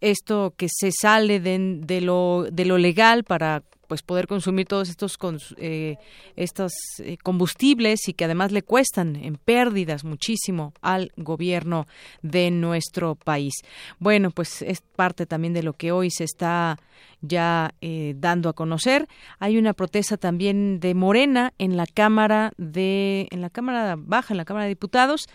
[0.00, 5.18] esto que se sale de, lo, de lo legal para pues poder consumir todos estos
[5.56, 5.96] eh,
[6.36, 11.86] estos eh, combustibles y que además le cuestan en pérdidas muchísimo al gobierno
[12.22, 13.54] de nuestro país.
[13.98, 16.78] Bueno, pues es parte también de lo que hoy se está
[17.22, 19.08] ya eh, dando a conocer.
[19.38, 24.38] Hay una protesta también de Morena en la Cámara de en la Cámara Baja, en
[24.38, 25.28] la Cámara de Diputados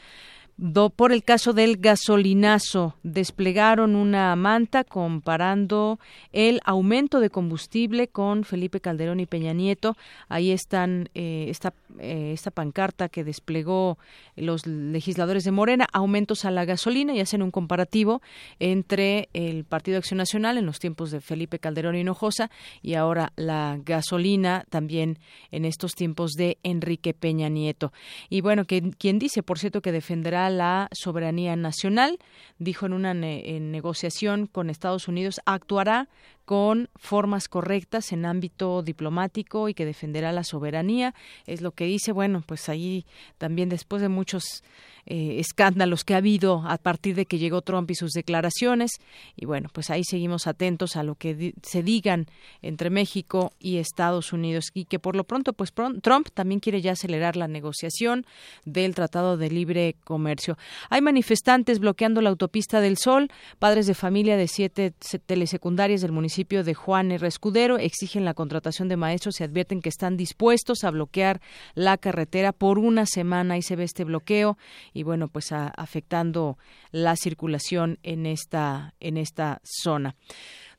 [0.96, 2.96] por el caso del gasolinazo.
[3.04, 6.00] Desplegaron una manta comparando
[6.32, 9.98] el aumento de combustible con Felipe Calderón y Peña Nieto.
[10.30, 13.98] Ahí están eh, esta, eh, esta pancarta que desplegó
[14.36, 18.22] los legisladores de Morena, aumentos a la gasolina y hacen un comparativo
[18.60, 22.52] entre el Partido Acción Nacional en los tiempos de Felipe Calderón y Hinojosa
[22.82, 25.20] y ahora la gasolina también
[25.52, 27.92] en estos tiempos de Enrique Peña Nieto.
[28.30, 32.20] Y bueno, quien dice, por cierto, que defenderá la soberanía nacional.
[32.57, 36.07] Dijo en una negociación con Estados Unidos, actuará
[36.45, 41.14] con formas correctas en ámbito diplomático y que defenderá la soberanía.
[41.45, 42.11] Es lo que dice.
[42.11, 43.06] Bueno, pues ahí
[43.38, 44.64] también después de muchos
[45.06, 48.91] eh, escándalos que ha habido a partir de que llegó Trump y sus declaraciones.
[49.36, 52.28] Y bueno, pues ahí seguimos atentos a lo que se digan
[52.61, 56.94] entre México y Estados Unidos y que por lo pronto, pues Trump también quiere ya
[56.94, 58.26] acelerar la negociación
[58.65, 60.57] del Tratado de Libre Comercio.
[60.90, 63.30] Hay manifestantes bloqueando la autopista del Sol,
[63.60, 64.94] padres de familia de siete
[65.26, 67.28] telesecundarias del municipio de Juan R.
[67.28, 71.42] Escudero exigen la contratación de maestros y advierten que están dispuestos a bloquear
[71.76, 73.54] la carretera por una semana.
[73.54, 74.58] Ahí se ve este bloqueo
[74.94, 76.58] y bueno, pues afectando
[76.92, 80.16] la circulación en esta, en esta zona.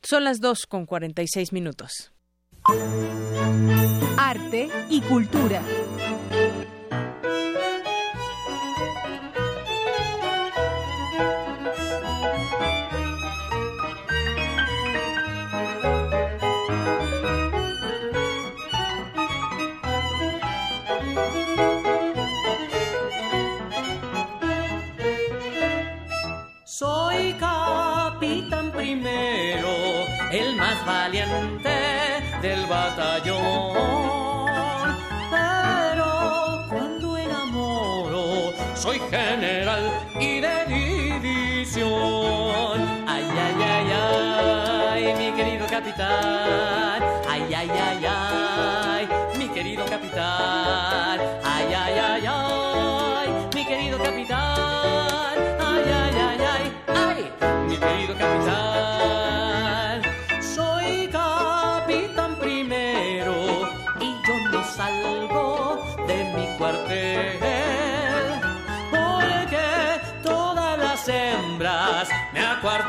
[0.02, 2.12] Son las dos con 46 minutos.
[4.16, 5.62] Arte y cultura.
[30.34, 31.70] El más valiente
[32.42, 33.74] del batallón.
[35.30, 40.64] Pero cuando enamoro, soy general y de
[41.20, 41.84] división.
[43.06, 43.92] Ay, ay, ay,
[44.92, 47.00] ay, mi querido capitán.
[47.28, 49.08] Ay, ay, ay, ay,
[49.38, 51.33] mi querido capitán.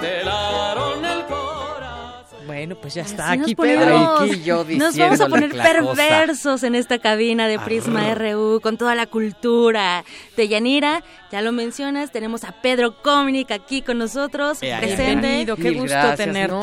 [0.05, 2.39] Acuartelaron el corazón.
[2.47, 4.25] Bueno, pues ya está Así aquí Pedro.
[4.43, 9.07] yo Nos vamos a poner perversos en esta cabina de Prisma RU con toda la
[9.07, 10.03] cultura
[10.37, 11.03] de Yanira.
[11.31, 15.45] Ya lo mencionas, tenemos a Pedro Cominic aquí con nosotros, Eh, presente.
[15.45, 15.55] está.
[15.71, 16.17] Mil gracias.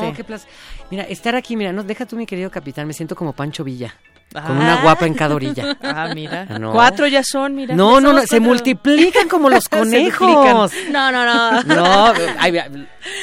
[0.07, 0.49] No, qué placer.
[0.93, 3.95] Mira, estar aquí, mira, no, deja tú, mi querido capitán, me siento como Pancho Villa.
[4.31, 4.81] Con una Ah.
[4.83, 5.75] guapa en cada orilla.
[5.81, 6.45] Ah, mira.
[6.47, 6.71] Ah, no.
[6.71, 7.73] Cuatro ya son, mira.
[7.73, 8.41] No, no, no, se cuatro.
[8.45, 10.71] multiplican como los conejos.
[10.91, 11.63] No, no, no.
[11.63, 12.67] No, ay, mira,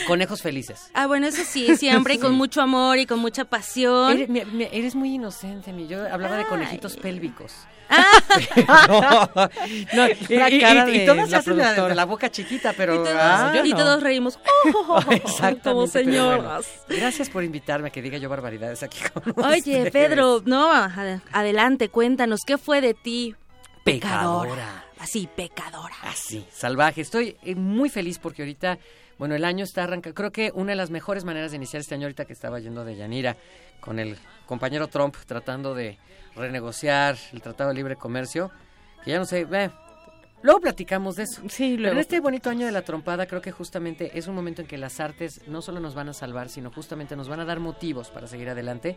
[0.09, 0.91] conejos felices.
[0.95, 4.19] Ah, bueno, eso sí, siempre y con mucho amor y con mucha pasión.
[4.19, 5.87] Eres, eres muy inocente, mi.
[5.87, 7.55] Yo hablaba de conejitos pélvicos.
[7.91, 9.51] Ah.
[9.95, 11.95] no, y, La y- y- y de todas hacen la, productora.
[11.95, 12.95] la boca chiquita, pero.
[12.95, 13.77] Y todos, ah, yo no.
[13.77, 14.39] todos reímos.
[15.11, 15.61] Exactamente.
[15.71, 16.33] Como pero bueno.
[16.43, 16.67] señoras.
[16.89, 19.91] gracias por invitarme que diga yo barbaridades aquí con Oye, ustedes.
[19.93, 23.35] Pedro, no, ad- adelante, cuéntanos, ¿qué fue de ti?
[23.85, 24.85] Pecadora.
[24.99, 25.95] Así, pecadora.
[26.03, 27.01] Así, salvaje.
[27.01, 28.79] Estoy eh, muy feliz porque ahorita,
[29.19, 30.15] bueno, el año está arrancando.
[30.15, 32.85] Creo que una de las mejores maneras de iniciar este año, ahorita que estaba yendo
[32.85, 33.37] de Yanira,
[33.81, 35.99] con el compañero Trump tratando de
[36.35, 38.51] renegociar el Tratado de Libre Comercio,
[39.05, 39.71] que ya no sé, eh,
[40.43, 41.43] luego platicamos de eso.
[41.49, 41.95] Sí, Pero luego.
[41.95, 44.79] en este bonito año de la trompada creo que justamente es un momento en que
[44.79, 48.11] las artes no solo nos van a salvar, sino justamente nos van a dar motivos
[48.11, 48.97] para seguir adelante.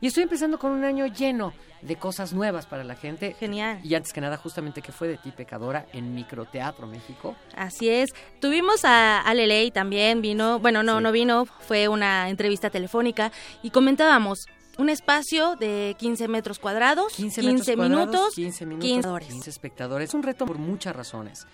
[0.00, 3.34] Y estoy empezando con un año lleno de cosas nuevas para la gente.
[3.38, 3.80] Genial.
[3.82, 7.36] Y antes que nada, justamente que fue de ti, pecadora, en Microteatro México.
[7.56, 8.10] Así es.
[8.40, 13.32] Tuvimos a Ale Ley también, vino, bueno, no, no vino, fue una entrevista telefónica
[13.62, 14.46] y comentábamos
[14.78, 19.28] un espacio de 15 metros cuadrados, 15, metros cuadrados, minutos, 15 minutos, 15 horas.
[19.28, 20.08] 15 espectadores.
[20.10, 21.46] Es un reto por muchas razones.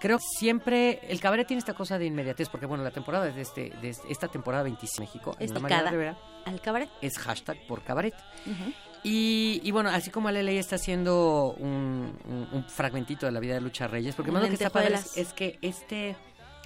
[0.00, 3.38] Creo que siempre el cabaret tiene esta cosa de inmediatez, porque bueno, la temporada de,
[3.40, 6.88] este, de este- esta temporada 25 México, en Es la Mariana picada Rivera, al cabaret.
[7.02, 8.14] es hashtag por cabaret.
[9.02, 13.40] Y, y bueno, así como Ale Ley está haciendo un, un- un fragmentito de la
[13.40, 16.16] vida de Lucha Reyes, porque más lo que está padre es, es que este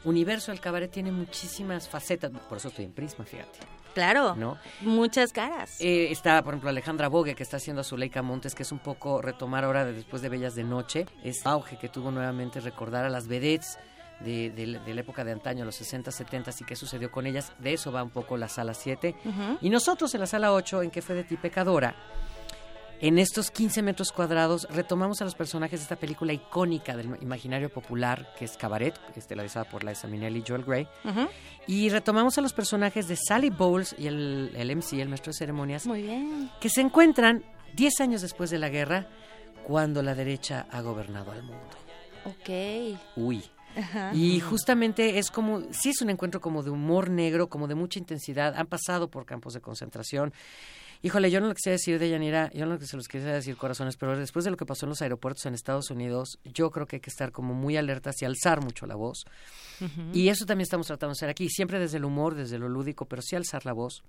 [0.04, 3.58] universo del cabaret tiene muchísimas facetas, por eso estoy en Prisma, fíjate.
[3.94, 4.58] Claro, ¿no?
[4.82, 5.80] muchas caras.
[5.80, 8.80] Eh, está, por ejemplo, Alejandra Bogue, que está haciendo a Zuleika Montes, que es un
[8.80, 11.06] poco retomar ahora de después de Bellas de Noche.
[11.22, 13.78] Es auge que tuvo nuevamente recordar a las vedettes
[14.20, 17.26] de, de la- de la época de antaño, los 60, 70 y qué sucedió con
[17.26, 17.52] ellas.
[17.58, 19.14] De eso va un poco la sala 7.
[19.24, 19.58] Ujú.
[19.60, 21.94] Y nosotros en la sala 8, en que fue de ti pecadora,
[23.00, 27.68] en estos 15 metros cuadrados retomamos a los personajes de esta película icónica del imaginario
[27.70, 30.88] popular, que es Cabaret, estelarizada por Liza Minnelli y Joel Grey.
[31.66, 35.38] Y retomamos a los personajes de Sally Bowles y el, el MC, el maestro de
[35.38, 36.50] ceremonias, Muy bien.
[36.60, 37.44] que se encuentran
[37.74, 39.08] 10 años después de la guerra,
[39.66, 41.76] cuando la derecha ha gobernado al mundo.
[42.26, 42.98] Ok.
[43.16, 43.42] Uy.
[43.76, 44.12] Ajá.
[44.14, 47.98] Y justamente es como, sí es un encuentro como de humor negro, como de mucha
[47.98, 48.54] intensidad.
[48.56, 50.32] Han pasado por campos de concentración.
[51.04, 53.34] Híjole, yo no lo quisiera decir de Yanira, yo no lo que se los quisiera
[53.34, 56.70] decir corazones, pero después de lo que pasó en los aeropuertos en Estados Unidos, yo
[56.70, 59.26] creo que hay que estar como muy alertas y alzar mucho la voz.
[60.14, 63.04] Y eso también estamos tratando de hacer aquí, siempre desde el humor, desde lo lúdico,
[63.04, 64.02] pero sí alzar la voz.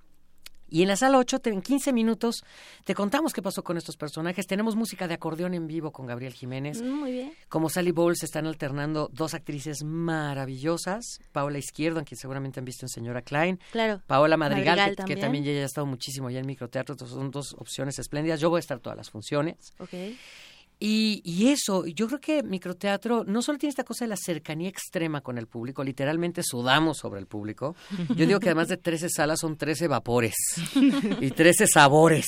[0.67, 2.43] Y en la sala 8, te- en 15 minutos,
[2.85, 4.47] te contamos qué pasó con estos personajes.
[4.47, 6.81] Tenemos música de acordeón en vivo con Gabriel Jiménez.
[6.81, 7.33] Mm, Muy bien.
[7.49, 11.19] Como Sally Bowles están alternando dos actrices maravillosas.
[11.31, 13.59] Paola Izquierdo, en quien seguramente han visto en Señora Klein.
[13.71, 14.01] Claro.
[14.07, 15.19] Paola Madrigal, Madrigal que, que también.
[15.43, 16.93] también ya ha estado muchísimo allá en microteatro.
[16.93, 18.39] Entonces, Son dos opciones espléndidas.
[18.39, 19.73] Yo voy a estar todas las funciones.
[19.79, 19.93] Ok.
[20.77, 24.67] Y, y, eso, yo creo que microteatro no solo tiene esta cosa de la cercanía
[24.67, 27.75] extrema con el público, literalmente sudamos sobre el público.
[28.09, 30.35] Yo digo que además de 13 salas son 13 vapores
[31.21, 32.25] y 13 sabores.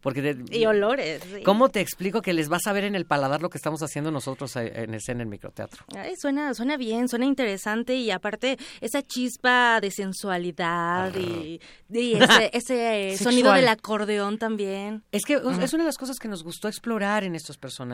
[0.00, 1.22] Porque y olores.
[1.44, 4.12] ¿Cómo te explico que les vas a ver en el paladar lo que estamos haciendo
[4.12, 5.84] nosotros en escena en microteatro?
[5.96, 11.60] Ay, suena, suena bien, suena interesante y aparte esa chispa de sensualidad y,
[11.90, 15.02] ese, ese sonido del acordeón también.
[15.10, 17.87] Es que es una de las cosas que nos gustó explorar en estos personajes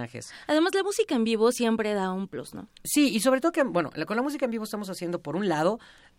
[0.47, 2.69] Además, la música en vivo siempre da un plus, ¿no?
[2.83, 5.49] Sí, y sobre todo que, bueno, con la música en vivo estamos haciendo, por un
[5.49, 5.79] lado,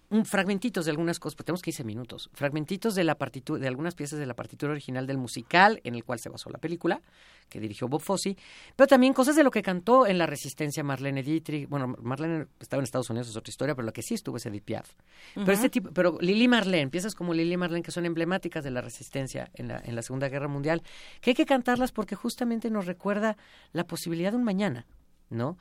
[0.09, 3.95] un fragmentitos de algunas cosas, porque tenemos 15 minutos, fragmentitos de la partitura, de algunas
[3.95, 7.01] piezas de la partitura original del musical en el cual se basó la película,
[7.49, 8.37] que dirigió Bob Fosse,
[8.75, 11.67] pero también cosas de lo que cantó en la Resistencia Marlene Dietrich.
[11.69, 14.45] Bueno, Marlene estaba en Estados Unidos, es otra historia, pero lo que sí estuvo es
[14.45, 14.93] Edith Piaf.
[15.33, 18.81] Pero este tipo, pero Lili Marlene, piezas como Lili Marlene que son emblemáticas de la
[18.81, 20.81] Resistencia en la, en la Segunda Guerra Mundial,
[21.21, 23.37] que hay que cantarlas porque justamente nos recuerda
[23.73, 24.85] la posibilidad de un mañana,
[25.29, 25.57] ¿no?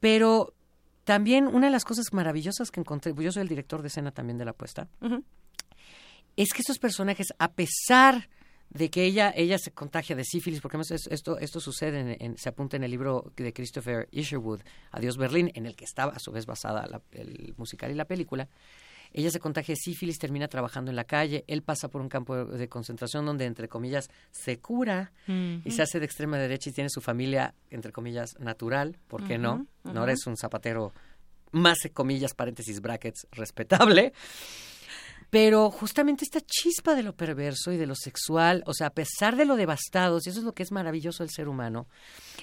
[0.00, 0.54] Pero
[1.06, 4.38] también una de las cosas maravillosas que encontré, yo soy el director de escena también
[4.38, 4.88] de la apuesta,
[6.36, 8.28] es que estos personajes, a pesar
[8.70, 12.48] de que ella ella se contagia de sífilis, porque además esto esto sucede, en, se
[12.48, 16.32] apunta en el libro de Christopher Isherwood, Adiós Berlín, en el que estaba a su
[16.32, 18.48] vez basada el musical y la película.
[19.16, 22.44] Ella se contagia de sífilis, termina trabajando en la calle, él pasa por un campo
[22.44, 26.90] de, concentración donde, entre comillas, se cura y se hace de extrema derecha y tiene
[26.90, 29.66] su familia, entre comillas, natural, ¿por qué no?
[29.84, 30.92] No eres un zapatero
[31.50, 34.12] más, comillas, paréntesis, brackets, respetable.
[35.30, 39.34] Pero justamente esta chispa de lo perverso y de lo sexual, o sea, a pesar
[39.36, 41.88] de lo devastados, y eso es lo que es maravilloso del ser humano,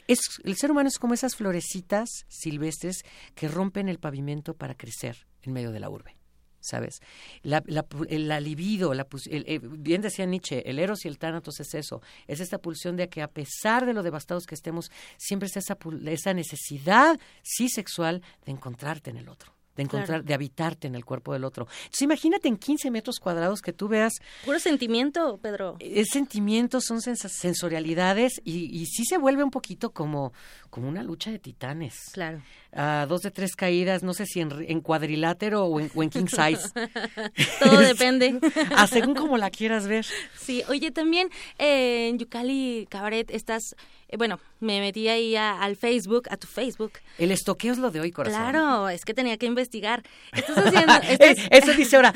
[0.08, 3.04] es, el ser humano es como esas florecitas silvestres
[3.36, 6.18] que rompen el pavimento para crecer en medio de la urbe.
[6.64, 7.02] ¿Sabes?
[7.44, 11.74] La, la, la libido, la, eh, bien decía Nietzsche, el eros y el tánatos es
[11.74, 15.60] eso, es esta pulsión de que a pesar de lo devastados que estemos, siempre está
[15.60, 15.78] esa,
[16.08, 21.06] esa necesidad, sí sexual, de encontrarte en el otro de encontrar, de habitarte en el
[21.06, 21.68] cuerpo del otro.
[21.84, 24.14] Entonces imagínate en 15 metros cuadrados que tú veas...
[24.46, 25.78] Puro sentimiento, Pedro.
[25.80, 30.34] Es sentimiento, son sensorialidades y, y sí se vuelve un poquito como,
[30.70, 31.96] como una lucha de titanes.
[32.14, 32.42] Claro.
[32.76, 36.70] A dos de tres caídas, no sé si en, cuadrilátero o en, king size.
[37.60, 38.40] Todo depende.
[38.76, 40.06] a según como la quieras ver.
[40.36, 41.30] Sí, oye, también
[41.60, 43.76] eh, en Yucali Cabaret estás
[44.18, 46.94] bueno, me metí ahí al Facebook, a tu Facebook.
[47.18, 48.40] El estoqueo es lo de hoy, corazón.
[48.40, 50.04] Claro, es que tenía que investigar.
[50.32, 50.94] Estás haciendo...
[51.52, 52.14] Eso dice ahora,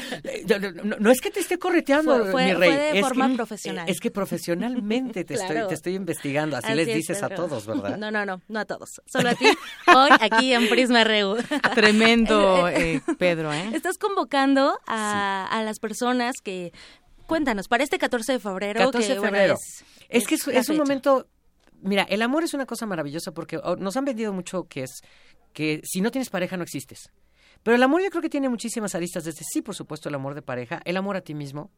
[1.00, 2.70] no, es que te esté correteando, fue, mi rey.
[2.70, 3.90] Fue de es forma que, profesional.
[3.90, 7.98] Es que profesionalmente te, estoy, te estoy investigando, así, les dices a todos, ¿verdad?
[7.98, 9.48] No, no, no, no a todos, solo a ti,
[9.88, 11.38] hoy aquí en Prisma RU.
[11.76, 13.72] Tremendo, eh, Pedro, ¿eh?
[13.74, 16.72] Estás convocando a, a las personas que...
[17.26, 18.80] Cuéntanos, para este 14 de febrero.
[18.80, 19.58] 14 de febrero.
[20.08, 21.28] es, que es un momento
[21.82, 25.02] mira, el amor es una cosa maravillosa porque oh, nos han vendido mucho que es
[25.54, 27.12] que si no tienes pareja no existes.
[27.64, 30.36] Pero el amor yo creo que tiene muchísimas aristas, desde sí, por supuesto, el amor
[30.36, 31.72] de pareja, el amor a ti mismo,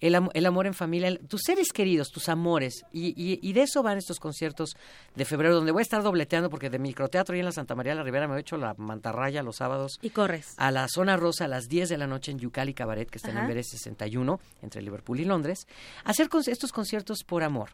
[0.00, 2.84] el, el amor en familia, tus seres queridos, tus amores.
[2.92, 4.76] Y, y, de eso van estos conciertos
[5.14, 7.92] de febrero, donde voy a estar dobleteando, porque de microteatro y en la Santa María
[7.92, 9.98] de la Ribera me he hecho la mantarraya los sábados.
[10.02, 10.54] Y corres.
[10.58, 13.30] A la zona rosa a las 10 de la noche en Yucali Cabaret, que está
[13.30, 15.66] en el 61, entre Liverpool y Londres,
[16.04, 17.70] hacer estos conciertos por amor,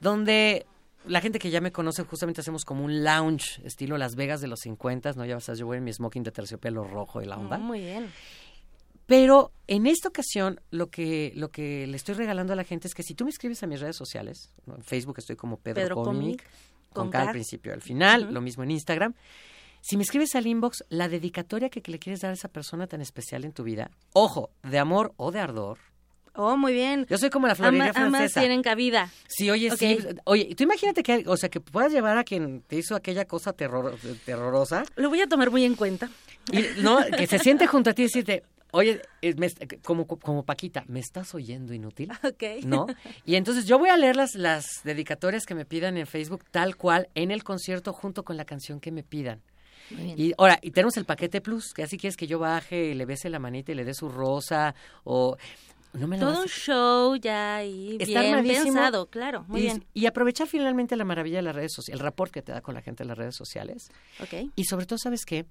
[0.00, 0.66] donde
[1.06, 4.48] la gente que ya me conoce, justamente hacemos como un lounge estilo Las Vegas de
[4.48, 5.24] los 50, ¿no?
[5.24, 7.58] Ya sabes, yo voy en mi smoking de terciopelo rojo y la onda.
[7.58, 8.10] muy bien.
[9.06, 12.94] Pero en esta ocasión, lo que, lo que le estoy regalando a la gente es
[12.94, 16.44] que si tú me escribes a mis redes sociales, en Facebook estoy como Pedro, Comic,
[16.92, 19.14] con, cada principio al final, lo mismo en Instagram.
[19.80, 23.00] Si me escribes al inbox la dedicatoria que le quieres dar a esa persona tan
[23.00, 25.78] especial en tu vida, ojo, de amor o de ardor,
[26.36, 27.06] Oh, muy bien.
[27.08, 28.06] Yo soy como la florería francesa.
[28.06, 29.10] Ambas tienen cabida.
[29.26, 29.98] Sí, oye, sí.
[30.24, 33.52] Oye, tú imagínate que, o sea, que puedas llevar a quien te hizo aquella cosa
[33.52, 34.84] terror, terrorosa.
[34.96, 36.10] Lo voy a tomar muy en cuenta.
[36.52, 39.00] Y, no, que se siente junto a ti y decirte, oye,
[39.82, 42.12] como, como Paquita, ¿me estás oyendo inútil?
[42.22, 42.64] Ok.
[42.64, 42.86] ¿No?
[43.24, 46.76] Y entonces yo voy a leer las, las dedicatorias que me pidan en Facebook tal
[46.76, 49.42] cual en el concierto junto con la canción que me pidan.
[49.90, 53.04] Y ahora, y tenemos el paquete plus, que así quieres que yo baje, y le
[53.04, 55.36] bese la manita y le dé su rosa, o
[55.96, 59.84] todo un show ya y bien pensado, claro, muy y, bien.
[59.94, 62.74] Y aprovechar finalmente la maravilla de las redes sociales, el rapport que te da con
[62.74, 63.90] la gente en las redes sociales.
[64.22, 64.50] Okay.
[64.56, 65.46] Y sobre todo, ¿sabes qué?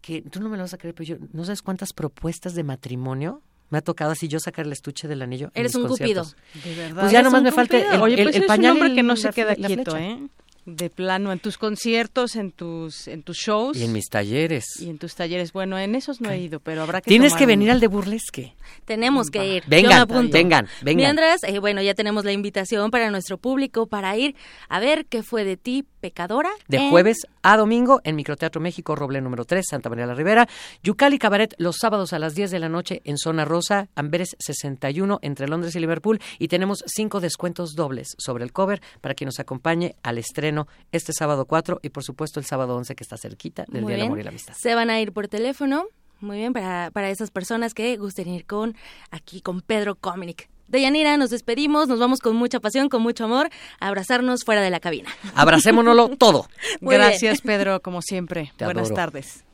[0.00, 2.64] Que tú no me lo vas a creer, pero yo no sabes cuántas propuestas de
[2.64, 5.50] matrimonio me ha tocado así yo sacar el estuche del anillo.
[5.54, 6.26] Eres un cupido.
[6.64, 7.02] De verdad.
[7.02, 8.72] Pues ya nomás me falta el, Oye, pues el, pañal.
[8.72, 10.18] Es un hombre que no se queda quieto, ¿eh?
[10.66, 13.76] De plano, en tus conciertos, en tus, en tus shows.
[13.76, 14.64] Y en mis talleres.
[14.80, 15.52] Y en tus talleres.
[15.52, 17.86] Bueno, en esos no he ido, pero habrá que Tienes que un- venir al de
[17.86, 18.54] burlesque.
[18.84, 19.64] Tenemos que ir.
[19.66, 20.32] Vengan, Yo me apunto.
[20.32, 20.96] vengan, vengan.
[21.16, 24.34] Mientras, eh, bueno, ya tenemos la invitación para nuestro público para ir
[24.68, 26.50] a ver qué fue de ti, pecadora.
[26.68, 30.48] De en- jueves a domingo en Microteatro México, Roble número 3, Santa María la Rivera.
[30.82, 35.18] Yucali Cabaret los sábados a las 10 de la noche en Zona Rosa, Amberes 61
[35.22, 36.20] entre Londres y Liverpool.
[36.38, 40.49] Y tenemos cinco descuentos dobles sobre el cover para que nos acompañe al estreno
[40.92, 43.98] este sábado 4 y por supuesto el sábado 11 que está cerquita del Muy Día
[43.98, 44.06] del.
[44.06, 44.54] Amor y la Amistad.
[44.58, 45.84] Se van a ir por teléfono.
[46.20, 48.76] Muy bien, para, para esas personas que gusten ir con
[49.10, 50.48] aquí con Pedro Cominic.
[50.68, 53.48] Deyanira, nos despedimos, nos vamos con mucha pasión, con mucho amor,
[53.80, 55.10] a abrazarnos fuera de la cabina.
[55.34, 56.46] Abracémonoslo todo.
[56.80, 57.08] Muy bien.
[57.08, 58.52] Gracias, Pedro, como siempre.
[58.56, 58.94] Te Buenas adoro.
[58.94, 59.44] tardes.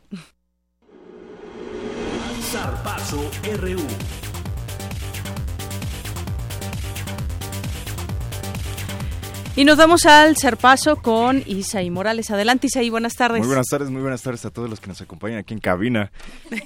[9.58, 12.30] Y nos vamos al Zarpazo con Isaí Morales.
[12.30, 13.38] Adelante, Isaí, buenas tardes.
[13.38, 16.12] Muy buenas tardes, muy buenas tardes a todos los que nos acompañan aquí en cabina.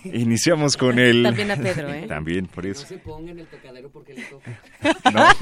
[0.02, 1.22] Iniciamos con el...
[1.24, 2.06] También a Pedro, ¿eh?
[2.08, 2.84] También, por eso.
[3.04, 4.58] ponga en el tocadero porque le toca.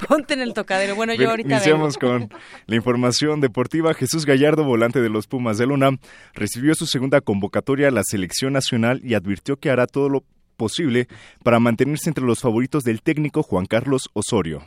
[0.08, 0.96] Ponte en el tocadero.
[0.96, 2.28] Bueno, yo ahorita Iniciamos vengo.
[2.28, 3.94] con la información deportiva.
[3.94, 5.98] Jesús Gallardo, volante de los Pumas de UNAM,
[6.34, 10.24] recibió su segunda convocatoria a la selección nacional y advirtió que hará todo lo
[10.56, 11.06] posible
[11.44, 14.64] para mantenerse entre los favoritos del técnico Juan Carlos Osorio.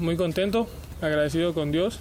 [0.00, 0.66] Muy contento,
[1.02, 2.00] agradecido con Dios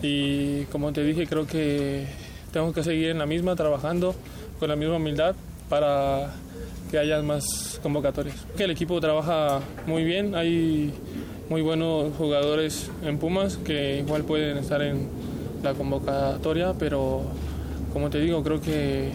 [0.00, 2.06] y como te dije creo que
[2.54, 4.14] tengo que seguir en la misma, trabajando
[4.58, 5.34] con la misma humildad
[5.68, 6.32] para
[6.90, 8.36] que haya más convocatorias.
[8.58, 10.90] El equipo trabaja muy bien, hay
[11.50, 15.08] muy buenos jugadores en Pumas que igual pueden estar en
[15.62, 17.22] la convocatoria, pero
[17.92, 19.10] como te digo creo que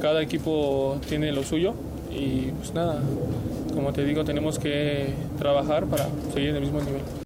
[0.00, 1.74] cada equipo tiene lo suyo
[2.10, 3.02] y pues nada,
[3.74, 7.23] como te digo tenemos que trabajar para seguir en el mismo nivel.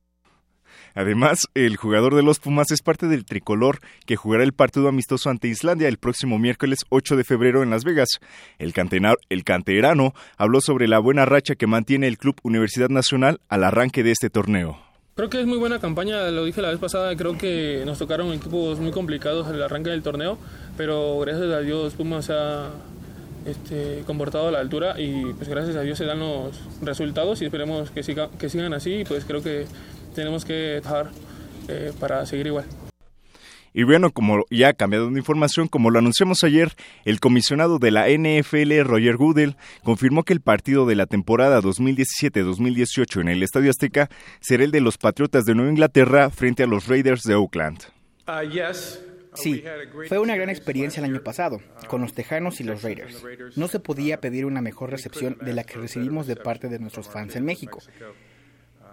[0.99, 5.31] Además, el jugador de los Pumas es parte del tricolor que jugará el partido amistoso
[5.31, 8.09] ante Islandia el próximo miércoles 8 de febrero en Las Vegas.
[8.59, 8.75] El,
[9.29, 14.03] el canterano habló sobre la buena racha que mantiene el Club Universidad Nacional al arranque
[14.03, 14.81] de este torneo.
[15.15, 18.33] Creo que es muy buena campaña, lo dije la vez pasada, creo que nos tocaron
[18.33, 20.37] equipos muy complicados al arranque del torneo,
[20.77, 22.71] pero gracias a Dios Pumas se ha
[23.47, 27.45] este, comportado a la altura y pues gracias a Dios se dan los resultados y
[27.45, 29.67] esperemos que, siga, que sigan así y pues creo que
[30.15, 31.13] tenemos que trabajar
[31.69, 32.65] eh, para seguir igual.
[33.75, 36.73] Y bueno, como ya ha cambiado de información, como lo anunciamos ayer,
[37.05, 43.21] el comisionado de la NFL, Roger Goodell, confirmó que el partido de la temporada 2017-2018
[43.21, 44.09] en el Estadio Azteca
[44.41, 47.79] será el de los Patriotas de Nueva Inglaterra frente a los Raiders de Oakland.
[49.35, 49.63] Sí,
[50.09, 53.23] fue una gran experiencia el año pasado, con los Tejanos y los Raiders.
[53.57, 57.09] No se podía pedir una mejor recepción de la que recibimos de parte de nuestros
[57.09, 57.79] fans en México.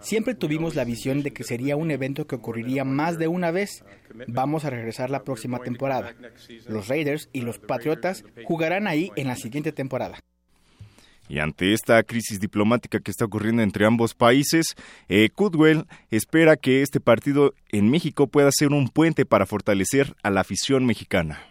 [0.06, 3.84] Siempre tuvimos la visión de que sería un evento que ocurriría más de una vez.
[4.28, 6.14] Vamos a regresar la próxima temporada.
[6.68, 10.20] Los Raiders y los Patriotas jugarán ahí en la siguiente temporada.
[11.28, 14.76] Y ante esta crisis diplomática que está ocurriendo entre ambos países,
[15.10, 20.30] eh, Cudwell espera que este partido en México pueda ser un puente para fortalecer a
[20.30, 21.42] la afición mexicana.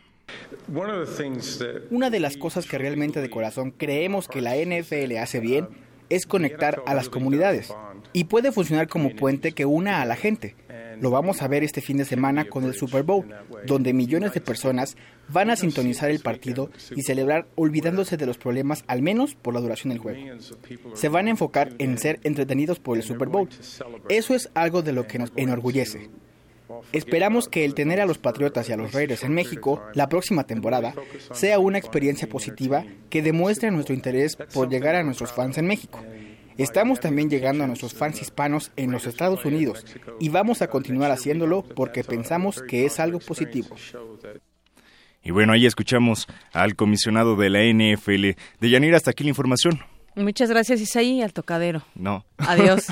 [1.90, 5.66] Una de las cosas que realmente de corazón creemos que la NFL hace bien
[6.14, 7.74] es conectar a las comunidades
[8.12, 10.54] y puede funcionar como puente que una a la gente.
[11.00, 13.26] Lo vamos a ver este fin de semana con el Super Bowl,
[13.66, 14.96] donde millones de personas
[15.28, 19.60] van a sintonizar el partido y celebrar olvidándose de los problemas al menos por la
[19.60, 20.20] duración del juego.
[20.94, 23.48] Se van a enfocar en ser entretenidos por el Super Bowl.
[24.08, 26.10] Eso es algo de lo que nos enorgullece.
[26.93, 30.44] Esperamos que el tener a los Patriotas y a los Raiders en México la próxima
[30.44, 30.94] temporada
[31.32, 36.01] sea una experiencia positiva que demuestre nuestro interés por llegar a nuestros fans en México.
[36.56, 39.85] Estamos también llegando a nuestros fans hispanos en los Estados Unidos
[40.20, 43.74] y vamos a continuar haciéndolo porque pensamos que es algo positivo.
[45.24, 48.39] Y bueno, ahí escuchamos al comisionado de la NFL.
[48.61, 49.81] De Yanira, hasta aquí la información.
[50.16, 51.82] Muchas gracias, Isaí, al tocadero.
[51.96, 52.24] No.
[52.38, 52.86] Adiós.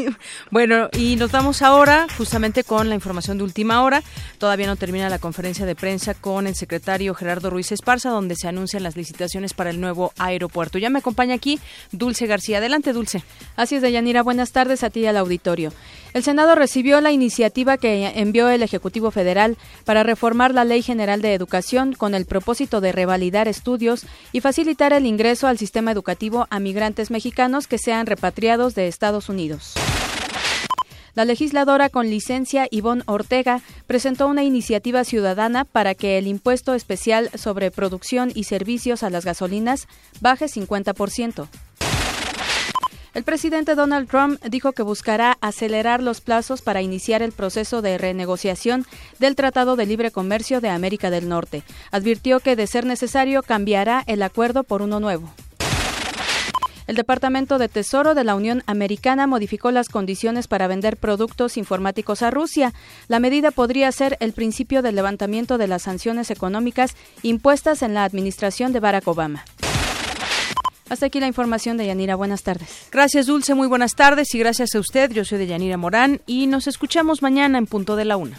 [0.50, 4.02] bueno, y nos vamos ahora justamente con la información de última hora.
[4.38, 8.48] Todavía no termina la conferencia de prensa con el secretario Gerardo Ruiz Esparza, donde se
[8.48, 10.78] anuncian las licitaciones para el nuevo aeropuerto.
[10.78, 11.58] Ya me acompaña aquí
[11.92, 12.58] Dulce García.
[12.58, 13.22] Adelante, Dulce.
[13.56, 14.22] Así es, Deyanira.
[14.22, 15.72] Buenas tardes a ti y al auditorio.
[16.14, 21.20] El Senado recibió la iniciativa que envió el Ejecutivo Federal para reformar la Ley General
[21.20, 26.46] de Educación con el propósito de revalidar estudios y facilitar el ingreso al sistema educativo
[26.48, 29.74] a migrantes mexicanos que sean repatriados de Estados Unidos.
[31.14, 37.30] La legisladora con licencia Ivonne Ortega presentó una iniciativa ciudadana para que el impuesto especial
[37.36, 39.86] sobre producción y servicios a las gasolinas
[40.20, 41.46] baje 50%.
[43.14, 47.96] El presidente Donald Trump dijo que buscará acelerar los plazos para iniciar el proceso de
[47.96, 48.84] renegociación
[49.20, 51.62] del Tratado de Libre Comercio de América del Norte.
[51.92, 55.30] Advirtió que, de ser necesario, cambiará el acuerdo por uno nuevo.
[56.86, 62.22] El Departamento de Tesoro de la Unión Americana modificó las condiciones para vender productos informáticos
[62.22, 62.72] a Rusia.
[63.08, 68.04] La medida podría ser el principio del levantamiento de las sanciones económicas impuestas en la
[68.04, 69.44] administración de Barack Obama.
[70.88, 72.14] Hasta aquí la información de Yanira.
[72.14, 72.86] Buenas tardes.
[72.92, 73.54] Gracias, Dulce.
[73.54, 75.10] Muy buenas tardes y gracias a usted.
[75.10, 78.38] Yo soy de Yanira Morán y nos escuchamos mañana en punto de la una.